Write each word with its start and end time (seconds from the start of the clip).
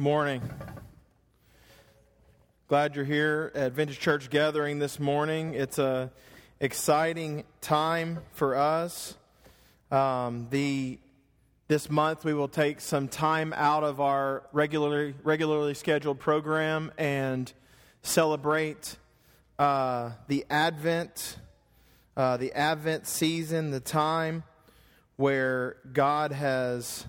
Morning. 0.00 0.40
Glad 2.68 2.96
you're 2.96 3.04
here 3.04 3.52
at 3.54 3.72
Vintage 3.72 3.98
Church 3.98 4.30
Gathering 4.30 4.78
this 4.78 4.98
morning. 4.98 5.52
It's 5.52 5.78
a 5.78 6.10
exciting 6.58 7.44
time 7.60 8.20
for 8.32 8.56
us. 8.56 9.14
Um, 9.90 10.46
the 10.48 10.98
this 11.68 11.90
month 11.90 12.24
we 12.24 12.32
will 12.32 12.48
take 12.48 12.80
some 12.80 13.08
time 13.08 13.52
out 13.54 13.84
of 13.84 14.00
our 14.00 14.44
regularly 14.54 15.14
regularly 15.22 15.74
scheduled 15.74 16.18
program 16.18 16.92
and 16.96 17.52
celebrate 18.00 18.96
uh, 19.58 20.12
the 20.28 20.46
Advent, 20.48 21.36
uh, 22.16 22.38
the 22.38 22.54
Advent 22.54 23.06
season, 23.06 23.70
the 23.70 23.80
time 23.80 24.44
where 25.16 25.76
God 25.92 26.32
has 26.32 27.04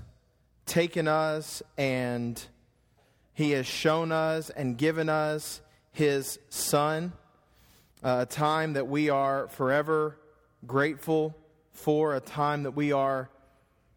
taken 0.65 1.07
us 1.07 1.63
and 1.77 2.45
He 3.41 3.51
has 3.51 3.65
shown 3.65 4.11
us 4.11 4.51
and 4.51 4.77
given 4.77 5.09
us 5.09 5.61
His 5.93 6.37
Son, 6.49 7.11
a 8.03 8.27
time 8.27 8.73
that 8.73 8.87
we 8.87 9.09
are 9.09 9.47
forever 9.47 10.15
grateful 10.67 11.35
for, 11.71 12.15
a 12.15 12.19
time 12.19 12.61
that 12.63 12.75
we 12.75 12.91
are 12.91 13.31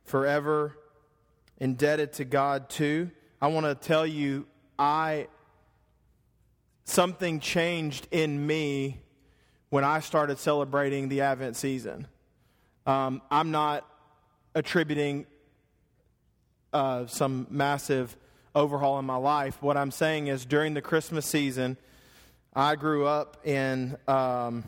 forever 0.05 0.79
indebted 1.59 2.15
to 2.15 2.25
God 2.25 2.71
to. 2.71 3.11
I 3.39 3.49
want 3.49 3.67
to 3.67 3.75
tell 3.75 4.07
you, 4.07 4.47
I 4.79 5.29
something 6.85 7.39
changed 7.39 8.09
in 8.11 8.47
me 8.47 9.03
when 9.69 9.85
I 9.85 10.01
started 10.01 10.39
celebrating 10.39 11.11
the 11.11 11.21
Advent 11.21 11.57
season. 11.57 12.07
Um, 12.87 13.21
I'm 13.31 13.51
not 13.51 13.87
attributing 14.55 15.27
uh, 16.73 17.09
some 17.09 17.47
massive 17.51 18.17
overhaul 18.55 18.99
in 18.99 19.05
my 19.05 19.17
life. 19.17 19.61
What 19.61 19.77
I'm 19.77 19.91
saying 19.91 20.29
is 20.29 20.45
during 20.45 20.75
the 20.75 20.83
Christmas 20.83 21.27
season, 21.27 21.77
I 22.55 22.77
grew 22.77 23.07
up 23.07 23.47
in 23.47 23.97
um, 24.07 24.65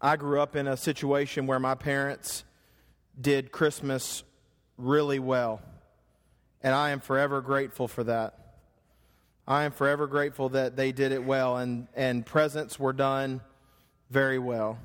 I 0.00 0.16
grew 0.16 0.40
up 0.40 0.56
in 0.56 0.66
a 0.66 0.76
situation 0.76 1.46
where 1.46 1.60
my 1.60 1.76
parents 1.76 2.44
did 3.20 3.52
Christmas 3.52 4.24
really 4.76 5.20
well, 5.20 5.62
and 6.62 6.74
I 6.74 6.90
am 6.90 7.00
forever 7.00 7.40
grateful 7.40 7.86
for 7.86 8.02
that. 8.04 8.38
I 9.46 9.64
am 9.64 9.72
forever 9.72 10.06
grateful 10.06 10.50
that 10.50 10.76
they 10.76 10.90
did 10.90 11.12
it 11.12 11.22
well, 11.24 11.56
and 11.56 11.86
and 11.94 12.26
presents 12.26 12.80
were 12.80 12.92
done 12.92 13.42
very 14.10 14.40
well, 14.40 14.78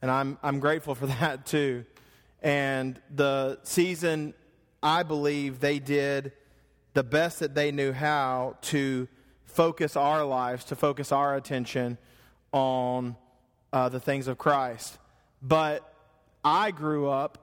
and 0.00 0.10
I'm 0.10 0.38
I'm 0.42 0.60
grateful 0.60 0.94
for 0.94 1.06
that 1.20 1.44
too. 1.46 1.84
And 2.40 3.00
the 3.14 3.58
season 3.62 4.34
I 4.82 5.02
believe 5.04 5.60
they 5.60 5.78
did 5.78 6.32
the 6.94 7.02
best 7.02 7.40
that 7.40 7.54
they 7.54 7.72
knew 7.72 7.92
how 7.92 8.56
to 8.62 9.08
focus 9.44 9.96
our 9.96 10.24
lives, 10.24 10.64
to 10.64 10.76
focus 10.76 11.12
our 11.12 11.36
attention 11.36 11.98
on 12.52 13.16
uh, 13.72 13.88
the 13.88 14.00
things 14.00 14.28
of 14.28 14.38
Christ. 14.38 14.98
But 15.42 15.92
I 16.44 16.70
grew 16.70 17.08
up, 17.08 17.38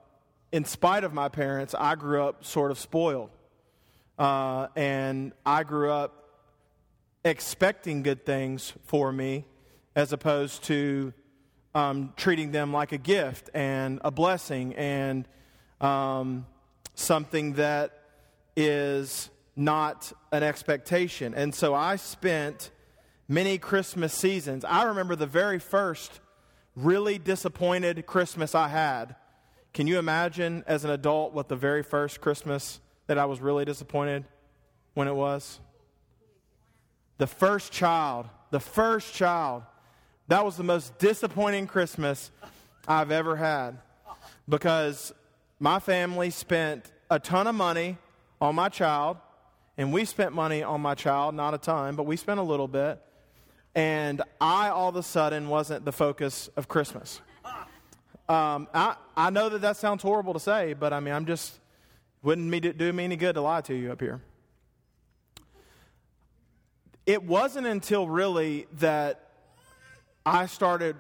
in 0.51 0.65
spite 0.65 1.03
of 1.03 1.13
my 1.13 1.29
parents, 1.29 1.75
I 1.77 1.95
grew 1.95 2.23
up 2.23 2.43
sort 2.45 2.71
of 2.71 2.79
spoiled. 2.79 3.29
Uh, 4.17 4.67
and 4.75 5.31
I 5.45 5.63
grew 5.63 5.91
up 5.91 6.19
expecting 7.23 8.03
good 8.03 8.25
things 8.25 8.73
for 8.83 9.11
me 9.11 9.45
as 9.95 10.13
opposed 10.13 10.63
to 10.65 11.13
um, 11.75 12.13
treating 12.17 12.51
them 12.51 12.73
like 12.73 12.91
a 12.91 12.97
gift 12.97 13.49
and 13.53 13.99
a 14.03 14.11
blessing 14.11 14.75
and 14.75 15.27
um, 15.81 16.45
something 16.95 17.53
that 17.53 17.93
is 18.55 19.29
not 19.59 20.13
an 20.31 20.41
expectation. 20.41 21.33
And 21.33 21.53
so 21.53 21.75
I 21.75 21.97
spent 21.97 22.71
many 23.27 23.57
Christmas 23.57 24.13
seasons. 24.13 24.63
I 24.63 24.83
remember 24.83 25.17
the 25.17 25.27
very 25.27 25.59
first 25.59 26.21
really 26.77 27.17
disappointed 27.17 28.05
Christmas 28.05 28.55
I 28.55 28.69
had. 28.69 29.15
Can 29.73 29.85
you 29.85 29.99
imagine 29.99 30.63
as 30.65 30.85
an 30.85 30.91
adult 30.91 31.33
what 31.33 31.49
the 31.49 31.57
very 31.57 31.83
first 31.83 32.21
Christmas 32.21 32.79
that 33.07 33.17
I 33.17 33.25
was 33.25 33.41
really 33.41 33.65
disappointed 33.65 34.23
when 34.93 35.09
it 35.09 35.15
was? 35.15 35.59
The 37.17 37.27
first 37.27 37.73
child, 37.73 38.27
the 38.51 38.61
first 38.61 39.13
child. 39.13 39.63
That 40.29 40.45
was 40.45 40.55
the 40.55 40.63
most 40.63 40.97
disappointing 40.99 41.67
Christmas 41.67 42.31
I've 42.87 43.11
ever 43.11 43.35
had 43.35 43.77
because 44.47 45.13
my 45.59 45.79
family 45.79 46.29
spent 46.29 46.89
a 47.09 47.19
ton 47.19 47.45
of 47.45 47.55
money 47.55 47.97
on 48.39 48.55
my 48.55 48.69
child, 48.69 49.17
and 49.79 49.93
we 49.93 50.03
spent 50.03 50.33
money 50.33 50.61
on 50.61 50.81
my 50.81 50.93
child, 50.93 51.33
not 51.33 51.53
a 51.53 51.57
ton, 51.57 51.95
but 51.95 52.03
we 52.03 52.17
spent 52.17 52.37
a 52.37 52.43
little 52.43 52.67
bit. 52.67 53.01
And 53.73 54.21
I 54.41 54.67
all 54.67 54.89
of 54.89 54.97
a 54.97 55.03
sudden 55.03 55.47
wasn't 55.47 55.85
the 55.85 55.93
focus 55.93 56.49
of 56.57 56.67
Christmas. 56.67 57.21
Um, 58.27 58.67
I, 58.73 58.97
I 59.15 59.29
know 59.29 59.47
that 59.47 59.61
that 59.61 59.77
sounds 59.77 60.03
horrible 60.03 60.33
to 60.33 60.39
say, 60.39 60.73
but 60.73 60.91
I 60.91 60.99
mean, 60.99 61.13
I'm 61.13 61.25
just, 61.25 61.59
wouldn't 62.21 62.45
me 62.45 62.59
do 62.59 62.91
me 62.91 63.05
any 63.05 63.15
good 63.15 63.35
to 63.35 63.41
lie 63.41 63.61
to 63.61 63.73
you 63.73 63.93
up 63.93 64.01
here. 64.01 64.19
It 67.05 67.23
wasn't 67.23 67.65
until 67.65 68.05
really 68.05 68.67
that 68.79 69.29
I 70.25 70.47
started, 70.47 70.97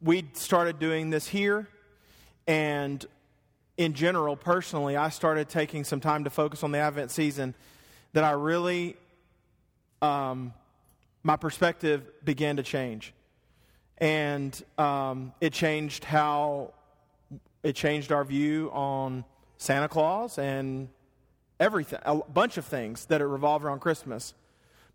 we 0.00 0.24
started 0.34 0.78
doing 0.78 1.10
this 1.10 1.26
here, 1.26 1.66
and 2.46 3.04
in 3.76 3.92
general, 3.92 4.36
personally, 4.36 4.96
I 4.96 5.08
started 5.08 5.48
taking 5.48 5.82
some 5.82 5.98
time 5.98 6.22
to 6.22 6.30
focus 6.30 6.62
on 6.62 6.70
the 6.70 6.78
Advent 6.78 7.10
season 7.10 7.56
that 8.14 8.24
I 8.24 8.30
really, 8.30 8.96
um, 10.00 10.54
my 11.22 11.36
perspective 11.36 12.02
began 12.24 12.56
to 12.56 12.62
change. 12.62 13.12
And 13.98 14.60
um, 14.78 15.32
it 15.40 15.52
changed 15.52 16.04
how, 16.04 16.72
it 17.62 17.74
changed 17.74 18.12
our 18.12 18.24
view 18.24 18.70
on 18.72 19.24
Santa 19.56 19.88
Claus 19.88 20.38
and 20.38 20.88
everything, 21.58 21.98
a 22.04 22.16
bunch 22.16 22.56
of 22.56 22.64
things 22.64 23.06
that 23.06 23.20
it 23.20 23.26
revolve 23.26 23.64
around 23.64 23.80
Christmas. 23.80 24.34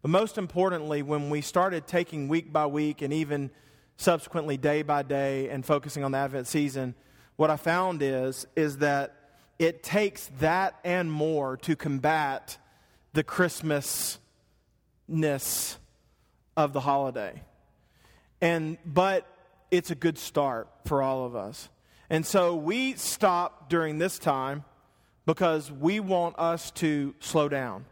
But 0.02 0.12
most 0.12 0.38
importantly, 0.38 1.02
when 1.02 1.29
we 1.29 1.41
started 1.41 1.88
taking 1.88 2.29
week 2.29 2.53
by 2.53 2.66
week 2.68 3.02
and 3.02 3.12
even 3.12 3.52
subsequently 3.97 4.56
day 4.56 4.81
by 4.81 5.03
day 5.03 5.50
and 5.50 5.66
focusing 5.66 6.06
on 6.06 6.13
the 6.13 6.18
Advent 6.18 6.47
season, 6.47 6.96
what 7.35 7.50
I 7.50 7.58
found 7.58 8.02
is, 8.02 8.47
is 8.56 8.78
that 8.78 9.16
it 9.58 9.84
takes 9.84 10.29
that 10.40 10.79
and 10.85 11.12
more 11.12 11.58
to 11.58 11.75
combat 11.75 12.58
the 13.14 13.24
Christmasness 13.24 14.18
of 16.56 16.74
the 16.74 16.81
holiday. 16.81 17.42
And 18.42 18.78
but 18.86 19.25
it's 19.72 19.92
a 19.92 19.96
good 19.96 20.18
start 20.18 20.68
for 20.86 21.02
all 21.02 21.25
of 21.25 21.36
us. 21.36 21.70
And 22.09 22.25
so 22.25 22.56
we 22.56 22.94
stop 22.94 23.70
during 23.70 23.97
this 24.00 24.18
time 24.18 24.64
because 25.25 25.72
we 25.72 26.00
want 26.00 26.40
us 26.40 26.72
to 26.72 27.14
slow 27.20 27.50
down. 27.50 27.86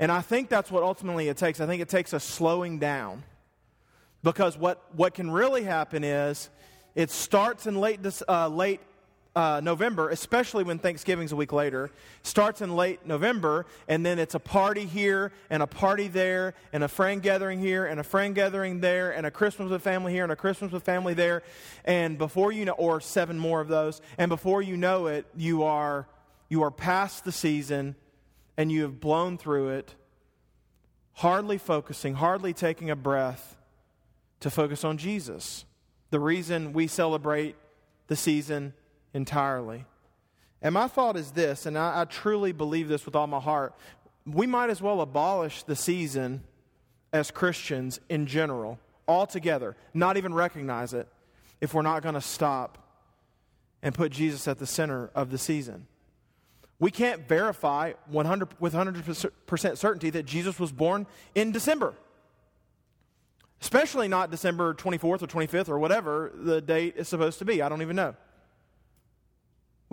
And 0.00 0.10
I 0.10 0.20
think 0.20 0.48
that's 0.48 0.70
what 0.70 0.82
ultimately 0.82 1.28
it 1.28 1.36
takes. 1.36 1.60
I 1.60 1.66
think 1.66 1.80
it 1.80 1.88
takes 1.88 2.12
a 2.12 2.18
slowing 2.18 2.78
down. 2.80 3.22
Because 4.24 4.58
what, 4.58 4.82
what 4.96 5.14
can 5.14 5.30
really 5.30 5.62
happen 5.62 6.02
is 6.02 6.50
it 6.94 7.10
starts 7.10 7.66
in 7.66 7.76
late, 7.76 8.00
uh, 8.28 8.48
late 8.48 8.80
uh, 9.36 9.60
November, 9.62 10.10
especially 10.10 10.62
when 10.62 10.78
Thanksgiving's 10.78 11.32
a 11.32 11.36
week 11.36 11.52
later. 11.52 11.90
Starts 12.22 12.60
in 12.60 12.76
late 12.76 13.04
November, 13.04 13.66
and 13.88 14.04
then 14.04 14.18
it's 14.18 14.34
a 14.34 14.40
party 14.40 14.86
here, 14.86 15.32
and 15.50 15.62
a 15.62 15.66
party 15.66 16.08
there, 16.08 16.54
and 16.72 16.84
a 16.84 16.88
friend 16.88 17.22
gathering 17.22 17.58
here, 17.58 17.84
and 17.84 17.98
a 17.98 18.04
friend 18.04 18.34
gathering 18.34 18.80
there, 18.80 19.10
and 19.10 19.26
a 19.26 19.30
Christmas 19.30 19.70
with 19.70 19.82
family 19.82 20.12
here, 20.12 20.22
and 20.22 20.32
a 20.32 20.36
Christmas 20.36 20.70
with 20.70 20.84
family 20.84 21.14
there. 21.14 21.42
And 21.84 22.16
before 22.16 22.52
you 22.52 22.64
know, 22.64 22.72
or 22.72 23.00
seven 23.00 23.38
more 23.38 23.60
of 23.60 23.68
those, 23.68 24.00
and 24.18 24.28
before 24.28 24.62
you 24.62 24.76
know 24.76 25.06
it, 25.06 25.26
you 25.36 25.64
are, 25.64 26.06
you 26.48 26.62
are 26.62 26.70
past 26.70 27.24
the 27.24 27.32
season, 27.32 27.96
and 28.56 28.70
you 28.70 28.82
have 28.82 29.00
blown 29.00 29.36
through 29.36 29.70
it, 29.70 29.94
hardly 31.14 31.58
focusing, 31.58 32.14
hardly 32.14 32.52
taking 32.52 32.90
a 32.90 32.96
breath 32.96 33.56
to 34.40 34.50
focus 34.50 34.84
on 34.84 34.98
Jesus 34.98 35.64
the 36.10 36.20
reason 36.20 36.72
we 36.72 36.86
celebrate 36.86 37.56
the 38.06 38.14
season 38.14 38.72
entirely. 39.14 39.86
And 40.60 40.74
my 40.74 40.88
thought 40.88 41.16
is 41.16 41.30
this, 41.30 41.66
and 41.66 41.78
I, 41.78 42.02
I, 42.02 42.04
truly 42.04 42.52
believe 42.52 42.88
this 42.88 43.06
with 43.06 43.14
all 43.14 43.26
my 43.26 43.40
heart 43.40 43.74
we 44.26 44.46
might 44.46 44.70
as 44.70 44.80
well 44.80 45.02
abolish 45.02 45.64
the 45.64 45.76
season 45.76 46.42
as 47.12 47.30
Christians 47.30 48.00
in 48.08 48.26
general, 48.26 48.78
altogether, 49.06 49.76
not 49.92 50.16
even 50.16 50.32
recognize 50.32 50.94
it, 50.94 51.06
if 51.60 51.74
we're 51.74 51.82
not 51.82 52.02
going 52.02 52.14
to 52.14 52.20
stop 52.20 52.78
and 53.82 53.94
put 53.94 54.12
Jesus 54.12 54.48
at 54.48 54.58
the 54.58 54.66
center 54.66 55.10
of 55.14 55.30
the 55.30 55.36
season. 55.36 55.86
We 56.78 56.90
can't 56.90 57.28
verify 57.28 57.92
100, 58.06 58.48
with 58.58 58.72
100% 58.72 59.76
certainty 59.76 60.10
that 60.10 60.24
Jesus 60.24 60.58
was 60.58 60.72
born 60.72 61.06
in 61.34 61.52
December 61.52 61.94
especially 63.64 64.08
not 64.08 64.30
December 64.30 64.74
24th 64.74 65.22
or 65.22 65.26
25th 65.26 65.70
or 65.70 65.78
whatever 65.78 66.30
the 66.34 66.60
date 66.60 66.94
is 66.98 67.08
supposed 67.08 67.38
to 67.38 67.46
be. 67.46 67.62
I 67.62 67.70
don't 67.70 67.80
even 67.80 67.96
know. 67.96 68.14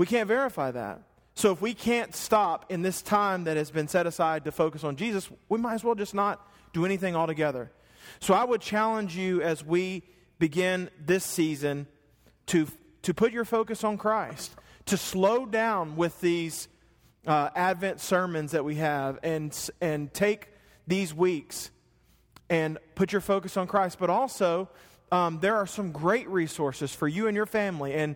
We 0.01 0.07
can't 0.07 0.27
verify 0.27 0.71
that. 0.71 1.03
So 1.35 1.51
if 1.51 1.61
we 1.61 1.75
can't 1.75 2.15
stop 2.15 2.71
in 2.71 2.81
this 2.81 3.03
time 3.03 3.43
that 3.43 3.55
has 3.55 3.69
been 3.69 3.87
set 3.87 4.07
aside 4.07 4.45
to 4.45 4.51
focus 4.51 4.83
on 4.83 4.95
Jesus, 4.95 5.29
we 5.47 5.59
might 5.59 5.75
as 5.75 5.83
well 5.83 5.93
just 5.93 6.15
not 6.15 6.43
do 6.73 6.85
anything 6.85 7.15
altogether. 7.15 7.71
So 8.19 8.33
I 8.33 8.43
would 8.43 8.61
challenge 8.61 9.15
you 9.15 9.43
as 9.43 9.63
we 9.63 10.01
begin 10.39 10.89
this 10.99 11.23
season 11.23 11.85
to, 12.47 12.65
to 13.03 13.13
put 13.13 13.31
your 13.31 13.45
focus 13.45 13.83
on 13.83 13.99
Christ, 13.99 14.55
to 14.87 14.97
slow 14.97 15.45
down 15.45 15.95
with 15.95 16.19
these 16.19 16.67
uh, 17.27 17.51
Advent 17.55 17.99
sermons 17.99 18.53
that 18.53 18.65
we 18.65 18.77
have 18.77 19.19
and, 19.21 19.55
and 19.81 20.11
take 20.15 20.47
these 20.87 21.13
weeks 21.13 21.69
and 22.49 22.79
put 22.95 23.11
your 23.11 23.21
focus 23.21 23.55
on 23.55 23.67
Christ. 23.67 23.99
But 23.99 24.09
also, 24.09 24.67
um, 25.11 25.41
there 25.41 25.57
are 25.57 25.67
some 25.67 25.91
great 25.91 26.27
resources 26.27 26.91
for 26.95 27.07
you 27.07 27.27
and 27.27 27.35
your 27.35 27.45
family 27.45 27.93
and 27.93 28.15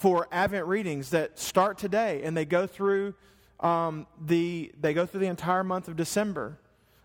for 0.00 0.26
Advent 0.32 0.66
readings 0.66 1.10
that 1.10 1.38
start 1.38 1.76
today 1.76 2.22
and 2.24 2.34
they 2.34 2.46
go 2.46 2.66
through 2.66 3.12
um, 3.60 4.06
the 4.18 4.72
they 4.80 4.94
go 4.94 5.04
through 5.04 5.20
the 5.20 5.26
entire 5.26 5.62
month 5.62 5.88
of 5.88 5.96
December. 5.96 6.58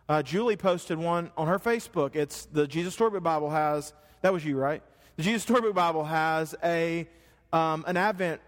Uh, 0.07 0.23
Julie 0.23 0.55
posted 0.55 0.97
one 0.97 1.29
on 1.35 1.47
her 1.47 1.59
Facebook. 1.59 2.15
It's 2.15 2.45
the 2.45 2.65
Jesus 2.65 2.93
Storybook 2.93 3.21
Bible 3.21 3.49
has 3.49 3.93
that 4.21 4.31
was 4.31 4.45
you, 4.45 4.57
right? 4.57 4.81
The 5.17 5.23
Jesus 5.23 5.43
Storybook 5.43 5.75
Bible 5.75 6.05
has 6.05 6.55
a 6.63 7.05
um, 7.51 7.83
an 7.85 7.97
Advent 7.97 8.39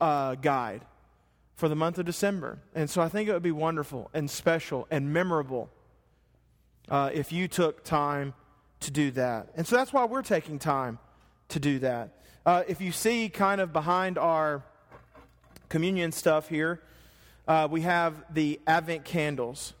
uh, 0.00 0.34
guide 0.34 0.84
for 1.54 1.68
the 1.68 1.76
month 1.76 1.98
of 1.98 2.04
December, 2.04 2.58
and 2.74 2.90
so 2.90 3.00
I 3.00 3.08
think 3.08 3.28
it 3.28 3.32
would 3.32 3.42
be 3.42 3.52
wonderful 3.52 4.10
and 4.12 4.28
special 4.28 4.88
and 4.90 5.12
memorable 5.12 5.70
uh, 6.88 7.10
if 7.14 7.30
you 7.30 7.46
took 7.46 7.84
time 7.84 8.34
to 8.80 8.90
do 8.90 9.12
that. 9.12 9.50
And 9.54 9.64
so 9.64 9.76
that's 9.76 9.92
why 9.92 10.06
we're 10.06 10.22
taking 10.22 10.58
time 10.58 10.98
to 11.52 11.60
do 11.60 11.78
that. 11.80 12.10
Uh, 12.44 12.64
if 12.66 12.80
you 12.80 12.92
see 12.92 13.28
kind 13.28 13.60
of 13.60 13.72
behind 13.72 14.18
our 14.18 14.64
communion 15.68 16.12
stuff 16.12 16.48
here, 16.48 16.82
uh, 17.46 17.68
we 17.70 17.82
have 17.82 18.14
the 18.32 18.60
Advent 18.66 19.04
candles. 19.04 19.74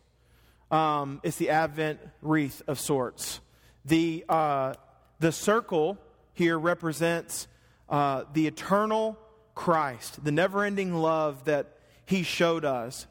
Um, 0.70 1.20
it's 1.22 1.36
the 1.36 1.50
Advent 1.50 2.00
wreath 2.20 2.62
of 2.66 2.78
sorts. 2.78 3.40
The, 3.84 4.24
uh, 4.28 4.74
the 5.18 5.32
circle 5.32 5.98
here 6.34 6.58
represents 6.58 7.48
uh, 7.88 8.24
the 8.32 8.46
eternal 8.46 9.18
Christ, 9.54 10.24
the 10.24 10.32
never 10.32 10.64
ending 10.64 10.94
love 10.94 11.44
that 11.44 11.78
He 12.06 12.22
showed 12.22 12.64
us. 12.64 13.06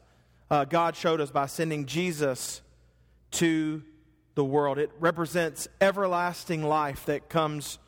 Uh, 0.50 0.64
God 0.64 0.96
showed 0.96 1.20
us 1.20 1.30
by 1.30 1.46
sending 1.46 1.86
Jesus 1.86 2.62
to 3.32 3.82
the 4.34 4.44
world. 4.44 4.78
It 4.78 4.90
represents 4.98 5.68
everlasting 5.80 6.62
life 6.62 7.06
that 7.06 7.28
comes 7.28 7.78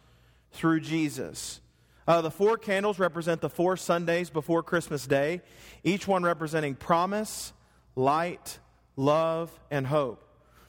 through 0.55 0.81
Jesus. 0.81 1.61
Uh, 2.07 2.21
the 2.21 2.31
four 2.31 2.57
candles 2.57 2.99
represent 2.99 3.41
the 3.41 3.49
four 3.49 3.77
Sundays 3.77 4.31
before 4.31 4.63
Christmas 4.63 5.07
Day, 5.07 5.41
each 5.83 6.07
one 6.07 6.23
representing 6.23 6.75
promise, 6.75 7.53
light, 7.97 8.59
love, 8.97 9.51
and 9.71 9.87
hope. 9.87 10.23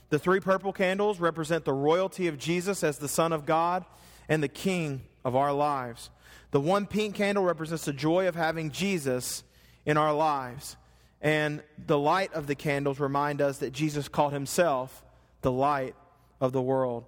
The 0.09 0.19
three 0.19 0.39
purple 0.39 0.71
candles 0.71 1.19
represent 1.19 1.65
the 1.65 1.73
royalty 1.73 2.27
of 2.27 2.37
Jesus 2.37 2.83
as 2.83 2.97
the 2.97 3.07
Son 3.07 3.33
of 3.33 3.45
God 3.45 3.85
and 4.29 4.41
the 4.41 4.47
King 4.47 5.01
of 5.23 5.35
our 5.35 5.51
lives. 5.51 6.09
The 6.51 6.61
one 6.61 6.85
pink 6.85 7.15
candle 7.15 7.43
represents 7.43 7.85
the 7.85 7.93
joy 7.93 8.27
of 8.27 8.35
having 8.35 8.71
Jesus 8.71 9.43
in 9.85 9.97
our 9.97 10.13
lives. 10.13 10.77
And 11.21 11.63
the 11.85 11.97
light 11.97 12.33
of 12.33 12.47
the 12.47 12.55
candles 12.55 12.99
remind 12.99 13.41
us 13.41 13.57
that 13.57 13.73
Jesus 13.73 14.07
called 14.07 14.31
himself 14.31 15.03
the 15.41 15.51
light 15.51 15.95
of 16.39 16.53
the 16.53 16.61
world. 16.61 17.05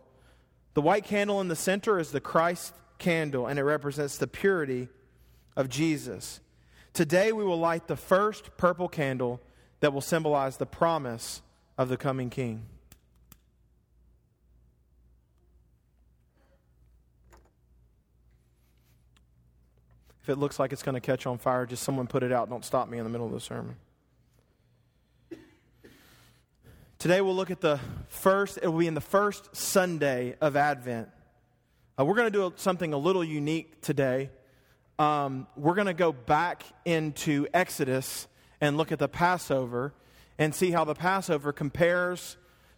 The 0.78 0.82
white 0.84 1.06
candle 1.06 1.42
in 1.42 1.48
the 1.48 1.56
center 1.56 1.98
is 1.98 2.12
the 2.12 2.22
Christ 2.22 2.72
candle, 3.00 3.48
and 3.48 3.58
it 3.58 3.64
represents 3.64 4.20
the 4.20 4.28
purity 4.28 4.90
of 5.56 5.70
Jesus. 5.70 6.40
Today, 6.94 7.32
we 7.32 7.44
will 7.44 7.58
light 7.58 7.88
the 7.88 7.96
first 7.96 8.56
purple 8.58 8.88
candle 8.88 9.42
that 9.80 9.92
will 9.92 10.02
symbolize 10.02 10.58
the 10.58 10.68
promise 10.68 11.42
of 11.80 11.90
the 11.90 11.98
coming 11.98 12.30
King. 12.30 12.68
If 20.22 20.30
it 20.30 20.36
looks 20.36 20.60
like 20.60 20.72
it's 20.72 20.84
going 20.84 20.94
to 20.94 21.02
catch 21.02 21.26
on 21.26 21.40
fire, 21.40 21.66
just 21.66 21.82
someone 21.82 22.06
put 22.06 22.22
it 22.22 22.32
out. 22.32 22.52
Don't 22.52 22.64
stop 22.64 22.88
me 22.88 23.00
in 23.00 23.04
the 23.04 23.10
middle 23.10 23.26
of 23.26 23.34
the 23.34 23.40
sermon. 23.40 23.78
Today 27.00 27.22
we'll 27.22 27.36
look 27.36 27.52
at 27.52 27.62
the 27.62 27.80
first, 28.08 28.58
it 28.60 28.68
will 28.68 28.80
be 28.80 28.88
in 28.88 28.96
the 28.96 29.02
first 29.02 29.56
Sunday 29.56 30.36
of 30.42 30.56
Advent. 30.56 31.10
Uh, 31.98 32.04
we're 32.04 32.16
going 32.16 32.32
to 32.32 32.32
do 32.32 32.52
something 32.56 32.92
a 32.92 32.98
little 32.98 33.24
unique 33.24 33.82
today. 33.82 34.32
Um, 34.98 35.46
we're 35.56 35.76
going 35.76 35.86
to 35.86 35.94
go 35.94 36.12
back 36.12 36.64
into 36.86 37.46
Exodus 37.54 38.28
and 38.60 38.78
look 38.78 38.92
at 38.92 38.98
the 38.98 39.08
Passover 39.08 39.94
and 40.40 40.56
see 40.56 40.72
how 40.72 40.86
the 40.86 40.96
Passover 40.96 41.54
compares 41.54 42.36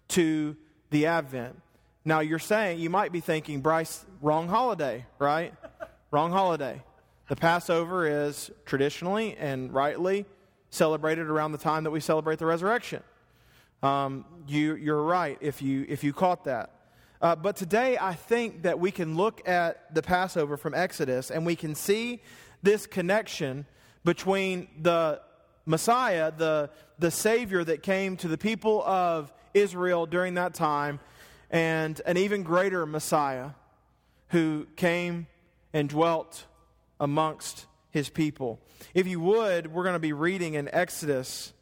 to 0.09 0.57
the 0.89 1.05
Advent. 1.05 1.57
Now, 2.03 2.19
you're 2.19 2.39
saying, 2.39 2.79
you 2.79 2.89
might 2.89 3.13
be 3.13 3.21
thinking, 3.21 3.61
Brice, 3.61 4.05
wrong 4.21 4.49
holiday, 4.49 5.05
right? 5.17 5.53
wrong 6.11 6.33
holiday. 6.33 6.83
The 7.29 7.37
Passover 7.37 8.05
is 8.05 8.51
traditionally 8.65 9.37
and 9.37 9.73
rightly 9.73 10.25
celebrated 10.71 11.27
around 11.27 11.53
the 11.53 11.57
time 11.57 11.85
that 11.85 11.91
we 11.91 12.01
celebrate 12.01 12.39
the 12.39 12.45
resurrection. 12.45 13.01
Um, 13.81 14.25
you, 14.47 14.75
you're 14.75 15.03
right 15.03 15.37
if 15.41 15.61
you, 15.61 15.85
if 15.87 16.03
you 16.03 16.13
caught 16.13 16.45
that. 16.45 16.71
Uh, 17.21 17.35
but 17.35 17.55
today, 17.55 17.97
I 17.99 18.13
think 18.13 18.63
that 18.63 18.79
we 18.79 18.91
can 18.91 19.15
look 19.15 19.47
at 19.47 19.93
the 19.93 20.01
Passover 20.01 20.57
from 20.57 20.73
Exodus 20.73 21.31
and 21.31 21.45
we 21.45 21.55
can 21.55 21.75
see 21.75 22.21
this 22.63 22.87
connection 22.87 23.65
between 24.05 24.67
the 24.81 25.21
Messiah, 25.65 26.31
the, 26.35 26.69
the 26.97 27.11
Savior 27.11 27.63
that 27.63 27.83
came 27.83 28.17
to 28.17 28.27
the 28.27 28.37
people 28.37 28.81
of 28.83 29.31
Israel 29.53 30.05
during 30.05 30.35
that 30.35 30.53
time, 30.53 30.99
and 31.51 31.99
an 32.05 32.17
even 32.17 32.43
greater 32.43 32.85
Messiah 32.85 33.51
who 34.29 34.67
came 34.75 35.27
and 35.73 35.89
dwelt 35.89 36.45
amongst 36.99 37.65
his 37.91 38.09
people. 38.09 38.59
If 38.93 39.07
you 39.07 39.19
would, 39.19 39.71
we're 39.73 39.83
going 39.83 39.93
to 39.93 39.99
be 39.99 40.13
reading 40.13 40.53
in 40.53 40.69
Exodus 40.71 41.53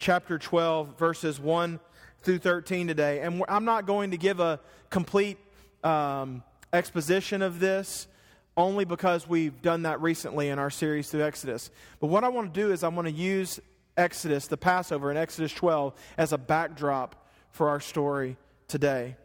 chapter 0.00 0.38
12, 0.38 0.98
verses 0.98 1.38
1 1.38 1.78
through 2.22 2.38
13 2.38 2.88
today. 2.88 3.20
And 3.20 3.44
I'm 3.48 3.64
not 3.64 3.86
going 3.86 4.10
to 4.10 4.16
give 4.16 4.40
a 4.40 4.58
complete 4.88 5.38
um, 5.84 6.42
exposition 6.72 7.42
of 7.42 7.60
this 7.60 8.08
only 8.56 8.84
because 8.84 9.28
we've 9.28 9.62
done 9.62 9.82
that 9.82 10.00
recently 10.00 10.48
in 10.48 10.58
our 10.58 10.70
series 10.70 11.10
through 11.10 11.22
Exodus. 11.22 11.70
But 12.00 12.08
what 12.08 12.24
I 12.24 12.28
want 12.28 12.52
to 12.52 12.60
do 12.60 12.72
is 12.72 12.82
I 12.82 12.88
want 12.88 13.06
to 13.06 13.14
use 13.14 13.60
Exodus, 13.96 14.46
the 14.46 14.56
Passover 14.56 15.10
in 15.10 15.16
Exodus 15.16 15.52
12, 15.52 15.94
as 16.16 16.32
a 16.32 16.38
backdrop 16.38 17.28
for 17.50 17.68
our 17.68 17.80
story 17.80 18.36
today. 18.68 19.16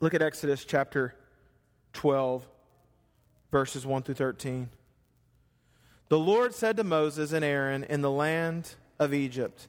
Look 0.00 0.14
at 0.14 0.20
Exodus 0.20 0.64
chapter 0.64 1.14
12, 1.92 2.46
verses 3.50 3.86
1 3.86 4.02
through 4.02 4.14
13. 4.16 4.68
The 6.08 6.18
Lord 6.18 6.54
said 6.54 6.76
to 6.76 6.84
Moses 6.84 7.32
and 7.32 7.44
Aaron 7.44 7.84
in 7.84 8.00
the 8.00 8.10
land 8.10 8.74
of 8.98 9.14
Egypt, 9.14 9.68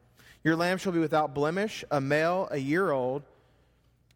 Your 0.43 0.55
lamb 0.55 0.77
shall 0.77 0.91
be 0.91 0.99
without 0.99 1.35
blemish, 1.35 1.83
a 1.91 2.01
male, 2.01 2.47
a 2.51 2.57
year 2.57 2.91
old. 2.91 3.23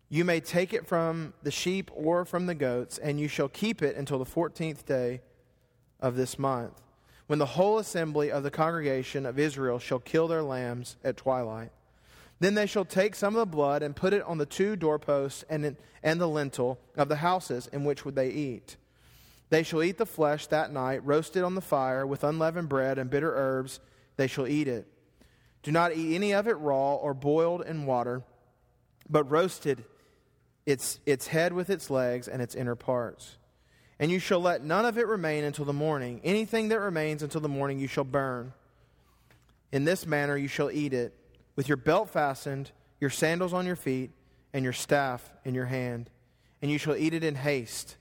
You 0.09 0.25
may 0.25 0.39
take 0.39 0.73
it 0.73 0.87
from 0.87 1.33
the 1.43 1.51
sheep 1.51 1.91
or 1.93 2.25
from 2.25 2.45
the 2.45 2.55
goats, 2.55 2.97
and 2.97 3.19
you 3.19 3.27
shall 3.27 3.49
keep 3.49 3.81
it 3.81 3.95
until 3.95 4.19
the 4.19 4.25
fourteenth 4.25 4.85
day 4.85 5.21
of 5.99 6.15
this 6.15 6.39
month, 6.39 6.81
when 7.27 7.39
the 7.39 7.45
whole 7.45 7.77
assembly 7.77 8.31
of 8.31 8.43
the 8.43 8.51
congregation 8.51 9.25
of 9.25 9.39
Israel 9.39 9.79
shall 9.79 9.99
kill 9.99 10.27
their 10.27 10.43
lambs 10.43 10.97
at 11.03 11.17
twilight. 11.17 11.71
Then 12.39 12.53
they 12.53 12.65
shall 12.65 12.85
take 12.85 13.15
some 13.15 13.35
of 13.35 13.39
the 13.39 13.45
blood 13.45 13.81
and 13.81 13.95
put 13.95 14.13
it 14.13 14.23
on 14.23 14.37
the 14.37 14.45
two 14.45 14.75
doorposts 14.75 15.45
and, 15.49 15.77
and 16.03 16.21
the 16.21 16.27
lintel 16.27 16.79
of 16.97 17.07
the 17.07 17.17
houses 17.17 17.67
in 17.71 17.83
which 17.85 18.03
would 18.03 18.15
they 18.15 18.29
eat. 18.29 18.77
They 19.49 19.63
shall 19.63 19.83
eat 19.83 19.97
the 19.97 20.05
flesh 20.05 20.47
that 20.47 20.73
night, 20.73 21.05
roasted 21.05 21.43
on 21.43 21.55
the 21.55 21.61
fire 21.61 22.05
with 22.05 22.23
unleavened 22.23 22.67
bread 22.67 22.97
and 22.97 23.09
bitter 23.09 23.33
herbs. 23.35 23.79
They 24.17 24.27
shall 24.27 24.47
eat 24.47 24.67
it. 24.67 24.87
Do 25.65 25.71
not 25.71 25.95
eat 25.95 26.13
any 26.13 26.31
of 26.31 26.47
it 26.47 26.59
raw 26.59 26.93
or 26.93 27.15
boiled 27.15 27.63
in 27.63 27.87
water, 27.87 28.21
but 29.09 29.29
roasted 29.31 29.83
its, 30.63 30.99
its 31.07 31.25
head 31.25 31.53
with 31.53 31.71
its 31.71 31.89
legs 31.89 32.27
and 32.27 32.39
its 32.39 32.53
inner 32.53 32.75
parts. 32.75 33.37
And 33.97 34.11
you 34.11 34.19
shall 34.19 34.39
let 34.39 34.63
none 34.63 34.85
of 34.85 34.99
it 34.99 35.07
remain 35.07 35.43
until 35.43 35.65
the 35.65 35.73
morning. 35.73 36.21
Anything 36.23 36.67
that 36.67 36.79
remains 36.79 37.23
until 37.23 37.41
the 37.41 37.49
morning 37.49 37.79
you 37.79 37.87
shall 37.87 38.03
burn. 38.03 38.53
In 39.71 39.85
this 39.85 40.05
manner 40.05 40.37
you 40.37 40.47
shall 40.47 40.69
eat 40.69 40.93
it, 40.93 41.15
with 41.55 41.67
your 41.67 41.77
belt 41.77 42.11
fastened, 42.11 42.69
your 42.99 43.09
sandals 43.09 43.51
on 43.51 43.65
your 43.65 43.75
feet, 43.75 44.11
and 44.53 44.63
your 44.63 44.71
staff 44.71 45.33
in 45.43 45.55
your 45.55 45.65
hand. 45.65 46.11
And 46.61 46.69
you 46.69 46.77
shall 46.77 46.95
eat 46.95 47.15
it 47.15 47.23
in 47.23 47.33
haste. 47.33 47.97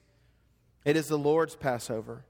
It 0.84 0.96
is 0.96 1.08
the 1.08 1.16
Lord's 1.16 1.56
Passover. 1.56 2.26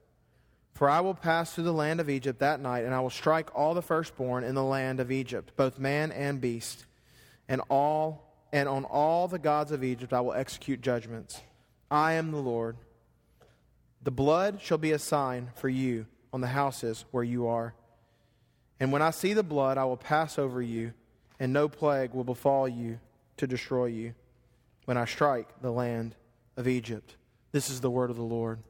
For 0.74 0.90
I 0.90 1.00
will 1.00 1.14
pass 1.14 1.52
through 1.52 1.64
the 1.64 1.72
land 1.72 2.00
of 2.00 2.10
Egypt 2.10 2.40
that 2.40 2.60
night, 2.60 2.84
and 2.84 2.92
I 2.92 3.00
will 3.00 3.10
strike 3.10 3.48
all 3.54 3.74
the 3.74 3.82
firstborn 3.82 4.42
in 4.42 4.56
the 4.56 4.64
land 4.64 4.98
of 4.98 5.12
Egypt, 5.12 5.52
both 5.56 5.78
man 5.78 6.10
and 6.10 6.40
beast, 6.40 6.84
and 7.48 7.62
all 7.70 8.24
and 8.52 8.68
on 8.68 8.84
all 8.84 9.26
the 9.26 9.38
gods 9.38 9.72
of 9.72 9.82
Egypt 9.82 10.12
I 10.12 10.20
will 10.20 10.32
execute 10.32 10.80
judgments. 10.80 11.40
I 11.90 12.12
am 12.12 12.30
the 12.30 12.38
Lord. 12.38 12.76
The 14.02 14.12
blood 14.12 14.60
shall 14.60 14.78
be 14.78 14.92
a 14.92 14.98
sign 14.98 15.50
for 15.56 15.68
you 15.68 16.06
on 16.32 16.40
the 16.40 16.48
houses 16.48 17.04
where 17.10 17.24
you 17.24 17.48
are. 17.48 17.74
And 18.78 18.92
when 18.92 19.02
I 19.02 19.10
see 19.10 19.32
the 19.32 19.42
blood, 19.42 19.78
I 19.78 19.84
will 19.84 19.96
pass 19.96 20.38
over 20.38 20.62
you, 20.62 20.92
and 21.40 21.52
no 21.52 21.68
plague 21.68 22.14
will 22.14 22.24
befall 22.24 22.68
you 22.68 23.00
to 23.38 23.46
destroy 23.46 23.86
you 23.86 24.14
when 24.84 24.96
I 24.96 25.04
strike 25.04 25.48
the 25.60 25.72
land 25.72 26.14
of 26.56 26.68
Egypt. 26.68 27.16
This 27.50 27.70
is 27.70 27.80
the 27.80 27.90
word 27.90 28.10
of 28.10 28.16
the 28.16 28.22
Lord. 28.22 28.60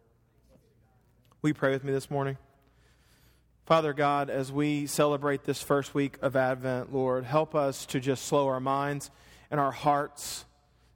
Will 1.44 1.50
you 1.50 1.54
pray 1.54 1.72
with 1.72 1.84
me 1.84 1.92
this 1.92 2.10
morning? 2.10 2.38
Father 3.66 3.92
God, 3.92 4.30
as 4.30 4.50
we 4.50 4.86
celebrate 4.86 5.44
this 5.44 5.60
first 5.62 5.94
week 5.94 6.16
of 6.22 6.36
Advent, 6.36 6.90
Lord, 6.90 7.24
help 7.24 7.54
us 7.54 7.84
to 7.84 8.00
just 8.00 8.24
slow 8.24 8.48
our 8.48 8.60
minds 8.60 9.10
and 9.50 9.60
our 9.60 9.70
hearts 9.70 10.46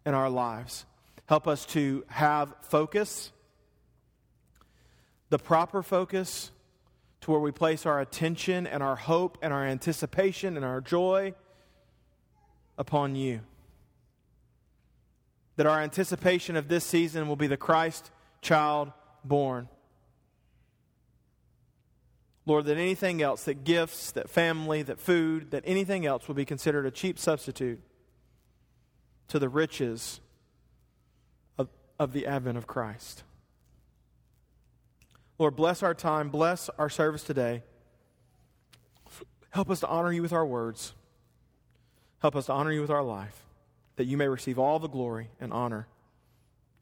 and 0.06 0.16
our 0.16 0.30
lives. 0.30 0.86
Help 1.26 1.46
us 1.46 1.66
to 1.66 2.02
have 2.08 2.54
focus, 2.62 3.30
the 5.28 5.38
proper 5.38 5.82
focus, 5.82 6.50
to 7.20 7.30
where 7.30 7.40
we 7.40 7.52
place 7.52 7.84
our 7.84 8.00
attention 8.00 8.66
and 8.66 8.82
our 8.82 8.96
hope 8.96 9.36
and 9.42 9.52
our 9.52 9.66
anticipation 9.66 10.56
and 10.56 10.64
our 10.64 10.80
joy 10.80 11.34
upon 12.78 13.16
you. 13.16 13.40
That 15.56 15.66
our 15.66 15.82
anticipation 15.82 16.56
of 16.56 16.68
this 16.68 16.86
season 16.86 17.28
will 17.28 17.36
be 17.36 17.48
the 17.48 17.58
Christ 17.58 18.10
child 18.40 18.92
born. 19.22 19.68
Lord, 22.48 22.64
that 22.64 22.78
anything 22.78 23.20
else, 23.20 23.44
that 23.44 23.62
gifts, 23.62 24.10
that 24.12 24.30
family, 24.30 24.80
that 24.80 24.98
food, 24.98 25.50
that 25.50 25.62
anything 25.66 26.06
else 26.06 26.26
will 26.26 26.34
be 26.34 26.46
considered 26.46 26.86
a 26.86 26.90
cheap 26.90 27.18
substitute 27.18 27.78
to 29.28 29.38
the 29.38 29.50
riches 29.50 30.20
of, 31.58 31.68
of 31.98 32.14
the 32.14 32.26
advent 32.26 32.56
of 32.56 32.66
Christ. 32.66 33.22
Lord, 35.38 35.56
bless 35.56 35.82
our 35.82 35.92
time, 35.92 36.30
bless 36.30 36.70
our 36.78 36.88
service 36.88 37.22
today. 37.22 37.64
Help 39.50 39.68
us 39.68 39.80
to 39.80 39.86
honor 39.86 40.10
you 40.10 40.22
with 40.22 40.32
our 40.32 40.46
words. 40.46 40.94
Help 42.20 42.34
us 42.34 42.46
to 42.46 42.54
honor 42.54 42.72
you 42.72 42.80
with 42.80 42.90
our 42.90 43.02
life, 43.02 43.42
that 43.96 44.06
you 44.06 44.16
may 44.16 44.26
receive 44.26 44.58
all 44.58 44.78
the 44.78 44.88
glory 44.88 45.28
and 45.38 45.52
honor, 45.52 45.86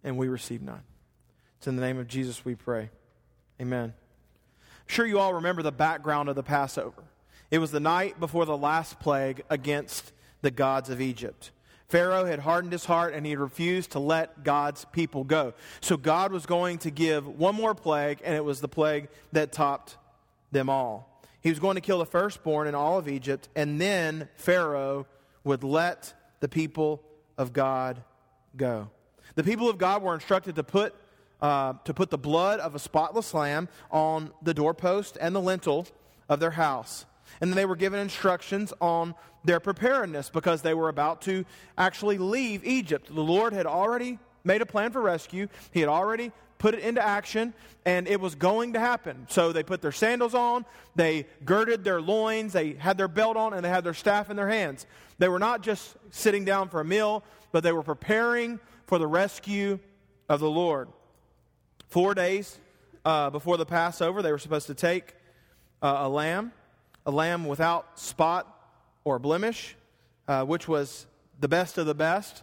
and 0.04 0.16
we 0.16 0.28
receive 0.28 0.62
none. 0.62 0.82
It's 1.58 1.66
in 1.66 1.74
the 1.74 1.82
name 1.82 1.98
of 1.98 2.06
Jesus 2.06 2.44
we 2.44 2.54
pray. 2.54 2.90
Amen 3.60 3.94
sure 4.86 5.06
you 5.06 5.18
all 5.18 5.34
remember 5.34 5.62
the 5.62 5.72
background 5.72 6.28
of 6.28 6.36
the 6.36 6.42
Passover. 6.42 7.04
It 7.50 7.58
was 7.58 7.70
the 7.70 7.80
night 7.80 8.18
before 8.18 8.44
the 8.44 8.56
last 8.56 8.98
plague 8.98 9.42
against 9.48 10.12
the 10.42 10.50
gods 10.50 10.90
of 10.90 11.00
Egypt. 11.00 11.50
Pharaoh 11.88 12.24
had 12.24 12.40
hardened 12.40 12.72
his 12.72 12.84
heart 12.84 13.14
and 13.14 13.24
he 13.24 13.36
refused 13.36 13.92
to 13.92 14.00
let 14.00 14.42
God's 14.42 14.84
people 14.86 15.22
go. 15.22 15.54
So 15.80 15.96
God 15.96 16.32
was 16.32 16.44
going 16.44 16.78
to 16.78 16.90
give 16.90 17.26
one 17.26 17.54
more 17.54 17.74
plague, 17.74 18.20
and 18.24 18.34
it 18.34 18.44
was 18.44 18.60
the 18.60 18.68
plague 18.68 19.08
that 19.32 19.52
topped 19.52 19.96
them 20.50 20.68
all. 20.68 21.22
He 21.40 21.50
was 21.50 21.60
going 21.60 21.76
to 21.76 21.80
kill 21.80 22.00
the 22.00 22.06
firstborn 22.06 22.66
in 22.66 22.74
all 22.74 22.98
of 22.98 23.06
Egypt, 23.06 23.48
and 23.54 23.80
then 23.80 24.28
Pharaoh 24.34 25.06
would 25.44 25.62
let 25.62 26.12
the 26.40 26.48
people 26.48 27.04
of 27.38 27.52
God 27.52 28.02
go. 28.56 28.90
The 29.36 29.44
people 29.44 29.68
of 29.68 29.78
God 29.78 30.02
were 30.02 30.14
instructed 30.14 30.56
to 30.56 30.64
put 30.64 30.92
uh, 31.40 31.74
to 31.84 31.94
put 31.94 32.10
the 32.10 32.18
blood 32.18 32.60
of 32.60 32.74
a 32.74 32.78
spotless 32.78 33.34
lamb 33.34 33.68
on 33.90 34.30
the 34.42 34.54
doorpost 34.54 35.18
and 35.20 35.34
the 35.34 35.40
lintel 35.40 35.86
of 36.28 36.40
their 36.40 36.52
house. 36.52 37.04
And 37.40 37.50
then 37.50 37.56
they 37.56 37.66
were 37.66 37.76
given 37.76 38.00
instructions 38.00 38.72
on 38.80 39.14
their 39.44 39.60
preparedness 39.60 40.30
because 40.30 40.62
they 40.62 40.74
were 40.74 40.88
about 40.88 41.22
to 41.22 41.44
actually 41.76 42.18
leave 42.18 42.64
Egypt. 42.64 43.14
The 43.14 43.20
Lord 43.20 43.52
had 43.52 43.66
already 43.66 44.18
made 44.44 44.62
a 44.62 44.66
plan 44.66 44.92
for 44.92 45.00
rescue, 45.00 45.48
He 45.72 45.80
had 45.80 45.88
already 45.88 46.32
put 46.58 46.74
it 46.74 46.80
into 46.80 47.04
action, 47.04 47.52
and 47.84 48.08
it 48.08 48.20
was 48.20 48.34
going 48.34 48.72
to 48.72 48.80
happen. 48.80 49.26
So 49.28 49.52
they 49.52 49.62
put 49.62 49.82
their 49.82 49.92
sandals 49.92 50.34
on, 50.34 50.64
they 50.94 51.26
girded 51.44 51.84
their 51.84 52.00
loins, 52.00 52.52
they 52.52 52.72
had 52.74 52.96
their 52.96 53.08
belt 53.08 53.36
on, 53.36 53.52
and 53.52 53.64
they 53.64 53.68
had 53.68 53.84
their 53.84 53.94
staff 53.94 54.30
in 54.30 54.36
their 54.36 54.48
hands. 54.48 54.86
They 55.18 55.28
were 55.28 55.38
not 55.38 55.62
just 55.62 55.96
sitting 56.10 56.44
down 56.44 56.68
for 56.68 56.80
a 56.80 56.84
meal, 56.84 57.24
but 57.52 57.62
they 57.62 57.72
were 57.72 57.82
preparing 57.82 58.58
for 58.86 58.98
the 58.98 59.06
rescue 59.06 59.78
of 60.28 60.40
the 60.40 60.50
Lord. 60.50 60.88
Four 61.88 62.14
days 62.14 62.58
uh, 63.04 63.30
before 63.30 63.56
the 63.56 63.66
Passover, 63.66 64.22
they 64.22 64.32
were 64.32 64.38
supposed 64.38 64.66
to 64.66 64.74
take 64.74 65.14
uh, 65.80 65.98
a 66.00 66.08
lamb, 66.08 66.52
a 67.04 67.10
lamb 67.10 67.46
without 67.46 67.98
spot 67.98 68.52
or 69.04 69.18
blemish, 69.18 69.76
uh, 70.26 70.44
which 70.44 70.66
was 70.66 71.06
the 71.38 71.48
best 71.48 71.78
of 71.78 71.86
the 71.86 71.94
best. 71.94 72.42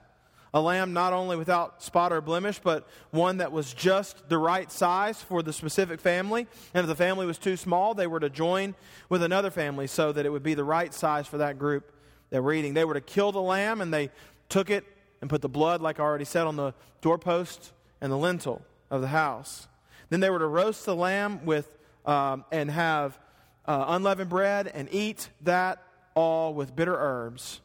A 0.55 0.61
lamb 0.61 0.93
not 0.93 1.13
only 1.13 1.35
without 1.35 1.81
spot 1.81 2.13
or 2.13 2.21
blemish, 2.21 2.59
but 2.59 2.87
one 3.09 3.37
that 3.37 3.51
was 3.51 3.73
just 3.73 4.29
the 4.29 4.37
right 4.37 4.71
size 4.71 5.19
for 5.21 5.41
the 5.41 5.51
specific 5.51 5.99
family. 5.99 6.47
And 6.73 6.83
if 6.83 6.87
the 6.87 6.95
family 6.95 7.25
was 7.25 7.39
too 7.39 7.57
small, 7.57 7.95
they 7.95 8.07
were 8.07 8.19
to 8.19 8.29
join 8.29 8.75
with 9.09 9.23
another 9.23 9.49
family 9.49 9.87
so 9.87 10.11
that 10.11 10.25
it 10.25 10.29
would 10.29 10.43
be 10.43 10.53
the 10.53 10.63
right 10.63 10.93
size 10.93 11.27
for 11.27 11.39
that 11.39 11.57
group 11.57 11.91
that 12.29 12.43
were 12.43 12.53
eating. 12.53 12.75
They 12.75 12.85
were 12.85 12.93
to 12.93 13.01
kill 13.01 13.31
the 13.31 13.41
lamb, 13.41 13.81
and 13.81 13.91
they 13.91 14.11
took 14.47 14.69
it 14.69 14.85
and 15.21 15.29
put 15.29 15.41
the 15.41 15.49
blood, 15.49 15.81
like 15.81 15.99
I 15.99 16.03
already 16.03 16.25
said, 16.25 16.45
on 16.45 16.55
the 16.55 16.73
doorpost 17.01 17.73
and 17.99 18.11
the 18.11 18.17
lintel 18.17 18.61
of 18.93 19.01
the 19.01 19.07
house. 19.07 19.67
Then 20.11 20.19
they 20.19 20.29
were 20.29 20.37
to 20.37 20.47
roast 20.47 20.85
the 20.85 20.95
lamb 20.95 21.45
with 21.45 21.77
um, 22.05 22.45
and 22.51 22.69
have 22.69 23.17
uh, 23.65 23.85
unleavened 23.87 24.29
bread 24.29 24.67
and 24.67 24.87
eat 24.91 25.29
that 25.41 25.81
all 26.13 26.53
with 26.53 26.75
bitter 26.75 26.95
herbs, 26.95 27.59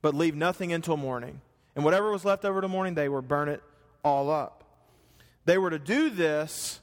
but 0.00 0.14
leave 0.14 0.34
nothing 0.34 0.72
until 0.72 0.96
morning. 0.96 1.42
And 1.76 1.84
whatever 1.84 2.10
was 2.10 2.24
left 2.24 2.46
over 2.46 2.62
to 2.62 2.68
morning, 2.68 2.94
they 2.94 3.10
were 3.10 3.20
burn 3.20 3.50
it 3.50 3.62
all 4.02 4.30
up. 4.30 4.64
They 5.44 5.58
were 5.58 5.68
to 5.68 5.78
do 5.78 6.08
this 6.08 6.80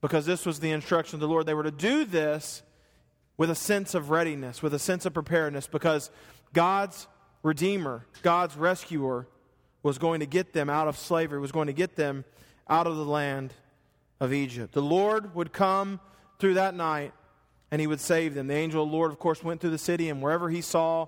because 0.00 0.24
this 0.24 0.46
was 0.46 0.60
the 0.60 0.70
instruction 0.70 1.16
of 1.16 1.20
the 1.20 1.28
Lord. 1.28 1.44
They 1.44 1.52
were 1.52 1.64
to 1.64 1.70
do 1.70 2.06
this 2.06 2.62
with 3.36 3.50
a 3.50 3.54
sense 3.54 3.94
of 3.94 4.08
readiness, 4.08 4.62
with 4.62 4.72
a 4.72 4.78
sense 4.78 5.04
of 5.04 5.12
preparedness, 5.12 5.66
because 5.66 6.10
God's 6.54 7.06
Redeemer, 7.42 8.06
God's 8.22 8.56
rescuer, 8.56 9.26
was 9.82 9.98
going 9.98 10.20
to 10.20 10.26
get 10.26 10.54
them 10.54 10.70
out 10.70 10.88
of 10.88 10.96
slavery, 10.96 11.38
was 11.38 11.52
going 11.52 11.66
to 11.66 11.74
get 11.74 11.96
them 11.96 12.24
out 12.70 12.86
of 12.86 12.96
the 12.96 13.04
land 13.04 13.52
of 14.20 14.32
Egypt. 14.32 14.72
The 14.72 14.80
Lord 14.80 15.34
would 15.34 15.52
come 15.52 16.00
through 16.38 16.54
that 16.54 16.74
night 16.74 17.12
and 17.70 17.80
he 17.80 17.86
would 17.86 18.00
save 18.00 18.34
them. 18.34 18.46
The 18.46 18.54
angel 18.54 18.84
of 18.84 18.90
the 18.90 18.96
Lord, 18.96 19.10
of 19.12 19.18
course, 19.18 19.42
went 19.42 19.60
through 19.60 19.70
the 19.70 19.78
city, 19.78 20.08
and 20.08 20.20
wherever 20.20 20.50
he 20.50 20.60
saw, 20.60 21.06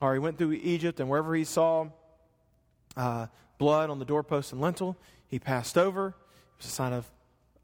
or 0.00 0.12
he 0.12 0.18
went 0.18 0.36
through 0.36 0.52
Egypt, 0.52 1.00
and 1.00 1.08
wherever 1.08 1.34
he 1.34 1.44
saw 1.44 1.86
uh, 2.96 3.26
blood 3.58 3.90
on 3.90 3.98
the 3.98 4.04
doorpost 4.04 4.52
and 4.52 4.60
lintel, 4.60 4.96
he 5.28 5.38
passed 5.38 5.78
over. 5.78 6.08
It 6.08 6.14
was 6.58 6.66
a 6.66 6.70
sign 6.70 6.92
of 6.92 7.10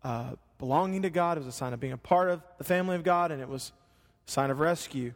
uh, 0.02 0.30
belonging 0.59 1.02
to 1.02 1.11
God, 1.11 1.37
it 1.37 1.40
was 1.40 1.49
a 1.49 1.52
sign 1.52 1.73
of 1.75 1.80
being 1.80 1.92
a 1.92 1.99
part 1.99 2.30
of 2.30 2.42
the 2.59 2.64
family 2.64 2.97
of 2.97 3.04
God, 3.04 3.30
and 3.30 3.42
it 3.42 3.49
was 3.49 3.73
a 4.26 4.30
sign 4.30 4.50
of 4.50 4.59
rescue. 4.59 5.12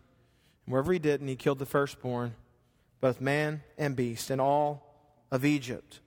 And 0.67 0.73
wherever 0.73 0.93
he 0.93 0.99
didn't, 0.99 1.29
he 1.29 1.37
killed 1.37 1.59
the 1.59 1.67
firstborn, 1.67 2.35
both 3.01 3.21
man 3.21 3.63
and 3.79 3.97
beast, 3.97 4.31
in 4.31 4.39
all 4.39 4.87
of 5.31 5.45
Egypt. 5.47 6.01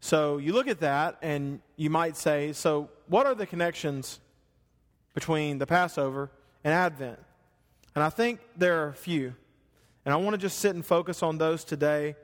So 0.00 0.38
you 0.38 0.52
look 0.52 0.68
at 0.68 0.80
that 0.80 1.18
and 1.22 1.60
you 1.76 1.90
might 1.90 2.16
say, 2.16 2.52
so 2.52 2.88
what 3.08 3.26
are 3.26 3.34
the 3.34 3.46
connections 3.46 4.20
between 5.14 5.58
the 5.58 5.66
Passover 5.66 6.30
and 6.62 6.72
Advent? 6.72 7.18
And 7.94 8.04
I 8.04 8.10
think 8.10 8.40
there 8.56 8.84
are 8.84 8.88
a 8.88 8.94
few. 8.94 9.34
And 10.04 10.14
I 10.14 10.16
want 10.16 10.34
to 10.34 10.38
just 10.38 10.58
sit 10.58 10.74
and 10.74 10.86
focus 10.86 11.22
on 11.22 11.38
those 11.38 11.64
today. 11.64 12.16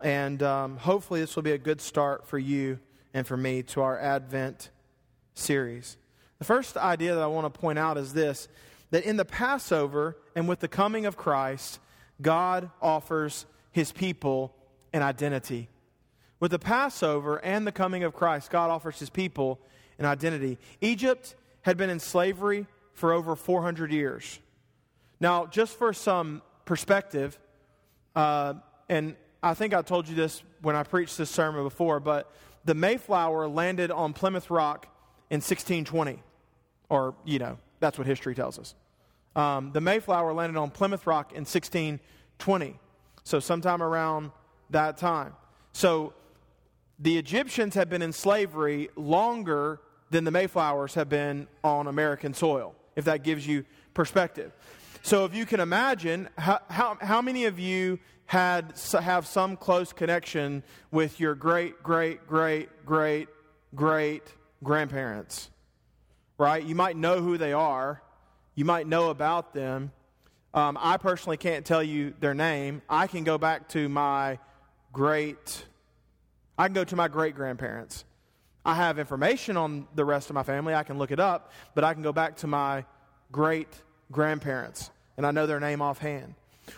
And 0.00 0.42
um, 0.42 0.76
hopefully, 0.76 1.20
this 1.20 1.36
will 1.36 1.42
be 1.42 1.52
a 1.52 1.58
good 1.58 1.80
start 1.80 2.26
for 2.26 2.38
you 2.38 2.78
and 3.14 3.26
for 3.26 3.36
me 3.36 3.62
to 3.62 3.82
our 3.82 3.98
Advent 3.98 4.70
series. 5.34 5.96
The 6.38 6.44
first 6.44 6.76
idea 6.76 7.14
that 7.14 7.22
I 7.22 7.28
want 7.28 7.52
to 7.52 7.58
point 7.58 7.78
out 7.78 7.96
is 7.96 8.12
this 8.12 8.48
that 8.90 9.04
in 9.04 9.16
the 9.16 9.24
Passover 9.24 10.16
and 10.34 10.48
with 10.48 10.60
the 10.60 10.68
coming 10.68 11.06
of 11.06 11.16
Christ, 11.16 11.80
God 12.20 12.70
offers 12.80 13.46
his 13.72 13.92
people 13.92 14.54
an 14.92 15.02
identity. 15.02 15.68
With 16.38 16.50
the 16.50 16.58
Passover 16.58 17.36
and 17.38 17.66
the 17.66 17.72
coming 17.72 18.04
of 18.04 18.14
Christ, 18.14 18.50
God 18.50 18.70
offers 18.70 18.98
his 18.98 19.10
people 19.10 19.58
an 19.98 20.04
identity. 20.04 20.58
Egypt 20.80 21.34
had 21.62 21.76
been 21.76 21.90
in 21.90 21.98
slavery 21.98 22.66
for 22.92 23.12
over 23.12 23.34
400 23.34 23.90
years. 23.90 24.38
Now, 25.18 25.46
just 25.46 25.78
for 25.78 25.92
some 25.92 26.42
perspective, 26.64 27.38
uh, 28.14 28.54
and 28.88 29.16
I 29.42 29.54
think 29.54 29.74
I 29.74 29.82
told 29.82 30.08
you 30.08 30.14
this 30.14 30.42
when 30.60 30.76
I 30.76 30.82
preached 30.82 31.16
this 31.16 31.30
sermon 31.30 31.62
before, 31.64 32.00
but 32.00 32.30
the 32.64 32.74
Mayflower 32.74 33.48
landed 33.48 33.90
on 33.90 34.12
Plymouth 34.12 34.50
Rock 34.50 34.86
in 35.30 35.36
1620. 35.36 36.22
Or, 36.88 37.14
you 37.24 37.38
know, 37.38 37.58
that's 37.80 37.98
what 37.98 38.06
history 38.06 38.34
tells 38.34 38.58
us. 38.58 38.74
Um, 39.34 39.72
the 39.72 39.80
Mayflower 39.80 40.32
landed 40.32 40.58
on 40.58 40.70
Plymouth 40.70 41.06
Rock 41.06 41.32
in 41.32 41.40
1620, 41.40 42.78
so 43.24 43.38
sometime 43.40 43.82
around 43.82 44.30
that 44.70 44.96
time. 44.96 45.34
So 45.72 46.14
the 46.98 47.18
Egyptians 47.18 47.74
have 47.74 47.88
been 47.88 48.02
in 48.02 48.12
slavery 48.12 48.88
longer 48.96 49.80
than 50.10 50.24
the 50.24 50.30
Mayflowers 50.30 50.94
have 50.94 51.08
been 51.08 51.46
on 51.62 51.86
American 51.86 52.32
soil, 52.32 52.74
if 52.94 53.04
that 53.04 53.22
gives 53.22 53.46
you 53.46 53.64
perspective. 53.92 54.52
So 55.02 55.24
if 55.24 55.34
you 55.34 55.46
can 55.46 55.60
imagine, 55.60 56.28
how, 56.38 56.60
how, 56.68 56.96
how 57.00 57.22
many 57.22 57.44
of 57.44 57.58
you 57.58 57.98
had 58.26 58.74
have 58.92 59.26
some 59.26 59.56
close 59.56 59.92
connection 59.92 60.62
with 60.90 61.20
your 61.20 61.34
great, 61.34 61.82
great, 61.82 62.26
great, 62.26 62.68
great, 62.84 63.28
great 63.74 64.22
grandparents? 64.64 65.50
Right? 66.38 66.64
You 66.64 66.74
might 66.74 66.96
know 66.96 67.20
who 67.20 67.38
they 67.38 67.52
are. 67.52 68.02
You 68.54 68.64
might 68.64 68.86
know 68.86 69.10
about 69.10 69.54
them. 69.54 69.92
Um, 70.54 70.78
I 70.80 70.96
personally 70.96 71.36
can't 71.36 71.66
tell 71.66 71.82
you 71.82 72.14
their 72.20 72.34
name. 72.34 72.80
I 72.88 73.06
can 73.06 73.22
go 73.24 73.36
back 73.36 73.68
to 73.70 73.88
my 73.88 74.38
great, 74.92 75.65
I 76.58 76.66
can 76.66 76.74
go 76.74 76.84
to 76.84 76.96
my 76.96 77.08
great 77.08 77.34
grandparents. 77.34 78.04
I 78.64 78.74
have 78.74 78.98
information 78.98 79.56
on 79.56 79.86
the 79.94 80.04
rest 80.04 80.30
of 80.30 80.34
my 80.34 80.42
family. 80.42 80.74
I 80.74 80.82
can 80.82 80.98
look 80.98 81.12
it 81.12 81.20
up, 81.20 81.52
but 81.74 81.84
I 81.84 81.94
can 81.94 82.02
go 82.02 82.12
back 82.12 82.36
to 82.38 82.46
my 82.46 82.84
great 83.30 83.68
grandparents, 84.10 84.90
and 85.16 85.26
I 85.26 85.30
know 85.30 85.46
their 85.46 85.60
name 85.60 85.82
offhand. 85.82 86.34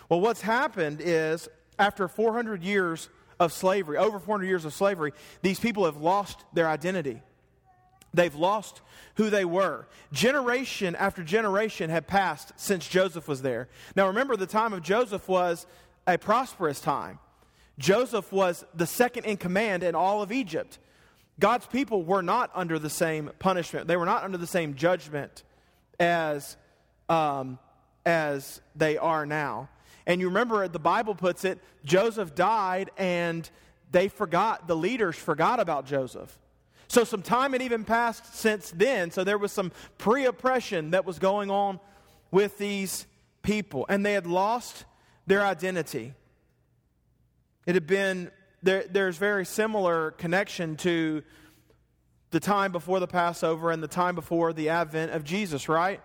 Well, 0.07 0.21
what's 0.21 0.41
happened 0.41 1.01
is 1.01 1.49
after 1.79 2.07
400 2.07 2.63
years 2.63 3.09
of 3.39 3.53
slavery, 3.53 3.97
over 3.97 4.19
400 4.19 4.45
years 4.45 4.65
of 4.65 4.73
slavery, 4.73 5.13
these 5.41 5.59
people 5.59 5.85
have 5.85 5.97
lost 5.97 6.43
their 6.53 6.67
identity. 6.67 7.21
They've 8.13 8.35
lost 8.35 8.81
who 9.15 9.29
they 9.29 9.45
were. 9.45 9.87
Generation 10.11 10.95
after 10.95 11.23
generation 11.23 11.89
had 11.89 12.07
passed 12.07 12.51
since 12.55 12.87
Joseph 12.87 13.27
was 13.27 13.41
there. 13.41 13.67
Now, 13.95 14.07
remember, 14.07 14.35
the 14.35 14.47
time 14.47 14.73
of 14.73 14.81
Joseph 14.81 15.27
was 15.27 15.65
a 16.07 16.17
prosperous 16.17 16.81
time. 16.81 17.19
Joseph 17.79 18.31
was 18.31 18.63
the 18.75 18.85
second 18.85 19.25
in 19.25 19.37
command 19.37 19.81
in 19.83 19.95
all 19.95 20.21
of 20.21 20.31
Egypt. 20.31 20.77
God's 21.39 21.65
people 21.65 22.03
were 22.03 22.21
not 22.21 22.51
under 22.53 22.77
the 22.77 22.89
same 22.89 23.31
punishment, 23.39 23.87
they 23.87 23.97
were 23.97 24.05
not 24.05 24.23
under 24.23 24.37
the 24.37 24.47
same 24.47 24.75
judgment 24.75 25.43
as, 25.99 26.57
um, 27.07 27.57
as 28.05 28.61
they 28.75 28.97
are 28.97 29.25
now. 29.25 29.69
And 30.05 30.19
you 30.19 30.27
remember, 30.27 30.67
the 30.67 30.79
Bible 30.79 31.15
puts 31.15 31.45
it 31.45 31.59
Joseph 31.85 32.35
died, 32.35 32.91
and 32.97 33.49
they 33.91 34.09
forgot, 34.09 34.67
the 34.67 34.75
leaders 34.75 35.15
forgot 35.15 35.59
about 35.59 35.85
Joseph. 35.85 36.37
So 36.89 37.03
some 37.03 37.21
time 37.21 37.53
had 37.53 37.61
even 37.61 37.85
passed 37.85 38.35
since 38.35 38.71
then. 38.71 39.11
So 39.11 39.23
there 39.23 39.37
was 39.37 39.51
some 39.51 39.71
pre 39.97 40.25
oppression 40.25 40.91
that 40.91 41.05
was 41.05 41.19
going 41.19 41.49
on 41.51 41.79
with 42.31 42.57
these 42.57 43.05
people, 43.43 43.85
and 43.87 44.05
they 44.05 44.13
had 44.13 44.27
lost 44.27 44.85
their 45.27 45.45
identity. 45.45 46.13
It 47.69 47.75
had 47.75 47.85
been 47.85 48.31
there, 48.63 48.83
there's 48.89 49.17
very 49.17 49.45
similar 49.45 50.09
connection 50.09 50.75
to 50.77 51.21
the 52.31 52.39
time 52.39 52.71
before 52.71 52.99
the 52.99 53.05
Passover 53.05 53.69
and 53.69 53.83
the 53.83 53.87
time 53.87 54.15
before 54.15 54.53
the 54.53 54.69
advent 54.69 55.11
of 55.11 55.23
Jesus, 55.23 55.69
right? 55.69 56.01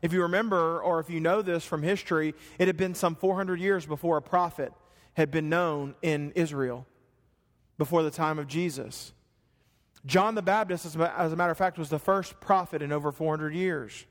If 0.00 0.12
you 0.12 0.22
remember, 0.22 0.80
or 0.80 1.00
if 1.00 1.10
you 1.10 1.18
know 1.18 1.42
this 1.42 1.64
from 1.64 1.82
history, 1.82 2.36
it 2.60 2.68
had 2.68 2.76
been 2.76 2.94
some 2.94 3.16
400 3.16 3.58
years 3.58 3.84
before 3.84 4.16
a 4.16 4.22
prophet 4.22 4.72
had 5.14 5.32
been 5.32 5.48
known 5.48 5.96
in 6.02 6.30
Israel, 6.36 6.86
before 7.78 8.04
the 8.04 8.12
time 8.12 8.38
of 8.38 8.46
Jesus. 8.46 9.12
John 10.06 10.36
the 10.36 10.42
Baptist, 10.42 10.86
as 10.86 10.94
a 10.94 11.36
matter 11.36 11.50
of 11.50 11.58
fact, 11.58 11.78
was 11.78 11.88
the 11.88 11.98
first 11.98 12.38
prophet 12.38 12.80
in 12.80 12.92
over 12.92 13.10
400 13.10 13.52
years. 13.54 14.06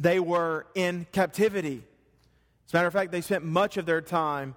They 0.00 0.18
were 0.18 0.66
in 0.74 1.06
captivity. 1.12 1.84
As 2.66 2.74
a 2.74 2.76
matter 2.76 2.88
of 2.88 2.92
fact, 2.92 3.12
they 3.12 3.20
spent 3.20 3.44
much 3.44 3.76
of 3.76 3.86
their 3.86 4.00
time 4.00 4.56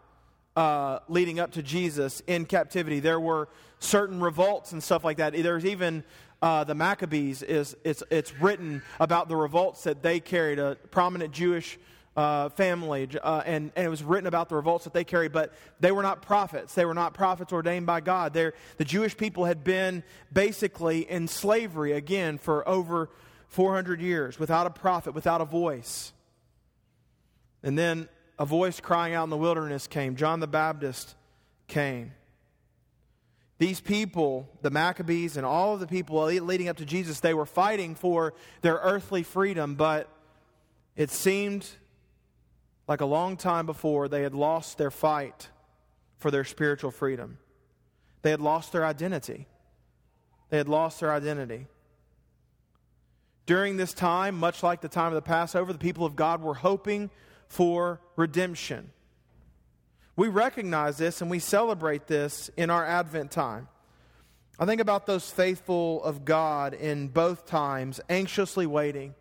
uh, 0.56 1.00
leading 1.08 1.40
up 1.40 1.52
to 1.52 1.62
Jesus 1.62 2.24
in 2.26 2.46
captivity. 2.46 3.00
There 3.00 3.20
were 3.20 3.50
certain 3.80 4.20
revolts 4.20 4.72
and 4.72 4.84
stuff 4.84 5.04
like 5.04 5.18
that. 5.18 5.34
There's 5.34 5.66
even 5.66 6.04
uh, 6.42 6.64
the 6.64 6.74
Maccabees. 6.74 7.44
Is 7.44 7.78
it's 7.84 8.02
it's 8.10 8.34
written 8.42 8.82
about 9.00 9.30
the 9.30 9.36
revolts 9.36 9.84
that 9.84 10.02
they 10.02 10.20
carried. 10.20 10.58
A 10.58 10.76
prominent 10.90 11.34
Jewish 11.34 11.78
uh, 12.18 12.50
family, 12.50 13.08
uh, 13.24 13.44
and, 13.46 13.72
and 13.76 13.86
it 13.86 13.90
was 13.90 14.04
written 14.04 14.28
about 14.28 14.50
the 14.50 14.56
revolts 14.56 14.84
that 14.84 14.94
they 14.94 15.04
carried, 15.04 15.32
but 15.32 15.54
they 15.80 15.92
were 15.92 16.02
not 16.02 16.22
prophets. 16.22 16.74
They 16.74 16.84
were 16.86 16.94
not 16.94 17.14
prophets 17.14 17.54
ordained 17.54 17.86
by 17.86 18.02
God. 18.02 18.34
They're, 18.34 18.54
the 18.78 18.84
Jewish 18.84 19.16
people 19.16 19.46
had 19.46 19.64
been 19.64 20.04
basically 20.34 21.10
in 21.10 21.28
slavery 21.28 21.94
again 21.94 22.38
for 22.38 22.68
over 22.68 23.10
400 23.48 24.02
years 24.02 24.38
without 24.38 24.68
a 24.68 24.70
prophet, 24.70 25.14
without 25.14 25.40
a 25.40 25.46
voice. 25.46 26.12
And 27.64 27.78
then 27.78 28.10
a 28.38 28.46
voice 28.46 28.80
crying 28.80 29.14
out 29.14 29.26
in 29.26 29.30
the 29.30 29.38
wilderness 29.38 29.88
came. 29.88 30.16
John 30.16 30.40
the 30.40 30.48
Baptist 30.48 31.16
came. 31.68 32.14
These 33.58 33.82
people, 33.82 34.48
the 34.62 34.70
Maccabees 34.70 35.36
and 35.36 35.46
all 35.46 35.74
of 35.74 35.82
the 35.82 35.88
people 35.88 36.24
leading 36.24 36.70
up 36.70 36.78
to 36.78 36.86
Jesus, 36.86 37.20
they 37.20 37.34
were 37.34 37.46
fighting 37.46 37.94
for 37.94 38.34
their 38.62 38.76
earthly 38.76 39.24
freedom, 39.24 39.76
but 39.76 40.10
it 40.96 41.12
seemed 41.12 41.68
like 42.88 43.02
a 43.02 43.06
long 43.06 43.36
time 43.36 43.66
before 43.66 44.08
they 44.08 44.24
had 44.24 44.34
lost 44.34 44.78
their 44.78 44.90
fight 44.90 45.50
for 46.18 46.32
their 46.32 46.46
spiritual 46.46 46.92
freedom. 46.92 47.38
They 48.22 48.32
had 48.32 48.42
lost 48.42 48.72
their 48.72 48.86
identity. 48.86 49.48
They 50.50 50.58
had 50.58 50.70
lost 50.70 51.02
their 51.02 51.12
identity. 51.12 51.68
During 53.46 53.78
this 53.78 53.94
time, 53.94 54.36
much 54.36 54.64
like 54.64 54.82
the 54.82 54.88
time 54.88 55.08
of 55.08 55.16
the 55.16 55.22
Passover, 55.22 55.74
the 55.74 55.80
people 55.80 56.06
of 56.06 56.16
God 56.16 56.42
were 56.42 56.54
hoping 56.54 57.10
for 57.50 58.00
redemption. 58.16 58.92
We 60.16 60.28
recognize 60.28 60.98
this 60.98 61.22
and 61.22 61.30
we 61.30 61.40
celebrate 61.40 62.08
this 62.08 62.50
in 62.56 62.70
our 62.70 62.86
Advent 62.86 63.32
time. 63.32 63.68
I 64.60 64.66
think 64.66 64.82
about 64.82 65.06
those 65.06 65.30
faithful 65.30 66.04
of 66.04 66.26
God 66.26 66.74
in 66.74 67.08
both 67.08 67.46
times, 67.46 68.00
anxiously 68.10 68.68
waiting, 68.68 69.16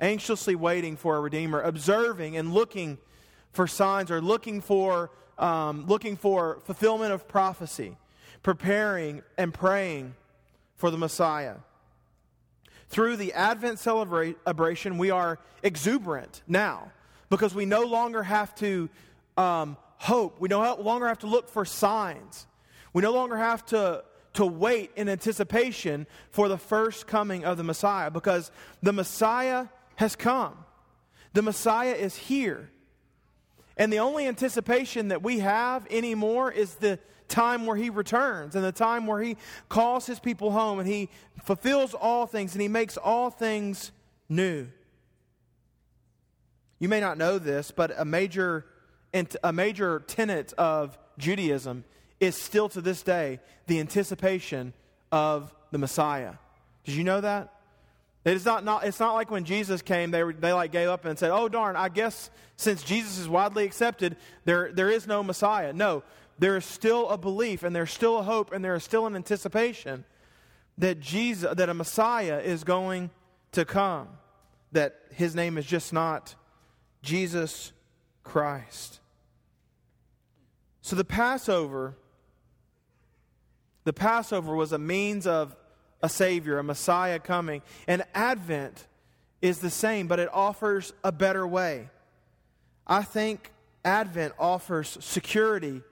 anxiously 0.00 0.54
waiting 0.54 0.96
for 0.96 1.16
a 1.16 1.20
Redeemer, 1.20 1.60
observing 1.60 2.36
and 2.36 2.52
looking 2.52 2.98
for 3.52 3.66
signs 3.66 4.10
or 4.10 4.20
looking 4.20 4.60
for, 4.60 5.10
um, 5.38 5.86
looking 5.86 6.16
for 6.16 6.60
fulfillment 6.64 7.12
of 7.12 7.28
prophecy, 7.28 7.96
preparing 8.42 9.22
and 9.36 9.52
praying 9.52 10.14
for 10.76 10.90
the 10.90 10.98
Messiah. 10.98 11.56
Through 12.88 13.16
the 13.16 13.32
Advent 13.34 13.78
celebration, 13.78 14.98
we 14.98 15.10
are 15.10 15.38
exuberant 15.62 16.42
now 16.48 16.90
because 17.34 17.52
we 17.52 17.64
no 17.64 17.82
longer 17.82 18.22
have 18.22 18.54
to 18.54 18.88
um, 19.36 19.76
hope. 19.96 20.38
We 20.38 20.48
no 20.48 20.76
longer 20.76 21.08
have 21.08 21.18
to 21.18 21.26
look 21.26 21.48
for 21.48 21.64
signs. 21.64 22.46
We 22.92 23.02
no 23.02 23.12
longer 23.12 23.36
have 23.36 23.66
to, 23.66 24.04
to 24.34 24.46
wait 24.46 24.92
in 24.94 25.08
anticipation 25.08 26.06
for 26.30 26.48
the 26.48 26.56
first 26.56 27.08
coming 27.08 27.44
of 27.44 27.56
the 27.56 27.64
Messiah 27.64 28.12
because 28.12 28.52
the 28.84 28.92
Messiah 28.92 29.66
has 29.96 30.14
come. 30.14 30.56
The 31.32 31.42
Messiah 31.42 31.94
is 31.94 32.14
here. 32.14 32.70
And 33.76 33.92
the 33.92 33.98
only 33.98 34.28
anticipation 34.28 35.08
that 35.08 35.24
we 35.24 35.40
have 35.40 35.88
anymore 35.90 36.52
is 36.52 36.76
the 36.76 37.00
time 37.26 37.66
where 37.66 37.76
he 37.76 37.90
returns 37.90 38.54
and 38.54 38.64
the 38.64 38.70
time 38.70 39.08
where 39.08 39.20
he 39.20 39.36
calls 39.68 40.06
his 40.06 40.20
people 40.20 40.52
home 40.52 40.78
and 40.78 40.86
he 40.86 41.08
fulfills 41.42 41.94
all 41.94 42.26
things 42.26 42.52
and 42.52 42.62
he 42.62 42.68
makes 42.68 42.96
all 42.96 43.28
things 43.28 43.90
new. 44.28 44.68
You 46.84 46.90
may 46.90 47.00
not 47.00 47.16
know 47.16 47.38
this, 47.38 47.70
but 47.70 47.92
a 47.96 48.04
major, 48.04 48.66
a 49.42 49.54
major 49.54 50.00
tenet 50.06 50.52
of 50.58 50.98
Judaism 51.16 51.82
is 52.20 52.36
still 52.36 52.68
to 52.68 52.82
this 52.82 53.02
day 53.02 53.40
the 53.68 53.80
anticipation 53.80 54.74
of 55.10 55.54
the 55.70 55.78
Messiah. 55.78 56.34
Did 56.84 56.96
you 56.96 57.02
know 57.02 57.22
that? 57.22 57.54
It's 58.26 58.44
not, 58.44 58.66
not, 58.66 58.84
it's 58.84 59.00
not 59.00 59.14
like 59.14 59.30
when 59.30 59.46
Jesus 59.46 59.80
came, 59.80 60.10
they, 60.10 60.30
they 60.38 60.52
like 60.52 60.72
gave 60.72 60.90
up 60.90 61.06
and 61.06 61.18
said, 61.18 61.30
oh, 61.30 61.48
darn, 61.48 61.74
I 61.74 61.88
guess 61.88 62.28
since 62.56 62.82
Jesus 62.82 63.16
is 63.16 63.30
widely 63.30 63.64
accepted, 63.64 64.18
there, 64.44 64.70
there 64.70 64.90
is 64.90 65.06
no 65.06 65.22
Messiah. 65.22 65.72
No, 65.72 66.02
there 66.38 66.54
is 66.54 66.66
still 66.66 67.08
a 67.08 67.16
belief 67.16 67.62
and 67.62 67.74
there's 67.74 67.92
still 67.92 68.18
a 68.18 68.22
hope 68.22 68.52
and 68.52 68.62
there 68.62 68.74
is 68.74 68.84
still 68.84 69.06
an 69.06 69.16
anticipation 69.16 70.04
that 70.76 71.00
Jesus, 71.00 71.50
that 71.56 71.70
a 71.70 71.72
Messiah 71.72 72.40
is 72.40 72.62
going 72.62 73.08
to 73.52 73.64
come, 73.64 74.08
that 74.72 74.96
his 75.14 75.34
name 75.34 75.56
is 75.56 75.64
just 75.64 75.90
not 75.90 76.34
Jesus 77.04 77.72
Christ. 78.24 79.00
So 80.80 80.96
the 80.96 81.04
Passover, 81.04 81.94
the 83.84 83.92
Passover 83.92 84.54
was 84.54 84.72
a 84.72 84.78
means 84.78 85.26
of 85.26 85.54
a 86.02 86.08
Savior, 86.08 86.58
a 86.58 86.64
Messiah 86.64 87.18
coming. 87.18 87.62
And 87.86 88.04
Advent 88.14 88.86
is 89.40 89.60
the 89.60 89.70
same, 89.70 90.06
but 90.06 90.18
it 90.18 90.28
offers 90.32 90.92
a 91.02 91.12
better 91.12 91.46
way. 91.46 91.88
I 92.86 93.02
think 93.02 93.52
Advent 93.84 94.34
offers 94.38 94.96
security 95.00 95.82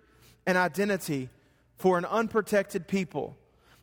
and 0.46 0.58
identity 0.58 1.28
for 1.76 1.98
an 1.98 2.04
unprotected 2.04 2.88
people. 2.88 3.36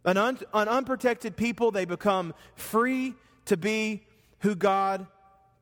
An, 0.06 0.18
un- 0.18 0.40
an 0.54 0.68
unprotected 0.68 1.36
people, 1.36 1.72
they 1.72 1.86
become 1.86 2.34
free 2.56 3.14
to 3.46 3.58
be 3.58 4.04
who 4.40 4.56
God 4.56 5.06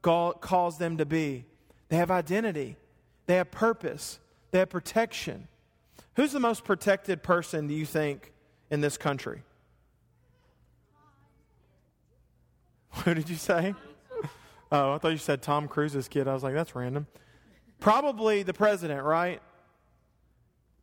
calls 0.02 0.78
them 0.78 0.98
to 0.98 1.06
be. 1.06 1.46
They 1.90 1.98
have 1.98 2.12
identity, 2.12 2.78
they 3.26 3.36
have 3.36 3.52
purpose, 3.52 4.20
they 4.52 4.60
have 4.60 4.70
protection. 4.70 5.48
Who's 6.16 6.32
the 6.32 6.40
most 6.40 6.64
protected 6.64 7.24
person, 7.24 7.68
do 7.68 7.74
you 7.74 7.86
think, 7.86 8.34
in 8.70 8.82
this 8.82 8.98
country? 8.98 9.44
Who 13.04 13.14
did 13.14 13.30
you 13.30 13.36
say? 13.36 13.76
Oh, 14.72 14.94
I 14.94 14.98
thought 14.98 15.10
you 15.10 15.18
said 15.18 15.42
Tom 15.42 15.68
Cruise's 15.68 16.08
kid. 16.08 16.28
I 16.28 16.34
was 16.34 16.44
like, 16.44 16.54
that's 16.54 16.76
random. 16.76 17.08
Probably 17.80 18.44
the 18.44 18.54
president, 18.54 19.04
right? 19.04 19.42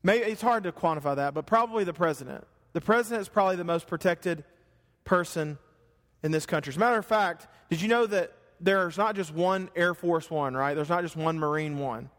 Maybe 0.02 0.24
it's 0.24 0.42
hard 0.42 0.64
to 0.64 0.72
quantify 0.72 1.16
that, 1.16 1.34
but 1.34 1.46
probably 1.46 1.84
the 1.84 1.92
president. 1.92 2.46
The 2.72 2.80
president 2.80 3.22
is 3.22 3.28
probably 3.28 3.56
the 3.56 3.64
most 3.64 3.86
protected 3.86 4.44
person 5.04 5.58
in 6.22 6.30
this 6.30 6.46
country. 6.46 6.70
As 6.70 6.76
a 6.76 6.80
matter 6.80 6.98
of 6.98 7.06
fact, 7.06 7.46
did 7.68 7.80
you 7.80 7.88
know 7.88 8.06
that 8.06 8.32
there's 8.64 8.96
not 8.96 9.14
just 9.14 9.32
one 9.32 9.68
Air 9.76 9.94
Force 9.94 10.30
One, 10.30 10.56
right? 10.56 10.74
There's 10.74 10.88
not 10.88 11.02
just 11.02 11.16
one 11.16 11.38
Marine 11.38 11.78
One. 11.78 12.10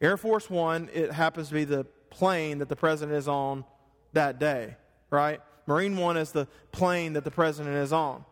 Air 0.00 0.16
Force 0.16 0.48
One, 0.48 0.88
it 0.92 1.12
happens 1.12 1.48
to 1.48 1.54
be 1.54 1.64
the 1.64 1.84
plane 2.08 2.58
that 2.58 2.68
the 2.68 2.76
president 2.76 3.16
is 3.16 3.28
on 3.28 3.64
that 4.14 4.38
day, 4.38 4.76
right? 5.10 5.40
Marine 5.66 5.96
One 5.96 6.16
is 6.16 6.32
the 6.32 6.48
plane 6.72 7.12
that 7.12 7.24
the 7.24 7.30
president 7.30 7.76
is 7.76 7.92
on. 7.92 8.24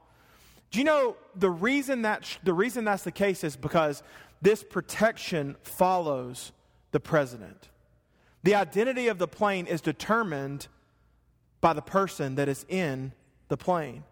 Do 0.71 0.79
you 0.79 0.85
know 0.85 1.17
the 1.37 1.51
reason 1.51 2.03
that 2.03 2.39
the 2.43 2.55
reason 2.55 2.85
that's 2.85 3.05
the 3.05 3.13
case 3.13 3.45
is 3.45 3.57
because 3.57 4.03
this 4.41 4.65
protection 4.65 5.57
follows 5.63 6.53
the 6.93 7.01
president. 7.01 7.69
The 8.45 8.55
identity 8.55 9.09
of 9.09 9.19
the 9.19 9.29
plane 9.29 9.67
is 9.67 9.81
determined 9.81 10.69
by 11.61 11.73
the 11.73 11.83
person 11.83 12.37
that 12.37 12.49
is 12.49 12.65
in 12.69 13.13
the 13.49 13.57
plane. 13.57 14.05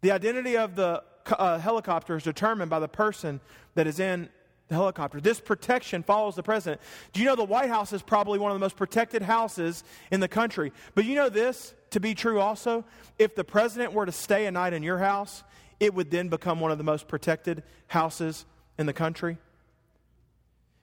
The 0.00 0.12
identity 0.12 0.56
of 0.56 0.76
the 0.76 1.02
uh, 1.26 1.58
helicopter 1.58 2.16
is 2.16 2.22
determined 2.22 2.70
by 2.70 2.78
the 2.78 2.88
person 2.88 3.40
that 3.74 3.86
is 3.86 4.00
in 4.00 4.28
the 4.68 4.74
helicopter. 4.74 5.20
This 5.20 5.40
protection 5.40 6.02
follows 6.02 6.36
the 6.36 6.42
president. 6.42 6.80
Do 7.12 7.20
you 7.20 7.26
know 7.26 7.36
the 7.36 7.44
White 7.44 7.68
House 7.68 7.92
is 7.92 8.02
probably 8.02 8.38
one 8.38 8.50
of 8.50 8.54
the 8.54 8.60
most 8.60 8.76
protected 8.76 9.22
houses 9.22 9.84
in 10.10 10.20
the 10.20 10.28
country? 10.28 10.72
But 10.94 11.04
you 11.04 11.14
know 11.14 11.28
this 11.28 11.74
to 11.90 12.00
be 12.00 12.14
true 12.14 12.40
also? 12.40 12.84
If 13.18 13.34
the 13.34 13.44
president 13.44 13.92
were 13.92 14.06
to 14.06 14.12
stay 14.12 14.46
a 14.46 14.50
night 14.50 14.72
in 14.72 14.82
your 14.82 14.98
house, 14.98 15.44
it 15.80 15.94
would 15.94 16.10
then 16.10 16.28
become 16.28 16.60
one 16.60 16.70
of 16.70 16.78
the 16.78 16.84
most 16.84 17.08
protected 17.08 17.62
houses 17.88 18.46
in 18.78 18.86
the 18.86 18.92
country. 18.92 19.38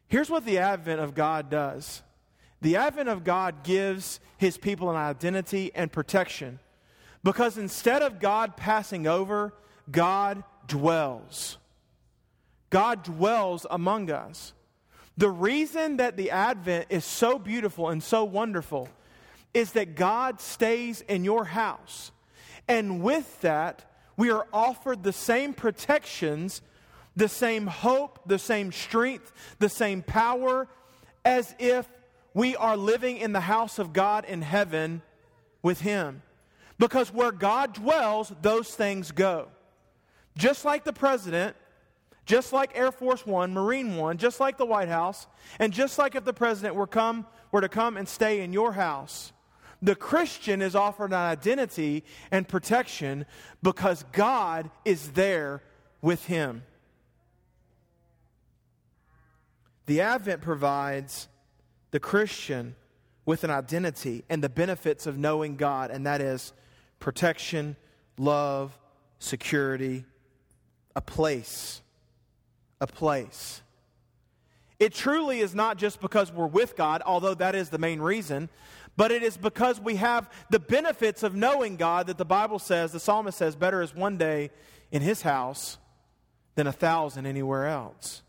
Here's 0.08 0.30
what 0.30 0.46
the 0.46 0.60
advent 0.60 1.00
of 1.00 1.16
God 1.16 1.50
does 1.50 2.04
the 2.62 2.76
advent 2.76 3.10
of 3.10 3.24
God 3.24 3.64
gives 3.64 4.20
his 4.38 4.56
people 4.58 4.92
an 4.92 4.96
identity 4.96 5.72
and 5.74 5.92
protection 5.92 6.60
because 7.24 7.58
instead 7.58 8.02
of 8.04 8.20
God 8.20 8.56
passing 8.56 9.08
over, 9.08 9.54
God 9.90 10.44
dwells. 10.68 11.58
God 12.70 13.04
dwells 13.04 13.66
among 13.70 14.12
us. 14.12 14.54
The 15.18 15.30
reason 15.30 15.98
that 15.98 16.18
the 16.18 16.32
Advent 16.32 16.88
is 16.90 17.06
so 17.06 17.38
beautiful 17.38 17.90
and 17.90 18.02
so 18.02 18.24
wonderful 18.24 18.90
is 19.54 19.74
that 19.74 19.96
God 19.96 20.40
stays 20.40 21.02
in 21.02 21.24
your 21.24 21.46
house. 21.46 22.12
And 22.68 23.04
with 23.04 23.42
that, 23.42 23.92
we 24.16 24.32
are 24.32 24.48
offered 24.54 25.04
the 25.04 25.14
same 25.14 25.54
protections, 25.54 26.62
the 27.16 27.28
same 27.28 27.68
hope, 27.68 28.20
the 28.26 28.40
same 28.40 28.72
strength, 28.72 29.34
the 29.60 29.70
same 29.70 30.02
power 30.02 30.68
as 31.26 31.54
if 31.60 31.88
we 32.34 32.56
are 32.56 32.78
living 32.78 33.18
in 33.18 33.34
the 33.34 33.42
house 33.42 33.78
of 33.78 33.94
God 33.94 34.26
in 34.26 34.42
heaven 34.42 35.02
with 35.62 35.82
Him. 35.82 36.22
Because 36.80 37.14
where 37.14 37.32
God 37.32 37.74
dwells, 37.74 38.32
those 38.42 38.74
things 38.74 39.12
go. 39.12 39.50
Just 40.38 40.66
like 40.66 40.84
the 40.84 40.94
president, 40.94 41.56
just 42.26 42.54
like 42.54 42.78
Air 42.78 42.92
Force 42.92 43.26
One, 43.26 43.54
Marine 43.54 43.98
One, 43.98 44.18
just 44.18 44.40
like 44.40 44.58
the 44.58 44.66
White 44.66 44.88
House, 44.88 45.28
and 45.60 45.74
just 45.74 45.98
like 45.98 46.16
if 46.16 46.24
the 46.24 46.34
president 46.34 46.76
were 46.76 46.88
come 46.88 47.26
were 47.52 47.62
to 47.62 47.70
come 47.70 47.98
and 47.98 48.08
stay 48.08 48.42
in 48.42 48.54
your 48.54 48.72
house, 48.74 49.34
the 49.82 49.96
Christian 49.96 50.62
is 50.62 50.76
offered 50.76 51.12
an 51.12 51.18
identity 51.18 52.04
and 52.30 52.48
protection 52.48 53.26
because 53.62 54.06
God 54.12 54.70
is 54.86 55.12
there 55.12 55.62
with 56.02 56.26
him. 56.26 56.64
The 59.88 60.02
Advent 60.02 60.42
provides 60.42 61.28
the 61.90 62.00
Christian 62.00 62.76
with 63.26 63.44
an 63.44 63.50
identity 63.50 64.24
and 64.30 64.44
the 64.44 64.50
benefits 64.50 65.06
of 65.06 65.18
knowing 65.18 65.58
God, 65.58 65.92
and 65.92 66.06
that 66.06 66.22
is 66.22 66.54
protection, 67.00 67.76
love, 68.18 68.78
security, 69.20 70.06
a 70.96 71.02
place. 71.02 71.82
A 72.80 72.88
place. 72.88 73.62
It 74.80 74.94
truly 74.94 75.42
is 75.42 75.54
not 75.54 75.78
just 75.78 76.02
because 76.02 76.32
we're 76.32 76.48
with 76.48 76.76
God, 76.76 77.04
although 77.06 77.36
that 77.36 77.54
is 77.54 77.70
the 77.70 77.78
main 77.78 78.02
reason, 78.02 78.50
but 78.98 79.12
it 79.12 79.24
is 79.24 79.38
because 79.38 79.80
we 79.80 79.98
have 79.98 80.30
the 80.50 80.60
benefits 80.60 81.24
of 81.24 81.36
knowing 81.36 81.76
God 81.76 82.08
that 82.08 82.18
the 82.18 82.26
Bible 82.26 82.60
says, 82.60 82.92
the 82.92 83.00
psalmist 83.00 83.38
says, 83.38 83.56
better 83.56 83.82
is 83.82 83.96
one 83.96 84.18
day 84.18 84.50
in 84.92 85.02
his 85.02 85.22
house 85.22 85.78
than 86.56 86.68
a 86.68 86.72
thousand 86.72 87.26
anywhere 87.26 87.68
else. 87.68 88.24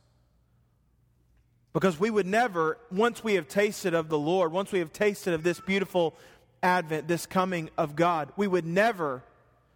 Because 1.73 1.99
we 1.99 2.11
would 2.11 2.27
never, 2.27 2.79
once 2.91 3.25
we 3.25 3.35
have 3.35 3.49
tasted 3.49 3.95
of 3.95 4.11
the 4.11 4.19
Lord, 4.19 4.53
once 4.53 4.73
we 4.73 4.81
have 4.81 4.93
tasted 4.93 5.33
of 5.33 5.43
this 5.43 5.59
beautiful 5.59 6.15
advent, 6.63 7.09
this 7.09 7.25
coming 7.25 7.71
of 7.79 7.97
God, 7.97 8.31
we 8.37 8.47
would 8.47 8.67
never 8.67 9.23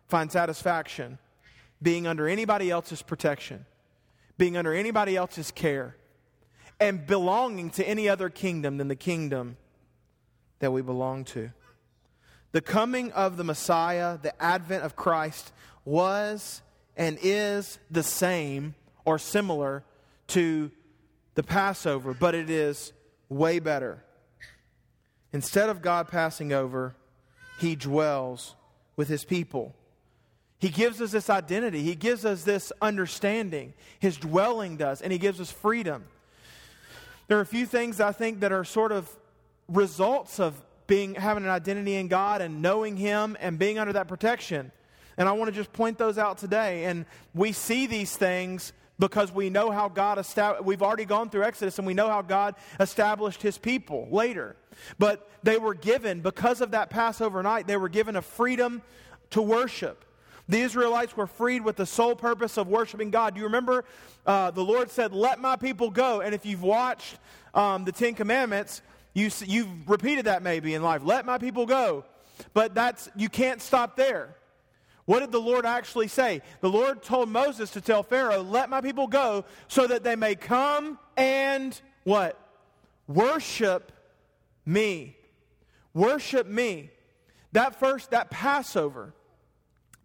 find 0.09 0.31
satisfaction 0.31 1.19
being 1.83 2.07
under 2.07 2.29
anybody 2.29 2.71
else's 2.71 3.03
protection, 3.03 3.67
being 4.39 4.57
under 4.57 4.73
anybody 4.73 5.17
else's 5.17 5.51
care, 5.51 5.97
and 6.81 7.07
belonging 7.07 7.71
to 7.71 7.87
any 7.87 8.09
other 8.09 8.29
kingdom 8.29 8.77
than 8.77 8.89
the 8.89 8.97
kingdom 8.97 9.57
that 10.59 10.73
we 10.73 10.83
belong 10.83 11.25
to. 11.25 11.51
The 12.53 12.61
coming 12.61 13.13
of 13.13 13.37
the 13.37 13.45
Messiah, 13.45 14.19
the 14.21 14.41
advent 14.43 14.85
of 14.85 14.97
Christ, 14.97 15.53
was 15.85 16.63
and 16.97 17.19
is 17.23 17.79
the 17.91 18.03
same 18.03 18.75
or 19.05 19.19
similar 19.19 19.85
to 20.29 20.71
the 21.35 21.43
Passover, 21.43 22.15
but 22.15 22.35
it 22.35 22.49
is 22.49 22.93
way 23.29 23.59
better. 23.59 24.03
Instead 25.33 25.69
of 25.69 25.83
God 25.83 26.09
passing 26.09 26.53
over, 26.53 26.97
he 27.61 27.77
dwells 27.77 28.55
with 28.97 29.09
his 29.09 29.25
people. 29.25 29.75
He 30.59 30.71
gives 30.71 31.03
us 31.03 31.13
this 31.13 31.29
identity, 31.29 31.83
he 31.83 31.95
gives 31.95 32.25
us 32.25 32.43
this 32.43 32.73
understanding. 32.81 33.75
His 33.99 34.17
dwelling 34.17 34.77
does, 34.77 35.03
and 35.03 35.13
he 35.13 35.19
gives 35.19 35.41
us 35.41 35.51
freedom. 35.51 36.05
There 37.29 37.39
are 37.39 37.43
a 37.43 37.47
few 37.47 37.67
things 37.67 38.01
I 38.01 38.13
think 38.13 38.41
that 38.41 38.53
are 38.53 38.65
sort 38.65 38.93
of 38.93 39.09
results 39.69 40.39
of 40.39 40.55
being 40.87 41.15
having 41.15 41.45
an 41.45 41.51
identity 41.51 41.97
in 41.97 42.09
God 42.09 42.41
and 42.41 42.63
knowing 42.63 42.97
him 42.97 43.37
and 43.41 43.59
being 43.59 43.79
under 43.79 43.93
that 43.95 44.07
protection. 44.07 44.71
And 45.17 45.29
I 45.29 45.33
want 45.33 45.49
to 45.49 45.53
just 45.53 45.73
point 45.73 45.99
those 45.99 46.19
out 46.19 46.39
today. 46.39 46.85
And 46.85 47.07
we 47.35 47.53
see 47.53 47.87
these 47.87 48.17
things 48.17 48.73
because 48.99 49.33
we 49.33 49.51
know 49.51 49.71
how 49.71 49.89
God 49.89 50.19
established, 50.19 50.65
we've 50.65 50.83
already 50.83 51.05
gone 51.05 51.29
through 51.29 51.43
Exodus 51.43 51.79
and 51.79 51.87
we 51.87 51.95
know 51.95 52.09
how 52.09 52.23
God 52.23 52.55
established 52.81 53.43
his 53.43 53.59
people 53.59 54.09
later. 54.11 54.57
But 54.99 55.29
they 55.43 55.59
were 55.59 55.75
given, 55.75 56.21
because 56.21 56.61
of 56.61 56.71
that 56.71 56.91
Passover 56.91 57.43
night, 57.43 57.67
they 57.67 57.77
were 57.77 57.89
given 57.89 58.17
a 58.17 58.23
freedom 58.23 58.83
to 59.31 59.43
worship. 59.43 60.05
The 60.49 60.61
Israelites 60.61 61.17
were 61.17 61.27
freed 61.27 61.65
with 61.65 61.77
the 61.77 61.87
sole 61.87 62.15
purpose 62.15 62.57
of 62.57 62.69
worshiping 62.69 63.11
God. 63.11 63.35
Do 63.35 63.41
you 63.41 63.47
remember 63.47 63.85
uh, 64.25 64.53
the 64.53 64.63
Lord 64.63 64.91
said, 64.91 65.13
Let 65.13 65.41
my 65.41 65.57
people 65.57 65.91
go? 65.91 66.21
And 66.21 66.35
if 66.35 66.47
you've 66.47 66.63
watched 66.63 67.17
um, 67.55 67.85
the 67.85 67.93
Ten 67.93 68.15
Commandments, 68.15 68.83
you, 69.13 69.31
you've 69.45 69.89
repeated 69.89 70.27
that 70.27 70.43
maybe 70.43 70.75
in 70.75 70.83
life. 70.83 71.03
Let 71.05 71.27
my 71.27 71.39
people 71.39 71.67
go. 71.67 72.05
But 72.53 72.75
that's, 72.75 73.09
you 73.17 73.29
can't 73.29 73.61
stop 73.61 73.97
there. 73.97 74.37
What 75.07 75.21
did 75.21 75.33
the 75.33 75.41
Lord 75.41 75.65
actually 75.65 76.09
say? 76.09 76.43
The 76.61 76.69
Lord 76.69 77.03
told 77.03 77.29
Moses 77.29 77.71
to 77.71 77.81
tell 77.81 78.03
Pharaoh, 78.03 78.43
Let 78.43 78.69
my 78.69 78.81
people 78.81 79.07
go 79.07 79.45
so 79.69 79.87
that 79.87 80.05
they 80.05 80.17
may 80.17 80.35
come 80.35 80.99
and 81.17 81.81
what? 82.05 82.39
Worship 83.09 83.91
me. 84.65 85.17
Worship 85.95 86.47
me. 86.47 86.91
That 87.53 87.79
first, 87.79 88.11
that 88.11 88.31
Passover, 88.31 89.15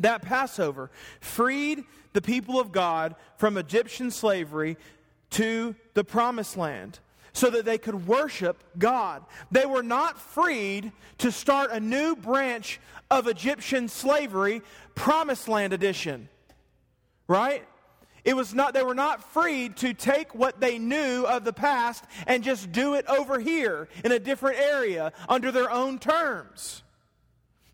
that 0.04 0.22
Passover 0.22 0.92
freed 1.20 1.84
the 2.14 2.22
people 2.22 2.60
of 2.60 2.72
God 2.72 3.16
from 3.38 3.58
Egyptian 3.58 4.12
slavery 4.12 4.78
to 5.32 5.76
the 5.94 6.04
promised 6.04 6.58
land 6.58 7.00
so 7.34 7.50
that 7.50 7.66
they 7.66 7.78
could 7.78 8.08
worship 8.08 8.64
God. 8.78 9.24
They 9.52 9.66
were 9.66 9.84
not 9.84 10.20
freed 10.20 10.92
to 11.20 11.32
start 11.32 11.72
a 11.72 11.80
new 11.80 12.16
branch 12.16 12.80
of 13.10 13.28
Egyptian 13.28 13.88
slavery, 13.88 14.62
Promised 14.96 15.48
Land 15.48 15.74
edition. 15.74 16.28
Right? 17.28 17.66
It 18.24 18.36
was 18.36 18.54
not 18.54 18.74
they 18.74 18.84
were 18.84 18.94
not 18.94 19.24
freed 19.34 19.78
to 19.78 19.94
take 19.94 20.36
what 20.36 20.60
they 20.60 20.78
knew 20.78 21.26
of 21.26 21.44
the 21.44 21.54
past 21.54 22.04
and 22.28 22.44
just 22.44 22.72
do 22.72 22.94
it 22.94 23.06
over 23.08 23.40
here 23.40 23.88
in 24.04 24.12
a 24.12 24.20
different 24.20 24.60
area 24.60 25.12
under 25.28 25.52
their 25.52 25.72
own 25.72 25.98
terms 25.98 26.84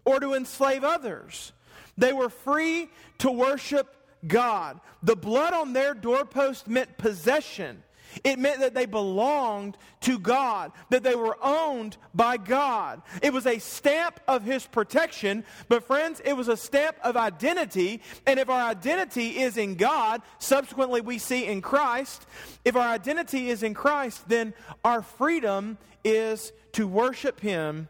or 0.06 0.20
to 0.22 0.36
enslave 0.36 0.86
others. 0.86 1.52
They 1.98 2.14
were 2.14 2.30
free 2.30 2.90
to 3.20 3.32
worship 3.32 3.94
God. 4.26 4.80
The 5.04 5.16
blood 5.16 5.54
on 5.54 5.74
their 5.74 5.94
doorpost 5.94 6.68
meant 6.68 6.98
possession. 6.98 7.84
It 8.24 8.40
meant 8.40 8.62
that 8.62 8.74
they 8.74 8.86
belonged 8.86 9.78
to 10.02 10.18
God, 10.18 10.72
that 10.90 11.04
they 11.04 11.16
were 11.16 11.38
owned 11.42 11.98
by 12.14 12.38
God. 12.38 13.02
It 13.22 13.34
was 13.34 13.46
a 13.46 13.60
stamp 13.60 14.20
of 14.28 14.44
His 14.44 14.66
protection, 14.66 15.44
but 15.68 15.84
friends, 15.84 16.22
it 16.24 16.34
was 16.34 16.48
a 16.48 16.58
stamp 16.58 16.98
of 17.04 17.18
identity. 17.18 18.02
And 18.26 18.40
if 18.40 18.50
our 18.50 18.70
identity 18.70 19.40
is 19.40 19.58
in 19.58 19.76
God, 19.76 20.22
subsequently 20.40 21.02
we 21.02 21.18
see 21.18 21.46
in 21.46 21.62
Christ, 21.62 22.26
if 22.66 22.76
our 22.76 22.88
identity 22.88 23.50
is 23.50 23.64
in 23.64 23.74
Christ, 23.74 24.28
then 24.28 24.54
our 24.84 25.02
freedom 25.02 25.78
is 26.04 26.52
to 26.74 26.88
worship 26.88 27.40
Him 27.40 27.90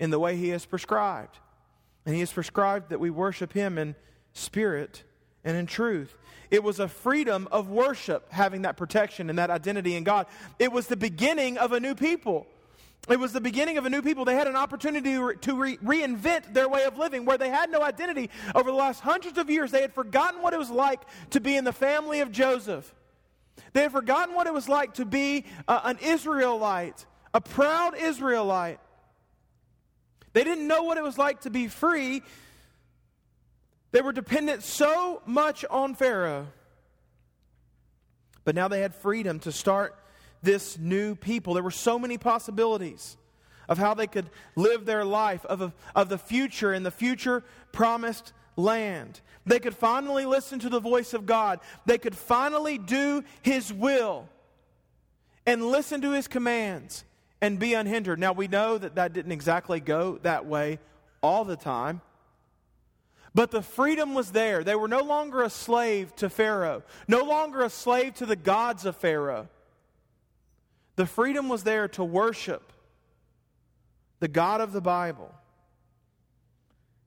in 0.00 0.10
the 0.10 0.18
way 0.18 0.36
He 0.36 0.48
has 0.48 0.66
prescribed. 0.66 1.38
And 2.06 2.14
He 2.14 2.20
has 2.20 2.32
prescribed 2.32 2.90
that 2.90 3.00
we 3.00 3.10
worship 3.10 3.52
Him 3.52 3.78
in 3.78 3.94
spirit 4.32 5.02
and 5.44 5.56
in 5.56 5.66
truth. 5.66 6.16
It 6.50 6.62
was 6.62 6.78
a 6.78 6.88
freedom 6.88 7.48
of 7.50 7.68
worship, 7.68 8.30
having 8.30 8.62
that 8.62 8.76
protection 8.76 9.30
and 9.30 9.38
that 9.38 9.50
identity 9.50 9.96
in 9.96 10.04
God. 10.04 10.26
It 10.58 10.72
was 10.72 10.86
the 10.86 10.96
beginning 10.96 11.58
of 11.58 11.72
a 11.72 11.80
new 11.80 11.94
people. 11.94 12.46
It 13.08 13.20
was 13.20 13.32
the 13.32 13.40
beginning 13.40 13.76
of 13.76 13.84
a 13.84 13.90
new 13.90 14.00
people. 14.00 14.24
They 14.24 14.34
had 14.34 14.46
an 14.46 14.56
opportunity 14.56 15.12
to 15.12 15.54
re- 15.54 15.76
reinvent 15.78 16.54
their 16.54 16.68
way 16.68 16.84
of 16.84 16.96
living 16.96 17.24
where 17.24 17.36
they 17.36 17.50
had 17.50 17.70
no 17.70 17.82
identity. 17.82 18.30
Over 18.54 18.70
the 18.70 18.76
last 18.76 19.00
hundreds 19.00 19.36
of 19.36 19.50
years, 19.50 19.70
they 19.70 19.82
had 19.82 19.92
forgotten 19.92 20.40
what 20.42 20.54
it 20.54 20.58
was 20.58 20.70
like 20.70 21.00
to 21.30 21.40
be 21.40 21.56
in 21.56 21.64
the 21.64 21.72
family 21.72 22.20
of 22.20 22.32
Joseph. 22.32 22.94
They 23.72 23.82
had 23.82 23.92
forgotten 23.92 24.34
what 24.34 24.46
it 24.46 24.54
was 24.54 24.68
like 24.68 24.94
to 24.94 25.04
be 25.04 25.44
uh, 25.68 25.80
an 25.84 25.98
Israelite, 26.02 27.04
a 27.34 27.40
proud 27.40 27.96
Israelite. 27.96 28.78
They 30.34 30.44
didn't 30.44 30.68
know 30.68 30.82
what 30.82 30.98
it 30.98 31.02
was 31.02 31.16
like 31.16 31.40
to 31.42 31.50
be 31.50 31.68
free 31.68 32.22
they 33.94 34.02
were 34.02 34.12
dependent 34.12 34.64
so 34.64 35.22
much 35.24 35.64
on 35.70 35.94
Pharaoh. 35.94 36.48
But 38.42 38.56
now 38.56 38.66
they 38.66 38.80
had 38.80 38.92
freedom 38.92 39.38
to 39.40 39.52
start 39.52 39.94
this 40.42 40.76
new 40.76 41.14
people. 41.14 41.54
There 41.54 41.62
were 41.62 41.70
so 41.70 41.96
many 41.96 42.18
possibilities 42.18 43.16
of 43.68 43.78
how 43.78 43.94
they 43.94 44.08
could 44.08 44.30
live 44.56 44.84
their 44.84 45.04
life, 45.04 45.44
of, 45.46 45.62
a, 45.62 45.72
of 45.94 46.08
the 46.08 46.18
future 46.18 46.74
in 46.74 46.82
the 46.82 46.90
future 46.90 47.44
promised 47.70 48.32
land. 48.56 49.20
They 49.46 49.60
could 49.60 49.76
finally 49.76 50.26
listen 50.26 50.58
to 50.58 50.68
the 50.68 50.80
voice 50.80 51.14
of 51.14 51.24
God. 51.24 51.60
They 51.86 51.98
could 51.98 52.16
finally 52.16 52.78
do 52.78 53.22
His 53.42 53.72
will 53.72 54.28
and 55.46 55.64
listen 55.64 56.00
to 56.00 56.10
His 56.10 56.26
commands 56.26 57.04
and 57.40 57.58
be 57.58 57.74
unhindered. 57.74 58.18
Now, 58.18 58.32
we 58.32 58.48
know 58.48 58.78
that 58.78 58.94
that 58.94 59.12
didn't 59.12 59.32
exactly 59.32 59.80
go 59.80 60.18
that 60.22 60.46
way 60.46 60.78
all 61.22 61.44
the 61.44 61.56
time. 61.56 62.00
But 63.34 63.50
the 63.50 63.62
freedom 63.62 64.14
was 64.14 64.30
there. 64.30 64.62
They 64.62 64.76
were 64.76 64.88
no 64.88 65.02
longer 65.02 65.42
a 65.42 65.50
slave 65.50 66.14
to 66.16 66.30
Pharaoh, 66.30 66.84
no 67.08 67.24
longer 67.24 67.62
a 67.62 67.70
slave 67.70 68.14
to 68.14 68.26
the 68.26 68.36
gods 68.36 68.86
of 68.86 68.96
Pharaoh. 68.96 69.48
The 70.96 71.06
freedom 71.06 71.48
was 71.48 71.64
there 71.64 71.88
to 71.88 72.04
worship 72.04 72.72
the 74.20 74.28
God 74.28 74.60
of 74.60 74.72
the 74.72 74.80
Bible. 74.80 75.34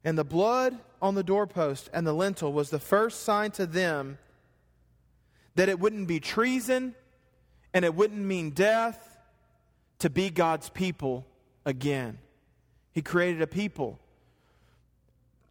And 0.03 0.17
the 0.17 0.25
blood 0.25 0.77
on 1.01 1.15
the 1.15 1.23
doorpost 1.23 1.89
and 1.93 2.05
the 2.05 2.13
lintel 2.13 2.51
was 2.51 2.69
the 2.69 2.79
first 2.79 3.23
sign 3.23 3.51
to 3.51 3.65
them 3.65 4.17
that 5.55 5.69
it 5.69 5.79
wouldn't 5.79 6.07
be 6.07 6.19
treason 6.19 6.93
and 7.73 7.85
it 7.85 7.95
wouldn't 7.95 8.21
mean 8.21 8.51
death 8.51 9.06
to 9.99 10.09
be 10.09 10.29
God's 10.29 10.69
people 10.69 11.25
again. 11.65 12.19
He 12.93 13.01
created 13.01 13.41
a 13.41 13.47
people 13.47 13.99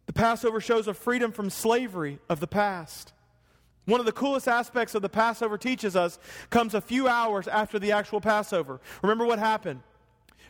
the 0.07 0.13
Passover 0.13 0.59
shows 0.59 0.87
a 0.87 0.93
freedom 0.93 1.31
from 1.31 1.49
slavery 1.49 2.17
of 2.27 2.39
the 2.39 2.47
past. 2.47 3.13
One 3.85 3.99
of 3.99 4.05
the 4.05 4.11
coolest 4.11 4.47
aspects 4.47 4.95
of 4.95 5.01
the 5.01 5.09
Passover 5.09 5.57
teaches 5.57 5.95
us 5.95 6.17
comes 6.49 6.73
a 6.73 6.81
few 6.81 7.07
hours 7.07 7.47
after 7.47 7.77
the 7.77 7.91
actual 7.91 8.19
Passover. 8.19 8.79
Remember 9.01 9.25
what 9.25 9.37
happened? 9.37 9.81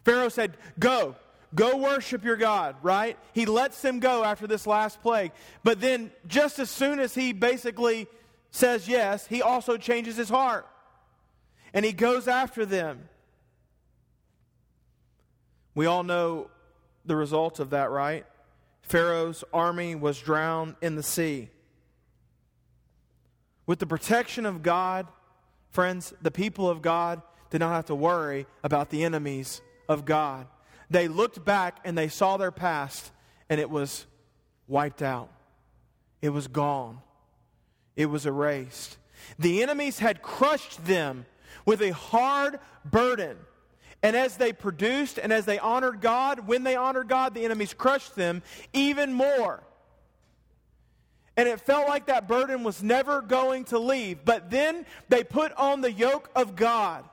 Pharaoh 0.05 0.29
said, 0.29 0.57
Go, 0.79 1.15
go 1.53 1.77
worship 1.77 2.23
your 2.23 2.35
God, 2.35 2.75
right? 2.83 3.17
He 3.33 3.45
lets 3.45 3.81
them 3.81 3.99
go 3.99 4.23
after 4.23 4.47
this 4.47 4.65
last 4.65 5.01
plague. 5.01 5.31
But 5.63 5.81
then, 5.81 6.11
just 6.27 6.59
as 6.59 6.69
soon 6.69 6.99
as 6.99 7.13
he 7.13 7.33
basically 7.33 8.07
says 8.51 8.87
yes, 8.87 9.25
he 9.27 9.41
also 9.41 9.77
changes 9.77 10.17
his 10.17 10.29
heart. 10.29 10.67
And 11.73 11.83
he 11.83 11.93
goes 11.93 12.27
after 12.27 12.65
them. 12.65 13.09
We 15.77 15.85
all 15.85 16.01
know 16.01 16.49
the 17.05 17.15
result 17.15 17.59
of 17.59 17.69
that, 17.69 17.91
right? 17.91 18.25
Pharaoh's 18.81 19.43
army 19.53 19.93
was 19.93 20.17
drowned 20.17 20.75
in 20.81 20.95
the 20.95 21.03
sea. 21.03 21.51
With 23.67 23.77
the 23.77 23.85
protection 23.85 24.47
of 24.47 24.63
God, 24.63 25.05
friends, 25.69 26.15
the 26.19 26.31
people 26.31 26.67
of 26.67 26.81
God 26.81 27.21
did 27.51 27.59
not 27.59 27.75
have 27.75 27.85
to 27.85 27.95
worry 27.95 28.47
about 28.63 28.89
the 28.89 29.03
enemies 29.03 29.61
of 29.87 30.03
God. 30.03 30.47
They 30.89 31.07
looked 31.07 31.45
back 31.45 31.77
and 31.85 31.95
they 31.95 32.07
saw 32.07 32.37
their 32.37 32.49
past, 32.49 33.11
and 33.47 33.61
it 33.61 33.69
was 33.69 34.07
wiped 34.67 35.03
out. 35.03 35.29
It 36.23 36.29
was 36.29 36.47
gone. 36.47 37.01
It 37.95 38.07
was 38.07 38.25
erased. 38.25 38.97
The 39.37 39.61
enemies 39.61 39.99
had 39.99 40.23
crushed 40.23 40.87
them 40.87 41.27
with 41.67 41.83
a 41.83 41.91
hard 41.91 42.57
burden 42.83 43.37
and 44.03 44.15
as 44.15 44.37
they 44.37 44.53
produced 44.53 45.17
and 45.17 45.33
as 45.33 45.45
they 45.45 45.59
honored 45.59 46.01
God, 46.01 46.47
when 46.47 46.63
they 46.63 46.75
honored 46.75 47.07
God, 47.07 47.33
the 47.33 47.43
enemies 47.45 47.73
crushed 47.73 48.15
them 48.15 48.43
even 48.73 49.11
more. 49.11 49.63
And 51.35 51.47
it 51.47 51.59
felt 51.61 51.87
like 51.87 52.07
that 52.07 52.27
burden 52.27 52.63
was 52.63 52.81
never 52.81 53.21
going 53.21 53.65
to 53.65 53.77
leave. 53.79 54.25
But 54.25 54.49
then 54.49 54.85
they 55.09 55.23
put 55.23 55.51
on 55.53 55.81
the 55.81 55.91
yoke 55.91 56.29
of 56.35 56.55
God. 56.55 57.05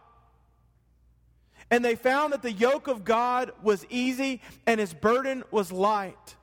And 1.70 1.84
they 1.84 1.94
found 1.94 2.32
that 2.32 2.42
the 2.42 2.52
yoke 2.52 2.88
of 2.88 3.04
God 3.04 3.52
was 3.62 3.84
easy 3.90 4.40
and 4.66 4.78
his 4.78 4.94
burden 4.94 5.44
was 5.50 5.72
light. 5.72 6.36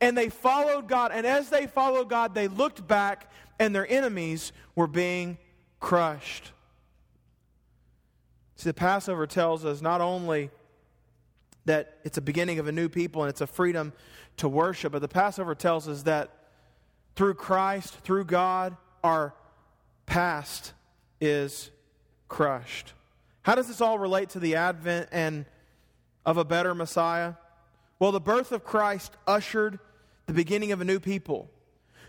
And 0.00 0.16
they 0.16 0.28
followed 0.28 0.88
God. 0.88 1.10
And 1.12 1.26
as 1.26 1.48
they 1.50 1.66
followed 1.66 2.08
God, 2.08 2.34
they 2.34 2.48
looked 2.48 2.86
back 2.86 3.30
and 3.58 3.74
their 3.74 3.90
enemies 3.90 4.52
were 4.74 4.86
being 4.86 5.38
crushed. 5.80 6.52
See, 8.56 8.70
the 8.70 8.74
Passover 8.74 9.26
tells 9.26 9.64
us 9.64 9.80
not 9.82 10.00
only 10.00 10.50
that 11.66 11.98
it's 12.04 12.18
a 12.18 12.22
beginning 12.22 12.58
of 12.58 12.68
a 12.68 12.72
new 12.72 12.88
people 12.88 13.22
and 13.22 13.30
it's 13.30 13.40
a 13.40 13.46
freedom 13.46 13.92
to 14.38 14.48
worship, 14.48 14.92
but 14.92 15.02
the 15.02 15.08
Passover 15.08 15.54
tells 15.54 15.88
us 15.88 16.02
that 16.02 16.30
through 17.14 17.34
Christ, 17.34 17.94
through 18.00 18.24
God, 18.24 18.76
our 19.04 19.34
past 20.06 20.72
is 21.20 21.70
crushed. 22.28 22.92
How 23.42 23.54
does 23.54 23.68
this 23.68 23.80
all 23.80 23.98
relate 23.98 24.30
to 24.30 24.40
the 24.40 24.56
advent 24.56 25.08
and 25.12 25.44
of 26.24 26.36
a 26.36 26.44
better 26.44 26.74
Messiah? 26.74 27.34
Well, 27.98 28.12
the 28.12 28.20
birth 28.20 28.52
of 28.52 28.64
Christ 28.64 29.12
ushered 29.26 29.78
the 30.26 30.32
beginning 30.32 30.72
of 30.72 30.80
a 30.80 30.84
new 30.84 31.00
people 31.00 31.50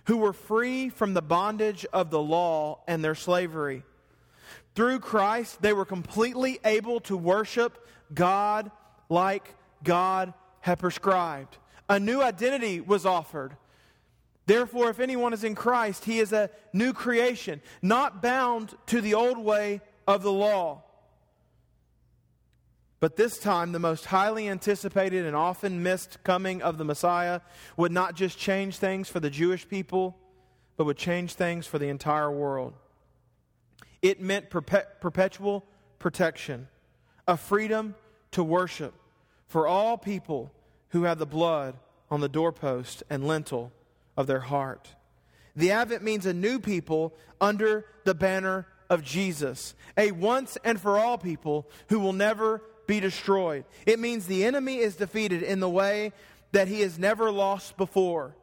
who 0.05 0.17
were 0.17 0.33
free 0.33 0.89
from 0.89 1.13
the 1.13 1.21
bondage 1.21 1.85
of 1.93 2.09
the 2.09 2.21
law 2.21 2.79
and 2.87 3.03
their 3.03 3.15
slavery. 3.15 3.83
Through 4.77 4.99
Christ, 4.99 5.63
they 5.63 5.73
were 5.73 5.85
completely 5.85 6.59
able 6.63 6.99
to 6.99 7.17
worship 7.17 7.83
God 8.13 8.69
like 9.09 9.55
God 9.83 10.35
had 10.59 10.77
prescribed. 10.77 11.57
A 11.89 11.99
new 11.99 12.21
identity 12.21 12.79
was 12.79 13.03
offered. 13.03 13.57
Therefore, 14.45 14.91
if 14.91 14.99
anyone 14.99 15.33
is 15.33 15.43
in 15.43 15.55
Christ, 15.55 16.05
he 16.05 16.19
is 16.19 16.31
a 16.31 16.51
new 16.73 16.93
creation, 16.93 17.59
not 17.81 18.21
bound 18.21 18.75
to 18.85 19.01
the 19.01 19.15
old 19.15 19.39
way 19.39 19.81
of 20.07 20.21
the 20.21 20.31
law. 20.31 20.83
But 22.99 23.15
this 23.15 23.39
time, 23.39 23.71
the 23.71 23.79
most 23.79 24.05
highly 24.05 24.47
anticipated 24.47 25.25
and 25.25 25.35
often 25.35 25.81
missed 25.81 26.23
coming 26.23 26.61
of 26.61 26.77
the 26.77 26.85
Messiah 26.85 27.41
would 27.77 27.91
not 27.91 28.15
just 28.15 28.37
change 28.37 28.77
things 28.77 29.09
for 29.09 29.19
the 29.19 29.31
Jewish 29.31 29.67
people, 29.67 30.15
but 30.75 30.85
would 30.85 30.97
change 30.97 31.33
things 31.33 31.65
for 31.65 31.79
the 31.79 31.89
entire 31.89 32.29
world. 32.29 32.75
It 34.01 34.21
meant 34.21 34.49
perpetual 34.49 35.65
protection, 35.99 36.67
a 37.27 37.37
freedom 37.37 37.95
to 38.31 38.43
worship 38.43 38.93
for 39.47 39.67
all 39.67 39.97
people 39.97 40.51
who 40.89 41.03
have 41.03 41.17
the 41.17 41.25
blood 41.25 41.75
on 42.09 42.21
the 42.21 42.29
doorpost 42.29 43.03
and 43.09 43.27
lintel 43.27 43.71
of 44.15 44.27
their 44.27 44.39
heart. 44.39 44.89
The 45.55 45.71
Advent 45.71 46.03
means 46.03 46.25
a 46.25 46.33
new 46.33 46.59
people 46.59 47.13
under 47.41 47.85
the 48.03 48.13
banner 48.13 48.67
of 48.89 49.03
Jesus, 49.03 49.75
a 49.97 50.11
once 50.11 50.57
and 50.63 50.79
for 50.79 50.97
all 50.97 51.17
people 51.17 51.67
who 51.89 51.99
will 51.99 52.13
never 52.13 52.61
be 52.85 52.99
destroyed. 52.99 53.65
It 53.85 53.99
means 53.99 54.27
the 54.27 54.45
enemy 54.45 54.77
is 54.77 54.95
defeated 54.95 55.43
in 55.43 55.59
the 55.59 55.69
way 55.69 56.13
that 56.53 56.67
he 56.67 56.81
has 56.81 56.97
never 56.97 57.31
lost 57.31 57.75
before. 57.75 58.35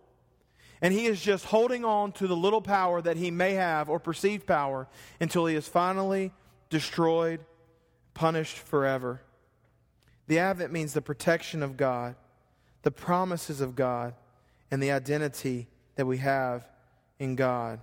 And 0.84 0.92
he 0.92 1.06
is 1.06 1.22
just 1.22 1.46
holding 1.46 1.82
on 1.82 2.12
to 2.12 2.26
the 2.26 2.36
little 2.36 2.60
power 2.60 3.00
that 3.00 3.16
he 3.16 3.30
may 3.30 3.54
have 3.54 3.88
or 3.88 3.98
perceived 3.98 4.46
power 4.46 4.86
until 5.18 5.46
he 5.46 5.54
is 5.54 5.66
finally 5.66 6.30
destroyed, 6.68 7.40
punished 8.12 8.58
forever. 8.58 9.22
The 10.26 10.40
Advent 10.40 10.74
means 10.74 10.92
the 10.92 11.00
protection 11.00 11.62
of 11.62 11.78
God, 11.78 12.16
the 12.82 12.90
promises 12.90 13.62
of 13.62 13.74
God, 13.74 14.12
and 14.70 14.82
the 14.82 14.90
identity 14.90 15.68
that 15.96 16.04
we 16.04 16.18
have 16.18 16.68
in 17.18 17.34
God. 17.34 17.80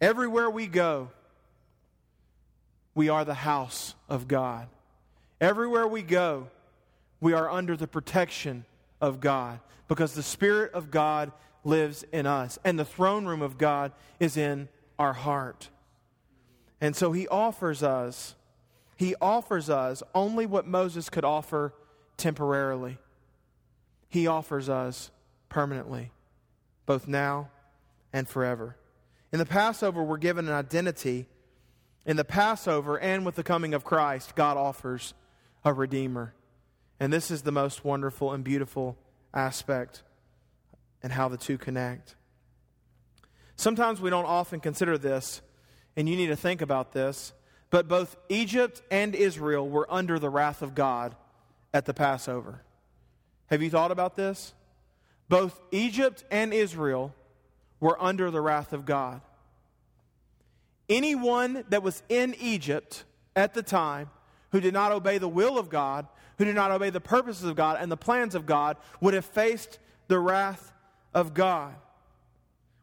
Everywhere 0.00 0.48
we 0.48 0.68
go, 0.68 1.10
we 2.94 3.10
are 3.10 3.26
the 3.26 3.34
house 3.34 3.94
of 4.08 4.26
God. 4.26 4.68
Everywhere 5.38 5.86
we 5.86 6.00
go, 6.00 6.48
we 7.20 7.34
are 7.34 7.50
under 7.50 7.76
the 7.76 7.86
protection 7.86 8.64
of 9.02 9.20
God 9.20 9.60
because 9.86 10.14
the 10.14 10.22
Spirit 10.22 10.72
of 10.72 10.90
God 10.90 11.30
lives 11.64 12.04
in 12.12 12.26
us 12.26 12.58
and 12.64 12.78
the 12.78 12.84
throne 12.84 13.26
room 13.26 13.42
of 13.42 13.58
God 13.58 13.92
is 14.18 14.36
in 14.36 14.68
our 14.98 15.12
heart. 15.12 15.68
And 16.80 16.96
so 16.96 17.12
he 17.12 17.28
offers 17.28 17.82
us 17.82 18.34
he 19.00 19.14
offers 19.18 19.70
us 19.70 20.02
only 20.14 20.44
what 20.44 20.66
Moses 20.66 21.08
could 21.08 21.24
offer 21.24 21.72
temporarily. 22.18 22.98
He 24.10 24.26
offers 24.26 24.68
us 24.68 25.10
permanently, 25.48 26.12
both 26.84 27.08
now 27.08 27.48
and 28.12 28.28
forever. 28.28 28.76
In 29.32 29.38
the 29.38 29.46
Passover, 29.46 30.02
we're 30.02 30.18
given 30.18 30.48
an 30.48 30.52
identity. 30.52 31.28
In 32.04 32.18
the 32.18 32.26
Passover 32.26 33.00
and 33.00 33.24
with 33.24 33.36
the 33.36 33.42
coming 33.42 33.72
of 33.72 33.84
Christ, 33.84 34.34
God 34.34 34.58
offers 34.58 35.14
a 35.64 35.72
Redeemer. 35.72 36.34
And 37.00 37.10
this 37.10 37.30
is 37.30 37.40
the 37.40 37.52
most 37.52 37.82
wonderful 37.82 38.32
and 38.32 38.44
beautiful 38.44 38.98
aspect 39.32 40.02
and 41.02 41.12
how 41.12 41.28
the 41.28 41.36
two 41.36 41.58
connect. 41.58 42.16
Sometimes 43.56 44.00
we 44.00 44.10
don't 44.10 44.24
often 44.24 44.60
consider 44.60 44.96
this, 44.96 45.42
and 45.96 46.08
you 46.08 46.16
need 46.16 46.28
to 46.28 46.36
think 46.36 46.62
about 46.62 46.92
this, 46.92 47.32
but 47.68 47.88
both 47.88 48.16
Egypt 48.28 48.82
and 48.90 49.14
Israel 49.14 49.68
were 49.68 49.86
under 49.92 50.18
the 50.18 50.30
wrath 50.30 50.62
of 50.62 50.74
God 50.74 51.14
at 51.72 51.84
the 51.84 51.94
Passover. 51.94 52.62
Have 53.46 53.62
you 53.62 53.70
thought 53.70 53.90
about 53.90 54.16
this? 54.16 54.54
Both 55.28 55.60
Egypt 55.70 56.24
and 56.30 56.52
Israel 56.52 57.14
were 57.78 58.00
under 58.02 58.30
the 58.30 58.40
wrath 58.40 58.72
of 58.72 58.84
God. 58.84 59.20
Anyone 60.88 61.64
that 61.68 61.82
was 61.82 62.02
in 62.08 62.34
Egypt 62.40 63.04
at 63.36 63.54
the 63.54 63.62
time 63.62 64.10
who 64.50 64.60
did 64.60 64.74
not 64.74 64.90
obey 64.90 65.18
the 65.18 65.28
will 65.28 65.58
of 65.58 65.68
God, 65.68 66.06
who 66.38 66.44
did 66.44 66.56
not 66.56 66.72
obey 66.72 66.90
the 66.90 67.00
purposes 67.00 67.44
of 67.44 67.54
God 67.54 67.78
and 67.80 67.90
the 67.92 67.96
plans 67.96 68.34
of 68.34 68.46
God, 68.46 68.76
would 69.00 69.14
have 69.14 69.24
faced 69.24 69.78
the 70.08 70.18
wrath 70.18 70.72
of 71.14 71.34
God. 71.34 71.74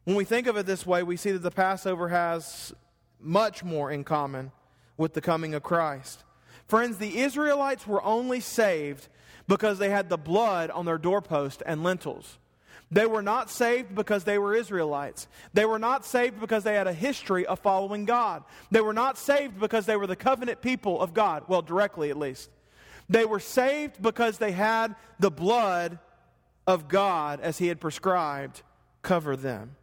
When 0.04 0.16
we 0.16 0.24
think 0.24 0.48
of 0.48 0.56
it 0.58 0.66
this 0.66 0.86
way, 0.86 1.04
we 1.04 1.18
see 1.18 1.32
that 1.32 1.44
the 1.44 1.52
Passover 1.52 2.08
has 2.10 2.74
much 3.20 3.64
more 3.64 3.92
in 3.92 4.04
common 4.04 4.52
with 4.96 5.14
the 5.14 5.22
coming 5.22 5.54
of 5.54 5.64
Christ. 5.64 6.24
Friends, 6.68 6.98
the 6.98 7.20
Israelites 7.20 7.88
were 7.88 8.04
only 8.04 8.40
saved 8.40 9.08
because 9.48 9.80
they 9.80 9.90
had 9.90 10.10
the 10.10 10.18
blood 10.18 10.70
on 10.70 10.86
their 10.86 10.98
doorpost 10.98 11.64
and 11.66 11.84
lintels. 11.84 12.38
They 12.90 13.06
were 13.06 13.22
not 13.22 13.50
saved 13.50 13.96
because 13.96 14.24
they 14.24 14.38
were 14.38 14.56
Israelites. 14.56 15.28
They 15.54 15.66
were 15.66 15.80
not 15.80 16.06
saved 16.06 16.40
because 16.40 16.64
they 16.64 16.76
had 16.76 16.88
a 16.88 16.94
history 16.94 17.46
of 17.46 17.60
following 17.60 18.06
God. 18.06 18.44
They 18.72 18.82
were 18.82 18.94
not 18.94 19.18
saved 19.18 19.60
because 19.60 19.86
they 19.86 19.98
were 19.98 20.08
the 20.08 20.16
covenant 20.16 20.62
people 20.62 21.02
of 21.02 21.14
God, 21.14 21.44
well, 21.48 21.62
directly 21.62 22.10
at 22.10 22.18
least. 22.18 22.50
They 23.10 23.26
were 23.26 23.40
saved 23.40 24.02
because 24.02 24.38
they 24.38 24.52
had 24.52 24.96
the 25.20 25.32
blood 25.32 26.00
of 26.68 26.88
God 26.88 27.40
as 27.40 27.58
He 27.58 27.68
had 27.68 27.80
prescribed 27.80 28.62
cover 29.02 29.36
them. 29.36 29.76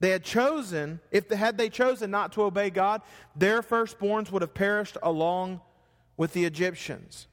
They 0.00 0.10
had 0.10 0.24
chosen, 0.24 1.00
if 1.10 1.28
they, 1.28 1.36
had 1.36 1.56
they 1.56 1.68
chosen 1.68 2.10
not 2.10 2.32
to 2.32 2.42
obey 2.42 2.70
God, 2.70 3.02
their 3.34 3.62
firstborns 3.62 4.30
would 4.30 4.42
have 4.42 4.54
perished 4.54 4.98
along 5.02 5.60
with 6.16 6.32
the 6.32 6.44
Egyptians. 6.44 7.28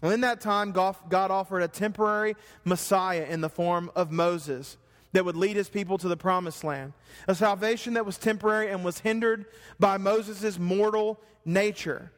Well, 0.00 0.12
in 0.12 0.20
that 0.22 0.40
time, 0.40 0.72
God 0.72 1.30
offered 1.30 1.62
a 1.62 1.68
temporary 1.68 2.34
Messiah 2.64 3.26
in 3.28 3.40
the 3.40 3.48
form 3.48 3.90
of 3.94 4.10
Moses 4.10 4.76
that 5.12 5.24
would 5.24 5.36
lead 5.36 5.56
his 5.56 5.68
people 5.68 5.98
to 5.98 6.08
the 6.08 6.16
promised 6.16 6.64
land. 6.64 6.92
A 7.28 7.34
salvation 7.34 7.94
that 7.94 8.06
was 8.06 8.18
temporary 8.18 8.70
and 8.70 8.84
was 8.84 8.98
hindered 8.98 9.46
by 9.78 9.98
Moses' 9.98 10.58
mortal 10.58 11.20
nature. 11.44 12.10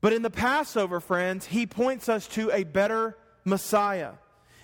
But 0.00 0.12
in 0.12 0.22
the 0.22 0.30
Passover, 0.30 1.00
friends, 1.00 1.46
he 1.46 1.66
points 1.66 2.08
us 2.08 2.26
to 2.28 2.50
a 2.50 2.64
better 2.64 3.16
Messiah. 3.44 4.12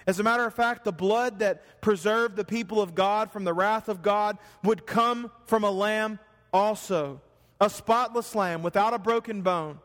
As 0.07 0.21
a 0.21 0.23
matter 0.23 0.45
of 0.45 0.55
fact, 0.55 0.85
the 0.85 0.93
blood 0.93 1.41
that 1.41 1.81
preserved 1.81 2.37
the 2.37 2.45
people 2.45 2.81
of 2.81 2.95
God 2.95 3.33
from 3.33 3.45
the 3.45 3.55
wrath 3.55 3.89
of 3.89 4.03
God 4.03 4.39
would 4.63 4.87
come 4.87 5.33
from 5.47 5.65
a 5.65 5.71
lamb 5.71 6.19
also, 6.53 7.21
a 7.61 7.69
spotless 7.69 8.35
lamb 8.35 8.63
without 8.63 8.95
a 8.95 8.99
broken 8.99 9.43
bone 9.43 9.81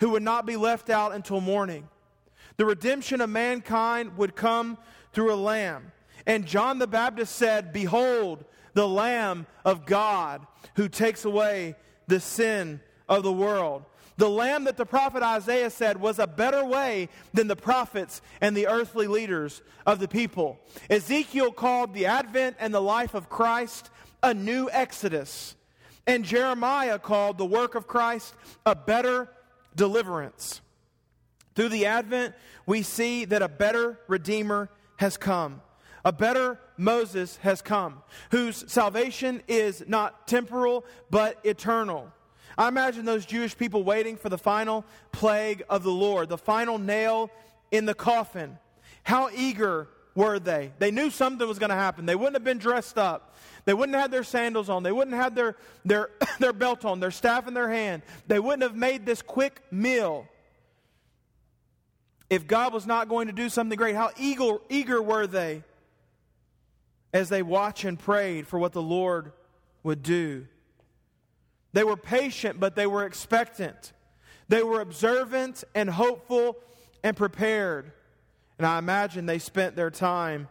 who 0.00 0.10
would 0.10 0.22
not 0.22 0.46
be 0.46 0.56
left 0.56 0.90
out 0.90 1.12
until 1.12 1.40
morning. 1.40 1.88
The 2.56 2.66
redemption 2.66 3.20
of 3.20 3.30
mankind 3.30 4.16
would 4.18 4.34
come 4.34 4.78
through 5.12 5.32
a 5.32 5.36
lamb. 5.36 5.92
And 6.26 6.46
John 6.46 6.78
the 6.78 6.86
Baptist 6.86 7.36
said, 7.36 7.72
Behold, 7.72 8.44
the 8.74 8.88
Lamb 8.88 9.46
of 9.64 9.86
God 9.86 10.46
who 10.76 10.88
takes 10.88 11.24
away 11.24 11.76
the 12.06 12.20
sin 12.20 12.80
of 13.08 13.22
the 13.22 13.32
world. 13.32 13.84
The 14.16 14.28
lamb 14.28 14.64
that 14.64 14.76
the 14.76 14.86
prophet 14.86 15.22
Isaiah 15.22 15.70
said 15.70 16.00
was 16.00 16.18
a 16.18 16.26
better 16.26 16.64
way 16.64 17.08
than 17.32 17.48
the 17.48 17.56
prophets 17.56 18.20
and 18.40 18.56
the 18.56 18.66
earthly 18.66 19.06
leaders 19.06 19.62
of 19.86 19.98
the 19.98 20.08
people. 20.08 20.60
Ezekiel 20.90 21.52
called 21.52 21.94
the 21.94 22.06
advent 22.06 22.56
and 22.60 22.74
the 22.74 22.80
life 22.80 23.14
of 23.14 23.28
Christ 23.28 23.90
a 24.22 24.34
new 24.34 24.68
exodus. 24.70 25.56
And 26.06 26.24
Jeremiah 26.24 26.98
called 26.98 27.38
the 27.38 27.46
work 27.46 27.74
of 27.74 27.86
Christ 27.86 28.34
a 28.66 28.74
better 28.74 29.28
deliverance. 29.74 30.60
Through 31.54 31.68
the 31.68 31.86
Advent, 31.86 32.34
we 32.66 32.82
see 32.82 33.24
that 33.26 33.42
a 33.42 33.48
better 33.48 33.98
Redeemer 34.08 34.70
has 34.96 35.16
come. 35.16 35.60
A 36.04 36.12
better 36.12 36.58
Moses 36.76 37.36
has 37.38 37.62
come, 37.62 38.02
whose 38.30 38.70
salvation 38.70 39.42
is 39.46 39.84
not 39.86 40.26
temporal, 40.26 40.84
but 41.10 41.38
eternal. 41.44 42.10
I 42.56 42.68
imagine 42.68 43.04
those 43.04 43.26
Jewish 43.26 43.56
people 43.56 43.82
waiting 43.82 44.16
for 44.16 44.28
the 44.28 44.38
final 44.38 44.84
plague 45.10 45.62
of 45.68 45.82
the 45.82 45.90
Lord, 45.90 46.28
the 46.28 46.38
final 46.38 46.78
nail 46.78 47.30
in 47.70 47.86
the 47.86 47.94
coffin. 47.94 48.58
How 49.02 49.30
eager 49.34 49.88
were 50.14 50.38
they? 50.38 50.72
They 50.78 50.90
knew 50.90 51.10
something 51.10 51.46
was 51.46 51.58
going 51.58 51.70
to 51.70 51.76
happen. 51.76 52.06
They 52.06 52.14
wouldn't 52.14 52.36
have 52.36 52.44
been 52.44 52.58
dressed 52.58 52.98
up. 52.98 53.34
They 53.64 53.74
wouldn't 53.74 53.96
have 53.96 54.10
their 54.10 54.24
sandals 54.24 54.68
on. 54.68 54.82
They 54.82 54.92
wouldn't 54.92 55.16
have 55.16 55.34
their, 55.34 55.56
their, 55.84 56.10
their 56.40 56.52
belt 56.52 56.84
on, 56.84 57.00
their 57.00 57.10
staff 57.10 57.48
in 57.48 57.54
their 57.54 57.70
hand. 57.70 58.02
They 58.26 58.38
wouldn't 58.38 58.62
have 58.62 58.76
made 58.76 59.06
this 59.06 59.22
quick 59.22 59.62
meal 59.70 60.26
if 62.28 62.46
God 62.46 62.72
was 62.72 62.86
not 62.86 63.08
going 63.08 63.26
to 63.26 63.32
do 63.32 63.48
something 63.48 63.76
great. 63.76 63.94
How 63.94 64.10
eager, 64.18 64.58
eager 64.68 65.00
were 65.00 65.26
they 65.26 65.62
as 67.12 67.28
they 67.28 67.42
watched 67.42 67.84
and 67.84 67.98
prayed 67.98 68.46
for 68.46 68.58
what 68.58 68.72
the 68.72 68.82
Lord 68.82 69.32
would 69.82 70.02
do? 70.02 70.46
They 71.72 71.84
were 71.84 71.96
patient, 71.96 72.60
but 72.60 72.76
they 72.76 72.86
were 72.86 73.04
expectant. 73.04 73.92
They 74.48 74.62
were 74.62 74.80
observant 74.80 75.64
and 75.74 75.88
hopeful 75.88 76.58
and 77.02 77.16
prepared. 77.16 77.92
And 78.58 78.66
I 78.66 78.78
imagine 78.78 79.26
they 79.26 79.38
spent 79.38 79.76
their 79.76 79.90
time 79.90 80.48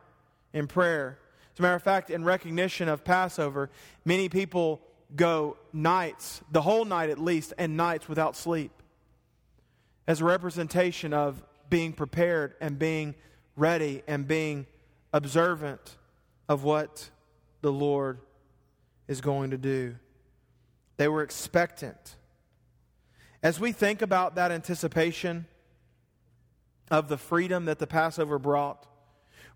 in 0.54 0.68
prayer. 0.68 1.20
As 1.54 1.60
a 1.60 1.62
matter 1.62 1.76
of 1.76 1.84
fact, 1.84 2.10
in 2.10 2.24
recognition 2.24 2.90
of 2.90 3.04
Passover, 3.04 3.70
many 4.06 4.30
people 4.30 4.82
go 5.16 5.58
nights, 5.74 6.42
the 6.52 6.62
whole 6.62 6.86
night 6.86 7.10
at 7.10 7.20
least, 7.20 7.54
and 7.58 7.78
nights 7.78 8.08
without 8.08 8.36
sleep 8.36 8.72
as 10.08 10.22
a 10.22 10.26
representation 10.26 11.14
of 11.14 11.44
being 11.70 11.94
prepared 11.94 12.56
and 12.60 12.80
being 12.80 13.16
ready 13.56 14.02
and 14.08 14.28
being 14.28 14.66
observant 15.14 15.98
of 16.50 16.64
what 16.64 17.10
the 17.62 17.72
Lord 17.72 18.20
is 19.08 19.22
going 19.22 19.52
to 19.52 19.58
do. 19.58 19.96
They 21.02 21.08
were 21.08 21.24
expectant. 21.24 22.16
As 23.42 23.60
we 23.60 23.72
think 23.72 24.04
about 24.04 24.36
that 24.36 24.52
anticipation 24.52 25.48
of 26.92 27.08
the 27.08 27.18
freedom 27.18 27.66
that 27.66 27.80
the 27.80 27.88
Passover 27.88 28.38
brought, 28.38 28.86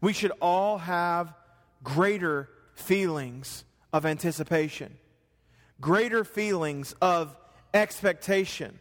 we 0.01 0.11
should 0.11 0.31
all 0.41 0.79
have 0.79 1.35
greater 1.83 2.49
feelings 2.73 3.63
of 3.93 4.07
anticipation, 4.07 4.97
greater 5.79 6.23
feelings 6.23 6.95
of 6.99 7.37
expectation. 7.75 8.79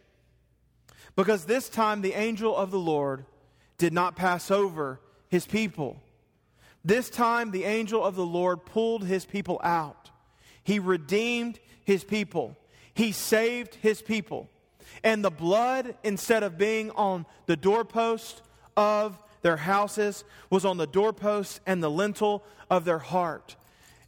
Because 1.15 1.45
this 1.45 1.69
time 1.69 2.01
the 2.01 2.13
angel 2.13 2.57
of 2.57 2.71
the 2.71 2.79
Lord 2.79 3.27
did 3.77 3.93
not 3.93 4.15
pass 4.15 4.49
over 4.49 4.99
his 5.29 5.45
people. 5.45 6.01
This 6.83 7.11
time 7.11 7.51
the 7.51 7.65
angel 7.65 8.03
of 8.03 8.15
the 8.15 8.25
Lord 8.25 8.65
pulled 8.65 9.03
his 9.03 9.23
people 9.23 9.61
out. 9.63 10.09
He 10.63 10.79
redeemed 10.79 11.59
his 11.85 12.03
people, 12.03 12.57
he 12.93 13.11
saved 13.11 13.75
his 13.75 14.01
people. 14.01 14.49
And 15.03 15.23
the 15.23 15.31
blood, 15.31 15.95
instead 16.03 16.43
of 16.43 16.57
being 16.57 16.91
on 16.91 17.25
the 17.45 17.55
doorpost 17.55 18.41
of 18.75 19.17
their 19.41 19.57
houses 19.57 20.23
was 20.49 20.65
on 20.65 20.77
the 20.77 20.87
doorpost 20.87 21.59
and 21.65 21.81
the 21.81 21.89
lintel 21.89 22.43
of 22.69 22.83
their 22.85 22.99
heart. 22.99 23.55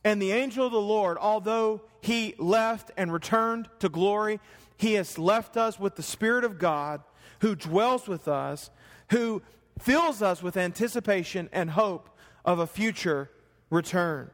And 0.04 0.22
the 0.22 0.32
angel 0.32 0.66
of 0.66 0.72
the 0.72 0.82
Lord, 0.82 1.18
although 1.20 1.82
he 2.02 2.34
left 2.38 2.92
and 2.98 3.14
returned 3.14 3.70
to 3.80 3.90
glory, 3.90 4.40
he 4.78 4.94
has 4.94 5.20
left 5.20 5.58
us 5.58 5.80
with 5.80 5.96
the 5.96 6.04
Spirit 6.04 6.44
of 6.44 6.58
God 6.58 7.02
who 7.42 7.56
dwells 7.56 8.08
with 8.08 8.28
us, 8.28 8.70
who 9.12 9.42
fills 9.80 10.22
us 10.22 10.42
with 10.42 10.58
anticipation 10.58 11.50
and 11.52 11.70
hope 11.72 12.10
of 12.46 12.60
a 12.60 12.68
future 12.68 13.30
return. 13.70 14.32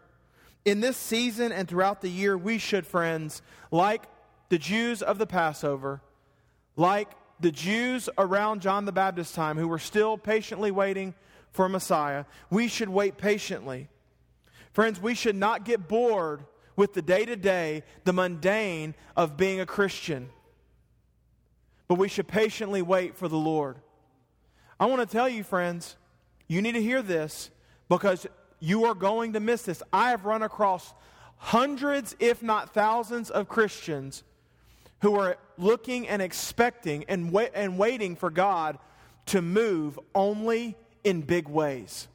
In 0.66 0.80
this 0.80 0.97
season 0.97 1.51
and 1.51 1.68
throughout 1.68 2.01
the 2.01 2.09
year, 2.09 2.38
we 2.38 2.57
should, 2.57 2.86
friends, 2.86 3.41
like 3.72 4.03
the 4.49 4.57
Jews 4.57 5.01
of 5.01 5.18
the 5.18 5.28
Passover, 5.28 6.01
like 6.76 7.09
the 7.39 7.51
Jews 7.51 8.09
around 8.18 8.61
John 8.61 8.86
the 8.86 8.91
Baptist's 8.91 9.36
time 9.36 9.57
who 9.57 9.68
were 9.68 9.80
still 9.80 10.18
patiently 10.18 10.72
waiting 10.72 11.14
for 11.51 11.68
Messiah, 11.68 12.26
we 12.49 12.68
should 12.68 12.89
wait 12.89 13.18
patiently. 13.18 13.89
Friends, 14.72 14.99
we 14.99 15.14
should 15.14 15.36
not 15.36 15.66
get 15.66 15.88
bored 15.88 16.45
with 16.76 16.93
the 16.93 17.01
day 17.01 17.26
to 17.26 17.36
day, 17.36 17.84
the 18.05 18.14
mundane 18.14 18.95
of 19.16 19.38
being 19.38 19.59
a 19.59 19.66
Christian, 19.66 20.30
but 21.88 21.95
we 21.95 22.07
should 22.07 22.28
patiently 22.28 22.82
wait 22.82 23.16
for 23.16 23.28
the 23.28 23.38
Lord. 23.38 23.78
I 24.80 24.88
want 24.88 25.07
to 25.07 25.11
tell 25.11 25.30
you, 25.30 25.43
friends, 25.43 25.95
you 26.47 26.61
need 26.61 26.72
to 26.72 26.82
hear 26.82 27.01
this 27.01 27.51
because 27.89 28.26
you 28.64 28.86
are 28.86 28.95
going 28.95 29.34
to 29.34 29.41
miss 29.41 29.64
this. 29.64 29.84
I 29.91 30.11
have 30.11 30.24
run 30.24 30.41
across 30.41 30.93
hundreds, 31.36 32.16
if 32.18 32.41
not 32.41 32.74
thousands, 32.74 33.30
of 33.30 33.49
Christians 33.49 34.24
who 35.01 35.20
are 35.20 35.36
looking 35.57 36.07
and 36.07 36.22
expecting 36.22 37.03
and, 37.09 37.36
and 37.53 37.78
waiting 37.78 38.16
for 38.16 38.30
God 38.30 38.80
to 39.26 39.41
move 39.41 39.99
only 40.16 40.78
in 41.03 41.24
big 41.24 41.49
ways. 41.49 42.07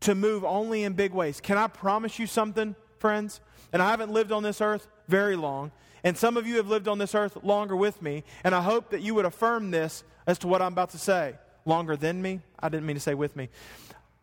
To 0.00 0.14
move 0.14 0.42
only 0.42 0.84
in 0.84 0.94
big 0.94 1.12
ways. 1.12 1.38
Can 1.38 1.58
I 1.58 1.66
promise 1.66 2.18
you 2.18 2.26
something, 2.26 2.74
friends? 2.98 3.42
And 3.74 3.82
I 3.82 3.90
haven't 3.90 4.10
lived 4.10 4.32
on 4.32 4.42
this 4.42 4.62
earth 4.62 4.88
very 5.06 5.36
long. 5.36 5.70
And 6.02 6.16
some 6.16 6.38
of 6.38 6.46
you 6.46 6.56
have 6.56 6.68
lived 6.68 6.88
on 6.88 6.96
this 6.96 7.14
earth 7.14 7.36
longer 7.42 7.76
with 7.76 8.00
me. 8.00 8.24
And 8.42 8.54
I 8.54 8.62
hope 8.62 8.88
that 8.88 9.02
you 9.02 9.14
would 9.16 9.26
affirm 9.26 9.70
this 9.70 10.02
as 10.26 10.38
to 10.38 10.48
what 10.48 10.62
I'm 10.62 10.72
about 10.72 10.90
to 10.90 10.98
say. 10.98 11.34
Longer 11.66 11.94
than 11.94 12.22
me? 12.22 12.40
I 12.58 12.70
didn't 12.70 12.86
mean 12.86 12.96
to 12.96 13.00
say 13.00 13.12
with 13.12 13.36
me. 13.36 13.50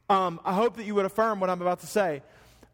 Um, 0.09 0.39
I 0.43 0.53
hope 0.53 0.77
that 0.77 0.85
you 0.85 0.95
would 0.95 1.05
affirm 1.05 1.39
what 1.39 1.49
I'm 1.49 1.61
about 1.61 1.81
to 1.81 1.87
say. 1.87 2.21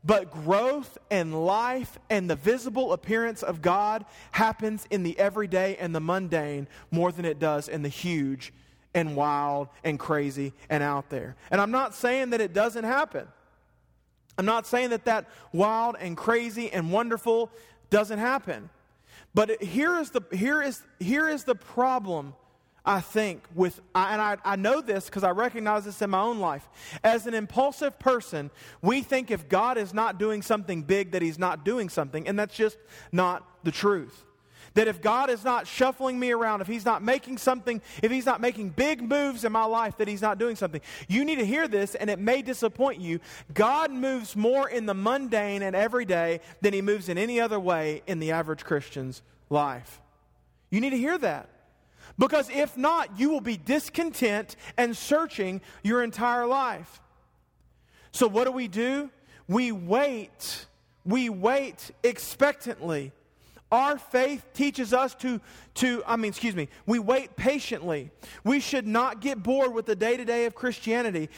But 0.05 0.31
growth 0.31 0.97
and 1.09 1.45
life 1.45 1.97
and 2.11 2.29
the 2.29 2.35
visible 2.35 2.93
appearance 2.93 3.41
of 3.41 3.61
God 3.61 4.05
happens 4.31 4.85
in 4.91 5.01
the 5.01 5.17
everyday 5.17 5.75
and 5.77 5.95
the 5.95 5.99
mundane 5.99 6.67
more 6.91 7.11
than 7.11 7.25
it 7.25 7.39
does 7.39 7.67
in 7.67 7.81
the 7.81 7.89
huge 7.89 8.53
and 8.93 9.15
wild 9.15 9.67
and 9.83 9.99
crazy 9.99 10.53
and 10.69 10.83
out 10.83 11.09
there. 11.09 11.35
And 11.49 11.59
I'm 11.59 11.71
not 11.71 11.95
saying 11.95 12.29
that 12.29 12.41
it 12.41 12.53
doesn't 12.53 12.83
happen. 12.83 13.27
I'm 14.37 14.45
not 14.45 14.67
saying 14.67 14.91
that 14.91 15.05
that 15.05 15.27
wild 15.51 15.95
and 15.99 16.15
crazy 16.15 16.71
and 16.71 16.91
wonderful 16.91 17.49
doesn't 17.89 18.19
happen. 18.19 18.69
But 19.33 19.61
here 19.61 19.97
is 19.97 20.11
the, 20.11 20.21
here 20.31 20.61
is, 20.61 20.81
here 20.99 21.27
is 21.27 21.45
the 21.45 21.55
problem 21.55 22.35
I 22.85 23.01
think, 23.01 23.43
with, 23.55 23.81
and 23.95 24.21
I, 24.21 24.37
I 24.45 24.55
know 24.55 24.79
this 24.79 25.05
because 25.05 25.23
I 25.23 25.31
recognize 25.31 25.85
this 25.85 26.01
in 26.01 26.11
my 26.11 26.21
own 26.21 26.39
life. 26.39 26.67
As 27.03 27.25
an 27.25 27.33
impulsive 27.33 27.97
person, 27.97 28.51
we 28.81 29.01
think 29.01 29.31
if 29.31 29.49
God 29.49 29.77
is 29.77 29.93
not 29.93 30.19
doing 30.19 30.43
something 30.43 30.83
big, 30.83 31.11
that 31.11 31.23
He's 31.23 31.39
not 31.39 31.65
doing 31.65 31.89
something, 31.89 32.27
and 32.27 32.37
that's 32.37 32.55
just 32.55 32.77
not 33.11 33.47
the 33.63 33.71
truth. 33.71 34.23
That 34.75 34.87
if 34.87 35.01
God 35.01 35.29
is 35.29 35.43
not 35.43 35.67
shuffling 35.67 36.19
me 36.19 36.31
around, 36.31 36.61
if 36.61 36.67
He's 36.67 36.85
not 36.85 37.01
making 37.01 37.39
something, 37.39 37.81
if 38.03 38.11
He's 38.11 38.25
not 38.25 38.39
making 38.39 38.69
big 38.69 39.01
moves 39.01 39.45
in 39.45 39.51
my 39.51 39.65
life, 39.65 39.97
that 39.97 40.07
He's 40.07 40.21
not 40.21 40.37
doing 40.37 40.55
something. 40.55 40.81
You 41.07 41.25
need 41.25 41.37
to 41.37 41.45
hear 41.45 41.67
this, 41.67 41.95
and 41.95 42.09
it 42.09 42.19
may 42.19 42.43
disappoint 42.43 43.01
you. 43.01 43.19
God 43.53 43.91
moves 43.91 44.35
more 44.35 44.69
in 44.69 44.85
the 44.85 44.93
mundane 44.93 45.63
and 45.63 45.75
everyday 45.75 46.41
than 46.61 46.73
He 46.73 46.83
moves 46.83 47.09
in 47.09 47.17
any 47.17 47.39
other 47.39 47.59
way 47.59 48.03
in 48.05 48.19
the 48.19 48.31
average 48.31 48.63
Christian's 48.63 49.23
life. 49.49 50.01
You 50.69 50.81
need 50.81 50.91
to 50.91 50.97
hear 50.97 51.17
that. 51.17 51.49
Because 52.17 52.49
if 52.49 52.77
not, 52.77 53.19
you 53.19 53.29
will 53.29 53.41
be 53.41 53.57
discontent 53.57 54.55
and 54.77 54.95
searching 54.95 55.61
your 55.83 56.03
entire 56.03 56.45
life. 56.45 57.01
So, 58.11 58.27
what 58.27 58.45
do 58.45 58.51
we 58.51 58.67
do? 58.67 59.09
We 59.47 59.71
wait. 59.71 60.65
We 61.03 61.29
wait 61.29 61.91
expectantly. 62.03 63.11
Our 63.71 63.97
faith 63.97 64.45
teaches 64.53 64.93
us 64.93 65.13
to, 65.15 65.41
to, 65.75 66.03
I 66.07 66.15
mean, 66.15 66.29
excuse 66.29 66.55
me, 66.55 66.69
we 66.85 66.99
wait 66.99 67.35
patiently. 67.35 68.11
We 68.43 68.59
should 68.59 68.87
not 68.87 69.19
get 69.19 69.43
bored 69.43 69.73
with 69.73 69.85
the 69.85 69.95
day 69.95 70.15
to 70.15 70.23
day 70.23 70.45
of 70.45 70.55
Christianity. 70.55 71.29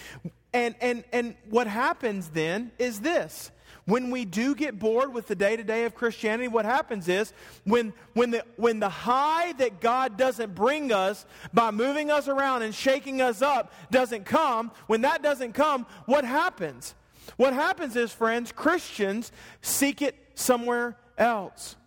And, 0.53 0.75
and, 0.81 1.03
and 1.11 1.35
what 1.49 1.67
happens 1.67 2.29
then 2.29 2.71
is 2.77 2.99
this 2.99 3.51
when 3.87 4.11
we 4.11 4.25
do 4.25 4.53
get 4.53 4.77
bored 4.77 5.13
with 5.13 5.27
the 5.27 5.35
day 5.35 5.55
to 5.55 5.63
day 5.63 5.85
of 5.85 5.95
Christianity, 5.95 6.49
what 6.49 6.65
happens 6.65 7.07
is 7.07 7.31
when, 7.63 7.93
when, 8.13 8.31
the, 8.31 8.43
when 8.57 8.81
the 8.81 8.89
high 8.89 9.53
that 9.53 9.79
God 9.79 10.17
doesn't 10.17 10.53
bring 10.53 10.91
us 10.91 11.25
by 11.53 11.71
moving 11.71 12.11
us 12.11 12.27
around 12.27 12.63
and 12.63 12.75
shaking 12.75 13.21
us 13.21 13.41
up 13.41 13.71
doesn't 13.89 14.25
come, 14.25 14.71
when 14.87 15.01
that 15.01 15.23
doesn't 15.23 15.53
come, 15.53 15.85
what 16.05 16.25
happens? 16.25 16.95
What 17.37 17.53
happens 17.53 17.95
is, 17.95 18.11
friends, 18.11 18.51
Christians 18.51 19.31
seek 19.61 20.01
it 20.01 20.15
somewhere 20.35 20.97
else. 21.17 21.77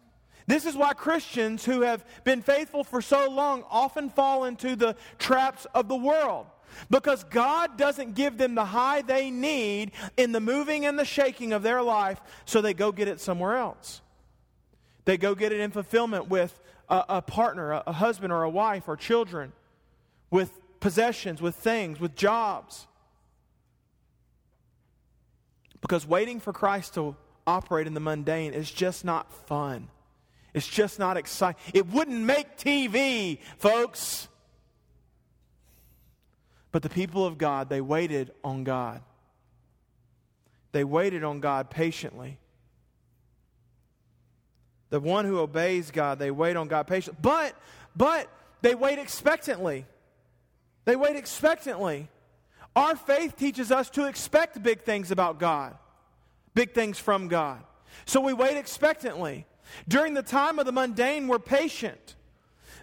This 0.46 0.64
is 0.64 0.74
why 0.74 0.94
Christians 0.94 1.66
who 1.66 1.82
have 1.82 2.02
been 2.24 2.40
faithful 2.40 2.82
for 2.82 3.02
so 3.02 3.28
long 3.28 3.62
often 3.70 4.08
fall 4.08 4.46
into 4.46 4.74
the 4.74 4.96
traps 5.18 5.66
of 5.74 5.86
the 5.88 5.96
world. 5.96 6.46
Because 6.88 7.24
God 7.24 7.76
doesn't 7.76 8.14
give 8.14 8.38
them 8.38 8.54
the 8.54 8.64
high 8.64 9.02
they 9.02 9.30
need 9.30 9.92
in 10.16 10.32
the 10.32 10.40
moving 10.40 10.86
and 10.86 10.98
the 10.98 11.04
shaking 11.04 11.52
of 11.52 11.62
their 11.62 11.82
life, 11.82 12.20
so 12.44 12.60
they 12.60 12.74
go 12.74 12.92
get 12.92 13.08
it 13.08 13.20
somewhere 13.20 13.56
else. 13.56 14.00
They 15.04 15.16
go 15.16 15.34
get 15.34 15.52
it 15.52 15.60
in 15.60 15.70
fulfillment 15.70 16.28
with 16.28 16.58
a, 16.88 17.04
a 17.08 17.22
partner, 17.22 17.72
a, 17.72 17.82
a 17.88 17.92
husband 17.92 18.32
or 18.32 18.42
a 18.42 18.50
wife 18.50 18.88
or 18.88 18.96
children, 18.96 19.52
with 20.30 20.52
possessions, 20.80 21.40
with 21.40 21.54
things, 21.54 22.00
with 22.00 22.14
jobs. 22.14 22.86
Because 25.80 26.06
waiting 26.06 26.40
for 26.40 26.52
Christ 26.52 26.94
to 26.94 27.16
operate 27.46 27.86
in 27.86 27.94
the 27.94 28.00
mundane 28.00 28.52
is 28.52 28.70
just 28.70 29.04
not 29.04 29.32
fun. 29.46 29.88
It's 30.52 30.66
just 30.66 30.98
not 30.98 31.16
exciting. 31.16 31.60
It 31.72 31.86
wouldn't 31.86 32.20
make 32.20 32.56
TV, 32.56 33.38
folks. 33.58 34.28
But 36.72 36.82
the 36.82 36.88
people 36.88 37.24
of 37.26 37.38
God, 37.38 37.68
they 37.68 37.80
waited 37.80 38.32
on 38.44 38.64
God. 38.64 39.02
They 40.72 40.84
waited 40.84 41.24
on 41.24 41.40
God 41.40 41.70
patiently. 41.70 42.38
The 44.90 45.00
one 45.00 45.24
who 45.24 45.38
obeys 45.38 45.90
God, 45.90 46.18
they 46.18 46.30
wait 46.30 46.56
on 46.56 46.68
God 46.68 46.86
patiently. 46.86 47.18
But, 47.22 47.54
but 47.96 48.28
they 48.62 48.74
wait 48.74 48.98
expectantly. 48.98 49.86
They 50.84 50.96
wait 50.96 51.16
expectantly. 51.16 52.08
Our 52.76 52.96
faith 52.96 53.36
teaches 53.36 53.72
us 53.72 53.90
to 53.90 54.06
expect 54.06 54.62
big 54.62 54.82
things 54.82 55.10
about 55.10 55.38
God, 55.38 55.76
big 56.54 56.72
things 56.72 56.98
from 56.98 57.28
God. 57.28 57.62
So 58.04 58.20
we 58.20 58.32
wait 58.32 58.56
expectantly. 58.56 59.46
During 59.88 60.14
the 60.14 60.22
time 60.22 60.58
of 60.58 60.66
the 60.66 60.72
mundane, 60.72 61.28
we're 61.28 61.38
patient. 61.38 62.16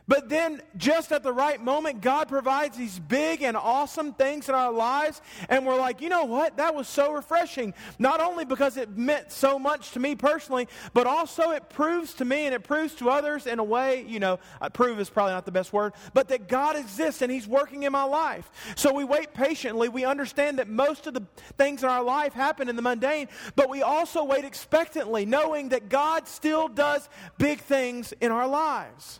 But 0.07 0.29
then, 0.29 0.61
just 0.77 1.11
at 1.11 1.21
the 1.21 1.33
right 1.33 1.61
moment, 1.61 2.01
God 2.01 2.29
provides 2.29 2.77
these 2.77 2.97
big 2.97 3.41
and 3.41 3.57
awesome 3.57 4.13
things 4.13 4.47
in 4.47 4.55
our 4.55 4.71
lives. 4.71 5.21
And 5.49 5.65
we're 5.65 5.77
like, 5.77 5.99
you 5.99 6.07
know 6.07 6.23
what? 6.23 6.57
That 6.57 6.73
was 6.73 6.87
so 6.87 7.11
refreshing. 7.11 7.73
Not 7.99 8.21
only 8.21 8.45
because 8.45 8.77
it 8.77 8.95
meant 8.97 9.33
so 9.33 9.59
much 9.59 9.91
to 9.91 9.99
me 9.99 10.15
personally, 10.15 10.69
but 10.93 11.07
also 11.07 11.51
it 11.51 11.69
proves 11.69 12.13
to 12.15 12.25
me 12.25 12.45
and 12.45 12.55
it 12.55 12.63
proves 12.63 12.95
to 12.95 13.09
others 13.09 13.47
in 13.47 13.59
a 13.59 13.63
way, 13.63 14.05
you 14.07 14.19
know, 14.19 14.39
prove 14.73 14.99
is 14.99 15.09
probably 15.09 15.33
not 15.33 15.45
the 15.45 15.51
best 15.51 15.73
word, 15.73 15.93
but 16.13 16.29
that 16.29 16.47
God 16.47 16.77
exists 16.77 17.21
and 17.21 17.31
He's 17.31 17.47
working 17.47 17.83
in 17.83 17.91
my 17.91 18.03
life. 18.03 18.49
So 18.77 18.93
we 18.93 19.03
wait 19.03 19.33
patiently. 19.33 19.89
We 19.89 20.05
understand 20.05 20.59
that 20.59 20.69
most 20.69 21.07
of 21.07 21.15
the 21.15 21.23
things 21.57 21.83
in 21.83 21.89
our 21.89 22.03
life 22.03 22.31
happen 22.31 22.69
in 22.69 22.77
the 22.77 22.81
mundane, 22.81 23.27
but 23.57 23.69
we 23.69 23.81
also 23.81 24.23
wait 24.23 24.45
expectantly, 24.45 25.25
knowing 25.25 25.69
that 25.69 25.89
God 25.89 26.27
still 26.27 26.69
does 26.69 27.09
big 27.37 27.59
things 27.59 28.13
in 28.21 28.31
our 28.31 28.47
lives. 28.47 29.19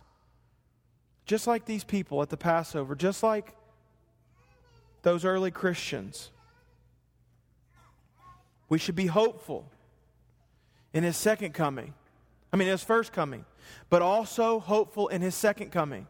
Just 1.28 1.46
like 1.46 1.66
these 1.66 1.84
people 1.84 2.22
at 2.22 2.30
the 2.30 2.38
Passover, 2.38 2.94
just 2.94 3.22
like 3.22 3.54
those 5.02 5.26
early 5.26 5.50
Christians. 5.50 6.30
We 8.70 8.78
should 8.78 8.96
be 8.96 9.06
hopeful 9.06 9.70
in 10.94 11.04
his 11.04 11.18
second 11.18 11.52
coming. 11.52 11.92
I 12.50 12.56
mean, 12.56 12.68
his 12.68 12.82
first 12.82 13.12
coming, 13.12 13.44
but 13.90 14.00
also 14.00 14.58
hopeful 14.58 15.08
in 15.08 15.20
his 15.20 15.34
second 15.34 15.70
coming. 15.70 16.06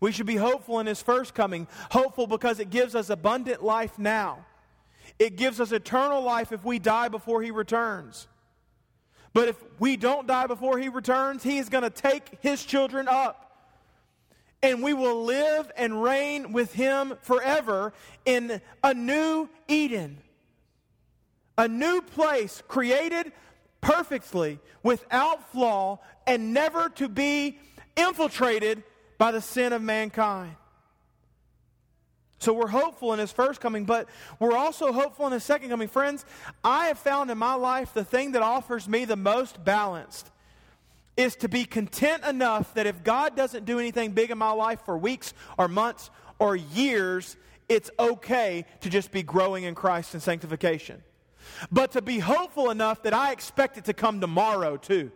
We 0.00 0.12
should 0.12 0.26
be 0.26 0.36
hopeful 0.36 0.80
in 0.80 0.86
his 0.86 1.02
first 1.02 1.34
coming, 1.34 1.68
hopeful 1.90 2.26
because 2.26 2.58
it 2.58 2.70
gives 2.70 2.94
us 2.94 3.10
abundant 3.10 3.62
life 3.62 3.98
now. 3.98 4.46
It 5.18 5.36
gives 5.36 5.60
us 5.60 5.72
eternal 5.72 6.22
life 6.22 6.52
if 6.52 6.64
we 6.64 6.78
die 6.78 7.08
before 7.08 7.42
he 7.42 7.50
returns. 7.50 8.28
But 9.34 9.48
if 9.48 9.62
we 9.78 9.98
don't 9.98 10.26
die 10.26 10.46
before 10.46 10.78
he 10.78 10.88
returns, 10.88 11.42
he 11.42 11.58
is 11.58 11.68
going 11.68 11.84
to 11.84 11.90
take 11.90 12.38
his 12.40 12.64
children 12.64 13.08
up 13.08 13.41
and 14.62 14.82
we 14.82 14.94
will 14.94 15.24
live 15.24 15.70
and 15.76 16.02
reign 16.02 16.52
with 16.52 16.72
him 16.72 17.14
forever 17.22 17.92
in 18.24 18.60
a 18.82 18.94
new 18.94 19.48
Eden. 19.68 20.18
A 21.58 21.68
new 21.68 22.00
place 22.00 22.62
created 22.68 23.32
perfectly, 23.80 24.60
without 24.82 25.50
flaw, 25.50 25.98
and 26.26 26.54
never 26.54 26.88
to 26.88 27.08
be 27.08 27.58
infiltrated 27.96 28.82
by 29.18 29.32
the 29.32 29.40
sin 29.40 29.72
of 29.72 29.82
mankind. 29.82 30.54
So 32.38 32.52
we're 32.52 32.68
hopeful 32.68 33.12
in 33.12 33.18
his 33.18 33.30
first 33.30 33.60
coming, 33.60 33.84
but 33.84 34.08
we're 34.40 34.56
also 34.56 34.92
hopeful 34.92 35.26
in 35.26 35.32
his 35.32 35.44
second 35.44 35.68
coming. 35.68 35.88
Friends, 35.88 36.24
I 36.64 36.86
have 36.86 36.98
found 36.98 37.30
in 37.30 37.38
my 37.38 37.54
life 37.54 37.92
the 37.92 38.04
thing 38.04 38.32
that 38.32 38.42
offers 38.42 38.88
me 38.88 39.04
the 39.04 39.16
most 39.16 39.62
balanced 39.62 40.30
is 41.16 41.36
to 41.36 41.48
be 41.48 41.64
content 41.64 42.24
enough 42.24 42.74
that 42.74 42.86
if 42.86 43.04
God 43.04 43.36
doesn't 43.36 43.64
do 43.64 43.78
anything 43.78 44.12
big 44.12 44.30
in 44.30 44.38
my 44.38 44.52
life 44.52 44.80
for 44.84 44.96
weeks 44.96 45.34
or 45.58 45.68
months 45.68 46.10
or 46.38 46.56
years, 46.56 47.36
it's 47.68 47.90
okay 47.98 48.64
to 48.80 48.90
just 48.90 49.10
be 49.10 49.22
growing 49.22 49.64
in 49.64 49.74
Christ 49.74 50.14
and 50.14 50.22
sanctification. 50.22 51.02
But 51.70 51.92
to 51.92 52.02
be 52.02 52.18
hopeful 52.18 52.70
enough 52.70 53.02
that 53.02 53.14
I 53.14 53.32
expect 53.32 53.76
it 53.76 53.84
to 53.86 53.92
come 53.92 54.20
tomorrow 54.20 54.76
too. 54.76 55.12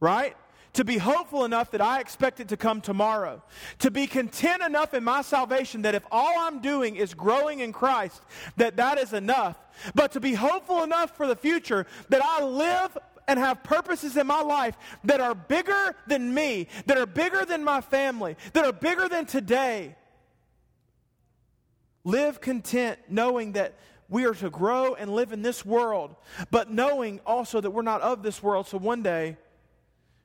Right? 0.00 0.36
to 0.74 0.84
be 0.84 0.98
hopeful 0.98 1.44
enough 1.44 1.70
that 1.70 1.80
I 1.80 2.00
expect 2.00 2.40
it 2.40 2.48
to 2.48 2.56
come 2.56 2.80
tomorrow, 2.80 3.42
to 3.78 3.90
be 3.90 4.06
content 4.06 4.62
enough 4.62 4.92
in 4.92 5.02
my 5.02 5.22
salvation 5.22 5.82
that 5.82 5.94
if 5.94 6.04
all 6.10 6.34
I'm 6.36 6.60
doing 6.60 6.96
is 6.96 7.14
growing 7.14 7.60
in 7.60 7.72
Christ, 7.72 8.20
that 8.56 8.76
that 8.76 8.98
is 8.98 9.12
enough, 9.12 9.56
but 9.94 10.12
to 10.12 10.20
be 10.20 10.34
hopeful 10.34 10.82
enough 10.82 11.16
for 11.16 11.26
the 11.26 11.36
future 11.36 11.86
that 12.08 12.22
I 12.24 12.42
live 12.42 12.98
and 13.26 13.38
have 13.38 13.62
purposes 13.62 14.16
in 14.16 14.26
my 14.26 14.42
life 14.42 14.76
that 15.04 15.20
are 15.20 15.34
bigger 15.34 15.94
than 16.06 16.32
me, 16.32 16.68
that 16.86 16.98
are 16.98 17.06
bigger 17.06 17.44
than 17.44 17.64
my 17.64 17.80
family, 17.80 18.36
that 18.52 18.64
are 18.64 18.72
bigger 18.72 19.08
than 19.08 19.26
today. 19.26 19.96
Live 22.04 22.40
content 22.40 22.98
knowing 23.08 23.52
that 23.52 23.74
we 24.08 24.26
are 24.26 24.34
to 24.34 24.50
grow 24.50 24.94
and 24.94 25.14
live 25.14 25.32
in 25.32 25.42
this 25.42 25.64
world, 25.64 26.14
but 26.50 26.70
knowing 26.70 27.20
also 27.26 27.60
that 27.60 27.70
we're 27.70 27.82
not 27.82 28.02
of 28.02 28.22
this 28.22 28.42
world, 28.42 28.66
so 28.66 28.78
one 28.78 29.02
day 29.02 29.36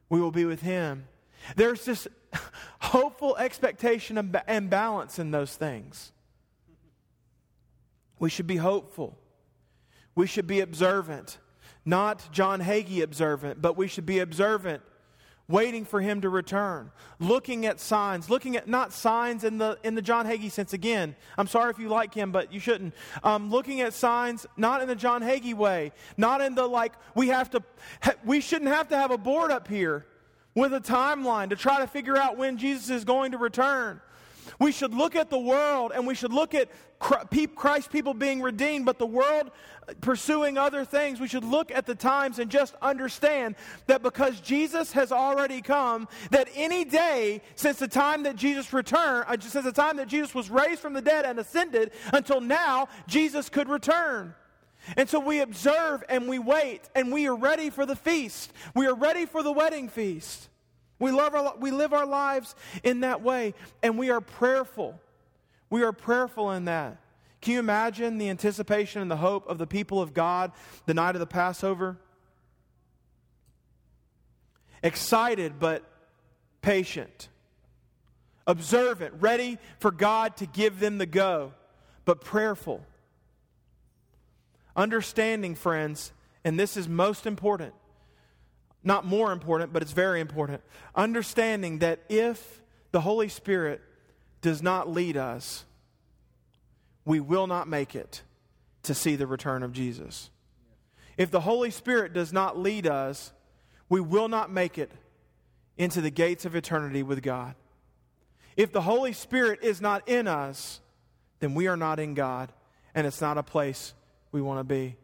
we 0.09 0.19
will 0.19 0.31
be 0.31 0.45
with 0.45 0.61
Him. 0.61 1.07
There's 1.55 1.85
this 1.85 2.07
hopeful 2.79 3.37
expectation 3.37 4.17
and 4.47 4.69
balance 4.69 5.19
in 5.19 5.31
those 5.31 5.55
things. 5.55 6.11
We 8.19 8.29
should 8.29 8.47
be 8.47 8.57
hopeful. 8.57 9.17
We 10.15 10.27
should 10.27 10.47
be 10.47 10.59
observant. 10.59 11.37
Not 11.89 12.31
John 12.31 12.61
Hagee 12.61 13.01
observant, 13.01 13.63
but 13.63 13.75
we 13.75 13.87
should 13.87 14.05
be 14.05 14.19
observant, 14.19 14.83
waiting 15.47 15.85
for 15.85 16.01
him 16.01 16.21
to 16.21 16.29
return, 16.29 16.91
looking 17.19 17.65
at 17.65 17.79
signs, 17.79 18.29
looking 18.29 18.55
at 18.55 18.67
not 18.67 18.93
signs 18.93 19.43
in 19.43 19.57
the 19.57 19.79
in 19.83 19.95
the 19.95 20.01
John 20.03 20.27
Hagee 20.27 20.51
sense. 20.51 20.71
Again, 20.73 21.15
I'm 21.35 21.47
sorry 21.47 21.71
if 21.71 21.79
you 21.79 21.89
like 21.89 22.13
him, 22.13 22.31
but 22.31 22.53
you 22.53 22.59
shouldn't. 22.59 22.93
Um, 23.23 23.49
looking 23.49 23.81
at 23.81 23.95
signs 23.95 24.45
not 24.55 24.83
in 24.83 24.87
the 24.87 24.95
John 24.95 25.23
Hagee 25.23 25.55
way, 25.55 25.91
not 26.15 26.41
in 26.41 26.53
the 26.53 26.67
like 26.67 26.93
we 27.15 27.29
have 27.29 27.49
to. 27.49 27.63
We 28.23 28.39
shouldn't 28.39 28.69
have 28.69 28.89
to 28.89 28.95
have 28.95 29.09
a 29.09 29.17
board 29.17 29.49
up 29.49 29.67
here 29.67 30.05
with 30.53 30.75
a 30.75 30.81
timeline 30.81 31.49
to 31.49 31.55
try 31.55 31.79
to 31.79 31.87
figure 31.87 32.17
out 32.17 32.37
when 32.37 32.59
Jesus 32.59 32.91
is 32.91 33.03
going 33.03 33.31
to 33.31 33.39
return. 33.39 33.99
We 34.59 34.71
should 34.71 34.93
look 34.93 35.15
at 35.15 35.29
the 35.29 35.39
world 35.39 35.91
and 35.93 36.05
we 36.05 36.15
should 36.15 36.33
look 36.33 36.53
at 36.53 36.69
Christ 36.99 37.91
people 37.91 38.13
being 38.13 38.41
redeemed, 38.41 38.85
but 38.85 38.99
the 38.99 39.05
world 39.05 39.51
pursuing 40.01 40.57
other 40.57 40.85
things. 40.85 41.19
We 41.19 41.27
should 41.27 41.43
look 41.43 41.71
at 41.71 41.85
the 41.85 41.95
times 41.95 42.39
and 42.39 42.51
just 42.51 42.75
understand 42.81 43.55
that 43.87 44.01
because 44.01 44.39
Jesus 44.41 44.91
has 44.91 45.11
already 45.11 45.61
come, 45.61 46.07
that 46.31 46.49
any 46.55 46.85
day 46.85 47.41
since 47.55 47.79
the 47.79 47.87
time 47.87 48.23
that 48.23 48.35
Jesus 48.35 48.73
returned, 48.73 49.25
uh, 49.27 49.37
since 49.39 49.65
the 49.65 49.71
time 49.71 49.97
that 49.97 50.07
Jesus 50.07 50.35
was 50.35 50.49
raised 50.49 50.81
from 50.81 50.93
the 50.93 51.01
dead 51.01 51.25
and 51.25 51.39
ascended 51.39 51.91
until 52.13 52.41
now, 52.41 52.87
Jesus 53.07 53.49
could 53.49 53.69
return. 53.69 54.35
And 54.97 55.09
so 55.09 55.19
we 55.19 55.41
observe 55.41 56.03
and 56.09 56.27
we 56.27 56.39
wait 56.39 56.81
and 56.95 57.11
we 57.11 57.27
are 57.27 57.35
ready 57.35 57.69
for 57.69 57.85
the 57.85 57.95
feast. 57.95 58.51
We 58.75 58.87
are 58.87 58.95
ready 58.95 59.25
for 59.25 59.43
the 59.43 59.51
wedding 59.51 59.89
feast. 59.89 60.49
We, 60.99 61.11
love 61.11 61.33
our, 61.33 61.55
we 61.57 61.71
live 61.71 61.93
our 61.93 62.05
lives 62.05 62.55
in 62.83 63.01
that 63.01 63.21
way 63.21 63.53
and 63.81 63.97
we 63.97 64.09
are 64.09 64.21
prayerful. 64.21 64.99
We 65.69 65.83
are 65.83 65.93
prayerful 65.93 66.51
in 66.51 66.65
that. 66.65 66.97
Can 67.41 67.53
you 67.53 67.59
imagine 67.59 68.17
the 68.17 68.29
anticipation 68.29 69.01
and 69.01 69.09
the 69.09 69.17
hope 69.17 69.47
of 69.47 69.57
the 69.57 69.67
people 69.67 70.01
of 70.01 70.13
God 70.13 70.51
the 70.85 70.93
night 70.93 71.15
of 71.15 71.19
the 71.19 71.27
Passover? 71.27 71.97
Excited 74.83 75.53
but 75.59 75.83
patient, 76.61 77.29
observant, 78.45 79.13
ready 79.19 79.57
for 79.79 79.91
God 79.91 80.37
to 80.37 80.45
give 80.45 80.79
them 80.79 80.97
the 80.97 81.05
go, 81.05 81.53
but 82.03 82.21
prayerful. 82.21 82.85
Understanding, 84.75 85.55
friends, 85.55 86.11
and 86.43 86.59
this 86.59 86.77
is 86.77 86.87
most 86.87 87.25
important, 87.25 87.73
not 88.83 89.05
more 89.05 89.31
important, 89.31 89.73
but 89.73 89.81
it's 89.81 89.91
very 89.91 90.21
important. 90.21 90.61
Understanding 90.95 91.79
that 91.79 91.99
if 92.09 92.61
the 92.91 93.01
Holy 93.01 93.29
Spirit 93.29 93.81
does 94.41 94.61
not 94.61 94.89
lead 94.89 95.17
us, 95.17 95.65
we 97.05 97.19
will 97.19 97.47
not 97.47 97.67
make 97.67 97.95
it 97.95 98.21
to 98.83 98.93
see 98.93 99.15
the 99.15 99.27
return 99.27 99.63
of 99.63 99.73
Jesus. 99.73 100.29
If 101.17 101.31
the 101.31 101.41
Holy 101.41 101.71
Spirit 101.71 102.13
does 102.13 102.31
not 102.31 102.57
lead 102.57 102.87
us, 102.87 103.33
we 103.89 103.99
will 103.99 104.29
not 104.29 104.51
make 104.51 104.77
it 104.77 104.91
into 105.77 106.01
the 106.01 106.11
gates 106.11 106.45
of 106.45 106.55
eternity 106.55 107.03
with 107.03 107.21
God. 107.21 107.55
If 108.55 108.71
the 108.71 108.81
Holy 108.81 109.13
Spirit 109.13 109.59
is 109.61 109.81
not 109.81 110.07
in 110.07 110.27
us, 110.27 110.79
then 111.39 111.55
we 111.55 111.67
are 111.67 111.77
not 111.77 111.99
in 111.99 112.13
God, 112.13 112.51
and 112.93 113.07
it's 113.07 113.21
not 113.21 113.37
a 113.37 113.43
place 113.43 113.93
we 114.31 114.41
want 114.41 114.59
to 114.59 114.63
be. 114.63 114.97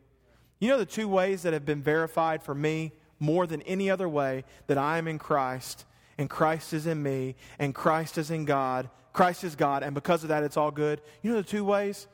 You 0.59 0.69
know 0.69 0.77
the 0.77 0.85
two 0.85 1.07
ways 1.07 1.43
that 1.43 1.53
have 1.53 1.65
been 1.65 1.81
verified 1.81 2.43
for 2.43 2.53
me 2.55 2.91
more 3.25 3.47
than 3.47 3.61
any 3.63 3.89
other 3.89 4.07
way 4.07 4.43
that 4.67 4.77
I 4.77 4.97
am 4.97 5.07
in 5.07 5.19
Christ, 5.19 5.85
and 6.17 6.29
Christ 6.29 6.73
is 6.73 6.85
in 6.85 7.01
me, 7.01 7.35
and 7.59 7.75
Christ 7.75 8.17
is 8.17 8.31
in 8.31 8.45
God 8.45 8.89
Christ 9.15 9.45
is 9.45 9.55
God, 9.55 9.81
and 9.81 9.95
because 9.95 10.23
of 10.23 10.29
that, 10.29 10.43
it's 10.43 10.57
all 10.57 10.71
good. 10.71 11.01
You 11.23 11.31
know 11.31 11.37
the 11.37 11.43
two 11.43 11.63
ways? 11.63 12.07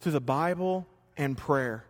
Through 0.00 0.12
the 0.12 0.20
Bible 0.20 0.86
and 1.16 1.36
prayer. 1.36 1.84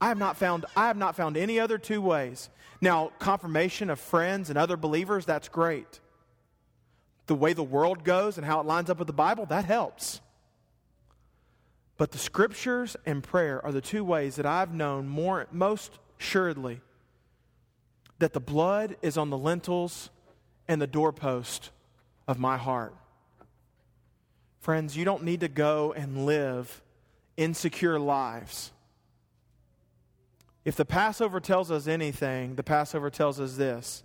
I 0.00 0.08
have 0.08 0.18
not 0.18 0.38
found, 0.38 0.64
I 0.74 0.86
have 0.86 0.96
not 0.96 1.14
found 1.14 1.36
any 1.36 1.60
other 1.60 1.76
two 1.76 2.00
ways. 2.00 2.48
Now, 2.80 3.12
confirmation 3.18 3.90
of 3.90 4.00
friends 4.00 4.48
and 4.48 4.58
other 4.58 4.78
believers, 4.78 5.26
that's 5.26 5.48
great. 5.48 6.00
The 7.26 7.34
way 7.34 7.52
the 7.52 7.62
world 7.62 8.02
goes 8.02 8.38
and 8.38 8.46
how 8.46 8.60
it 8.60 8.66
lines 8.66 8.88
up 8.88 8.98
with 8.98 9.06
the 9.06 9.12
Bible, 9.12 9.44
that 9.46 9.66
helps. 9.66 10.20
But 11.98 12.12
the 12.12 12.18
scriptures 12.18 12.96
and 13.04 13.22
prayer 13.22 13.62
are 13.64 13.72
the 13.72 13.82
two 13.82 14.04
ways 14.04 14.36
that 14.36 14.46
I've 14.46 14.72
known 14.72 15.06
more, 15.06 15.46
most 15.52 15.98
assuredly 16.18 16.80
that 18.22 18.34
the 18.34 18.40
blood 18.40 18.94
is 19.02 19.18
on 19.18 19.30
the 19.30 19.36
lintels 19.36 20.08
and 20.68 20.80
the 20.80 20.86
doorpost 20.86 21.70
of 22.28 22.38
my 22.38 22.56
heart. 22.56 22.94
Friends, 24.60 24.96
you 24.96 25.04
don't 25.04 25.24
need 25.24 25.40
to 25.40 25.48
go 25.48 25.92
and 25.92 26.24
live 26.24 26.82
insecure 27.36 27.98
lives. 27.98 28.70
If 30.64 30.76
the 30.76 30.84
Passover 30.84 31.40
tells 31.40 31.72
us 31.72 31.88
anything, 31.88 32.54
the 32.54 32.62
Passover 32.62 33.10
tells 33.10 33.40
us 33.40 33.56
this 33.56 34.04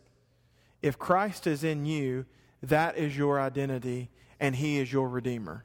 if 0.81 0.97
Christ 0.97 1.45
is 1.45 1.63
in 1.63 1.85
you, 1.85 2.25
that 2.63 2.97
is 2.97 3.15
your 3.15 3.39
identity, 3.39 4.09
and 4.39 4.55
He 4.55 4.79
is 4.79 4.91
your 4.91 5.07
Redeemer. 5.07 5.63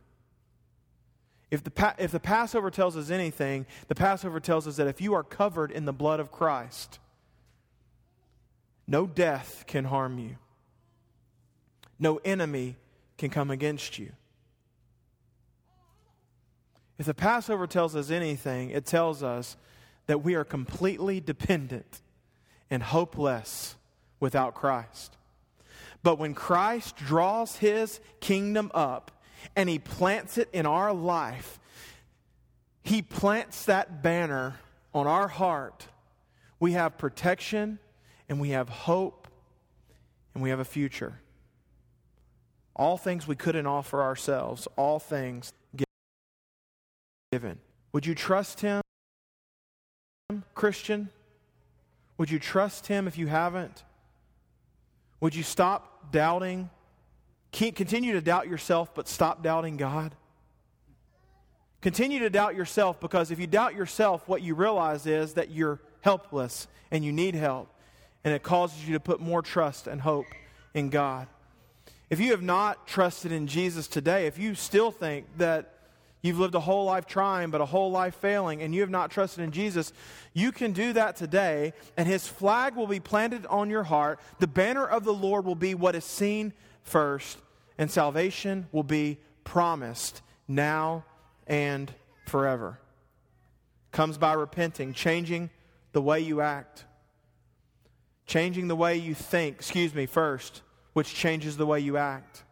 If 1.51 1.65
the, 1.65 1.95
if 1.97 2.11
the 2.11 2.21
Passover 2.21 2.71
tells 2.71 2.99
us 2.99 3.09
anything, 3.09 3.65
the 3.89 3.95
Passover 3.95 4.41
tells 4.41 4.69
us 4.69 4.77
that 4.77 4.89
if 4.89 5.01
you 5.01 5.15
are 5.15 5.23
covered 5.23 5.71
in 5.71 5.87
the 5.87 5.93
blood 5.95 6.21
of 6.21 6.31
Christ, 6.31 6.99
no 8.87 9.07
death 9.07 9.65
can 9.67 9.85
harm 9.85 10.19
you, 10.19 10.37
no 11.99 12.21
enemy 12.25 12.77
can 13.19 13.31
come 13.31 13.51
against 13.51 13.99
you. 13.99 14.13
If 16.99 17.07
the 17.07 17.15
Passover 17.15 17.67
tells 17.67 17.97
us 17.97 18.11
anything, 18.11 18.71
it 18.71 18.87
tells 18.87 19.23
us 19.23 19.57
that 20.07 20.23
we 20.23 20.35
are 20.35 20.45
completely 20.45 21.21
dependent 21.21 22.01
and 22.71 22.83
hopeless 22.83 23.77
without 24.21 24.55
Christ. 24.55 25.17
But 26.03 26.19
when 26.19 26.35
Christ 26.35 26.97
draws 26.97 27.57
his 27.57 28.01
kingdom 28.21 28.71
up 28.75 29.11
and 29.57 29.69
he 29.69 29.79
plants 29.79 30.39
it 30.39 30.49
in 30.53 30.67
our 30.67 30.93
life, 30.93 31.61
he 32.83 33.03
plants 33.03 33.65
that 33.67 34.03
banner 34.03 34.57
on 34.95 35.07
our 35.07 35.29
heart. 35.29 35.87
We 36.59 36.73
have 36.73 36.99
protection 36.99 37.79
and 38.33 38.41
we 38.41 38.49
have 38.49 38.71
hope 38.71 39.29
and 40.33 40.43
we 40.43 40.49
have 40.49 40.59
a 40.59 40.65
future. 40.65 41.21
All 42.75 42.97
things 42.97 43.29
we 43.29 43.37
couldn't 43.37 43.67
offer 43.67 44.01
ourselves, 44.01 44.67
all 44.75 44.99
things 44.99 45.53
given. 47.31 47.59
Would 47.93 48.07
you 48.07 48.15
trust 48.15 48.61
Him, 48.61 48.81
Christian? 50.55 51.11
Would 52.17 52.31
you 52.31 52.39
trust 52.39 52.87
Him 52.87 53.07
if 53.07 53.19
you 53.19 53.27
haven't? 53.27 53.85
Would 55.21 55.35
you 55.35 55.43
stop 55.43 56.11
doubting? 56.11 56.71
Continue 57.53 58.15
to 58.15 58.23
doubt 58.23 58.49
yourself, 58.49 58.95
but 58.95 59.09
stop 59.09 59.43
doubting 59.43 59.77
God? 59.77 60.15
Continue 61.83 62.21
to 62.21 62.31
doubt 62.31 62.57
yourself 62.57 62.99
because 62.99 63.31
if 63.31 63.39
you 63.39 63.47
doubt 63.47 63.75
yourself, 63.75 64.27
what 64.27 64.41
you 64.41 64.55
realize 64.55 65.05
is 65.05 65.35
that 65.35 65.51
you're 65.51 65.81
helpless 66.01 66.67
and 66.91 67.05
you 67.05 67.13
need 67.13 67.35
help. 67.35 67.69
And 68.25 68.33
it 68.35 68.43
causes 68.43 68.87
you 68.87 68.95
to 68.95 69.01
put 69.01 69.21
more 69.21 69.43
trust 69.43 69.87
and 69.87 70.01
hope 70.01 70.27
in 70.75 70.91
God. 70.91 71.27
If 72.09 72.21
you 72.21 72.33
have 72.33 72.43
not 72.43 72.87
trusted 72.87 73.33
in 73.33 73.47
Jesus 73.47 73.89
today, 73.89 74.27
if 74.27 74.39
you 74.39 74.55
still 74.55 74.91
think 74.91 75.27
that 75.39 75.79
you've 76.21 76.39
lived 76.39 76.55
a 76.55 76.61
whole 76.61 76.85
life 76.85 77.07
trying, 77.07 77.51
but 77.51 77.61
a 77.61 77.67
whole 77.67 77.91
life 77.91 78.15
failing, 78.17 78.63
and 78.63 78.75
you 78.75 78.83
have 78.83 78.91
not 78.91 79.11
trusted 79.11 79.43
in 79.43 79.51
Jesus, 79.51 79.93
you 80.35 80.53
can 80.53 80.73
do 80.73 80.93
that 80.93 81.17
today, 81.17 81.73
and 81.97 82.07
His 82.07 82.29
flag 82.29 82.77
will 82.77 82.87
be 82.87 83.01
planted 83.01 83.47
on 83.47 83.71
your 83.71 83.83
heart. 83.83 84.21
The 84.39 84.47
banner 84.47 84.85
of 84.85 85.05
the 85.05 85.15
Lord 85.15 85.45
will 85.45 85.55
be 85.55 85.75
what 85.75 85.95
is 85.95 86.05
seen 86.05 86.53
first, 86.83 87.39
and 87.79 87.91
salvation 87.91 88.69
will 88.73 88.83
be 88.83 89.19
promised 89.43 90.23
now 90.47 91.05
and 91.47 91.93
forever. 92.27 92.79
Comes 93.91 94.17
by 94.17 94.35
repenting, 94.35 94.93
changing 94.93 95.51
the 95.93 96.03
way 96.03 96.21
you 96.21 96.41
act, 96.41 96.85
changing 98.27 98.69
the 98.69 98.77
way 98.77 98.97
you 98.97 99.15
think, 99.15 99.57
excuse 99.57 99.95
me, 99.95 100.07
first 100.07 100.63
which 100.93 101.15
changes 101.15 101.57
the 101.57 101.67
way 101.67 101.81
you 101.81 101.97
act. 101.97 102.45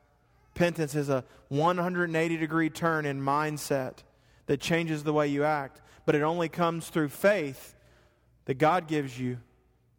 Repentance 0.54 0.94
is 0.94 1.08
a 1.08 1.24
180 1.48 2.36
degree 2.36 2.70
turn 2.70 3.04
in 3.06 3.20
mindset 3.20 3.98
that 4.46 4.60
changes 4.60 5.04
the 5.04 5.12
way 5.12 5.26
you 5.26 5.44
act, 5.44 5.80
but 6.06 6.14
it 6.14 6.22
only 6.22 6.48
comes 6.48 6.88
through 6.88 7.08
faith 7.08 7.74
that 8.46 8.54
God 8.54 8.88
gives 8.88 9.18
you 9.18 9.38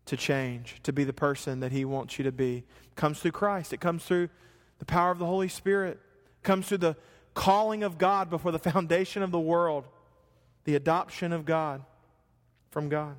to 0.05 0.17
change, 0.17 0.77
to 0.83 0.91
be 0.91 1.03
the 1.03 1.13
person 1.13 1.59
that 1.61 1.71
He 1.71 1.85
wants 1.85 2.17
you 2.17 2.23
to 2.23 2.31
be. 2.31 2.57
It 2.57 2.95
comes 2.95 3.19
through 3.19 3.31
Christ, 3.31 3.73
it 3.73 3.79
comes 3.79 4.03
through 4.03 4.29
the 4.79 4.85
power 4.85 5.11
of 5.11 5.19
the 5.19 5.25
Holy 5.25 5.47
Spirit, 5.47 5.99
it 6.41 6.43
comes 6.43 6.67
through 6.67 6.79
the 6.79 6.97
calling 7.33 7.83
of 7.83 7.97
God 7.97 8.29
before 8.29 8.51
the 8.51 8.59
foundation 8.71 9.23
of 9.23 9.31
the 9.31 9.39
world, 9.39 9.87
the 10.65 10.75
adoption 10.75 11.31
of 11.31 11.45
God 11.45 11.83
from 12.71 12.89
God. 12.89 13.15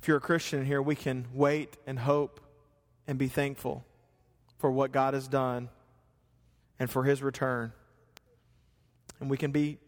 If 0.00 0.08
you're 0.08 0.18
a 0.18 0.20
Christian 0.20 0.64
here, 0.64 0.80
we 0.80 0.94
can 0.94 1.26
wait 1.32 1.76
and 1.86 1.98
hope 1.98 2.40
and 3.06 3.18
be 3.18 3.28
thankful 3.28 3.84
for 4.58 4.70
what 4.70 4.92
God 4.92 5.14
has 5.14 5.28
done 5.28 5.68
and 6.78 6.90
for 6.90 7.04
his 7.04 7.22
return. 7.22 7.72
And 9.20 9.28
we 9.28 9.36
can 9.36 9.50
be 9.50 9.78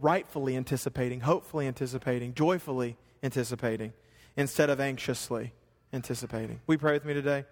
rightfully 0.00 0.56
anticipating, 0.56 1.20
hopefully 1.20 1.66
anticipating, 1.66 2.32
joyfully 2.34 2.96
anticipating, 3.22 3.92
instead 4.36 4.70
of 4.70 4.80
anxiously 4.80 5.52
anticipating. 5.92 6.60
We 6.66 6.76
pray 6.76 6.92
with 6.92 7.04
me 7.04 7.14
today. 7.14 7.44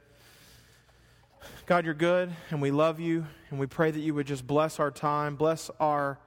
God, 1.66 1.84
you're 1.84 1.94
good, 1.94 2.32
and 2.51 2.62
we 2.62 2.70
love 2.70 2.99
you, 3.01 3.26
and 3.51 3.59
we 3.59 3.66
pray 3.66 3.90
that 3.90 4.01
you 4.01 4.14
would 4.14 4.26
just 4.26 4.47
bless 4.47 4.80
our 4.80 4.90
time, 4.90 5.36
bless 5.36 5.70
our 5.78 6.18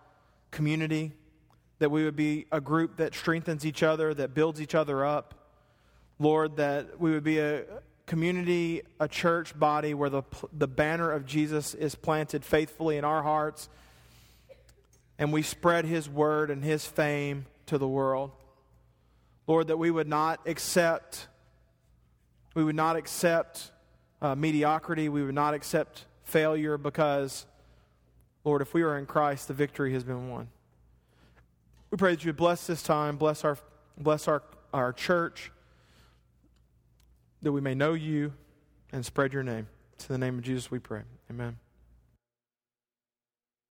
community, 0.52 1.14
that 1.80 1.90
we 1.90 2.04
would 2.04 2.16
be 2.16 2.46
a 2.52 2.62
group 2.62 2.98
that 2.98 3.16
strengthens 3.16 3.66
each 3.66 3.84
other, 3.84 4.14
that 4.14 4.34
builds 4.34 4.62
each 4.62 4.76
other 4.76 5.06
up. 5.06 5.34
Lord, 6.20 6.58
that 6.58 7.00
we 7.00 7.12
would 7.12 7.24
be 7.24 7.40
a 7.40 7.64
community, 8.06 8.82
a 9.00 9.08
church 9.08 9.58
body 9.58 9.94
where 9.94 10.10
the, 10.10 10.24
the 10.52 10.68
banner 10.68 11.12
of 11.12 11.26
Jesus 11.26 11.74
is 11.74 11.96
planted 11.96 12.44
faithfully 12.44 12.98
in 12.98 13.06
our 13.06 13.24
hearts 13.24 13.70
and 15.20 15.34
we 15.34 15.42
spread 15.42 15.86
his 15.86 16.10
word 16.10 16.50
and 16.50 16.64
his 16.64 16.86
fame 16.86 17.46
to 17.68 17.78
the 17.78 17.88
world. 17.88 18.32
Lord, 19.46 19.68
that 19.68 19.78
we 19.78 19.92
would 19.92 20.08
not 20.08 20.40
accept, 20.48 21.28
we 22.56 22.64
would 22.64 22.76
not 22.76 22.96
accept 22.96 23.72
uh, 24.22 24.34
mediocrity, 24.34 25.10
we 25.10 25.24
would 25.24 25.36
not 25.36 25.54
accept 25.54 26.06
failure 26.24 26.78
because, 26.78 27.46
Lord, 28.46 28.62
if 28.62 28.74
we 28.74 28.82
are 28.82 28.98
in 28.98 29.06
Christ, 29.06 29.50
the 29.50 29.54
victory 29.54 29.92
has 29.94 30.06
been 30.06 30.30
won. 30.30 30.48
We 31.92 31.98
pray 31.98 32.12
that 32.12 32.24
you 32.24 32.30
would 32.30 32.38
bless 32.38 32.68
this 32.68 32.84
time, 32.84 33.18
bless 33.18 33.44
our, 33.44 33.58
bless 33.98 34.28
our, 34.28 34.44
our 34.74 34.94
church, 34.94 35.52
that 37.42 37.52
we 37.52 37.62
may 37.62 37.74
know 37.74 37.94
you 37.94 38.34
and 38.92 39.06
spread 39.06 39.34
your 39.34 39.44
name. 39.44 39.68
In 40.08 40.14
the 40.14 40.18
name 40.18 40.38
of 40.38 40.44
Jesus 40.44 40.72
we 40.72 40.80
pray. 40.80 41.02
Amen. 41.30 41.58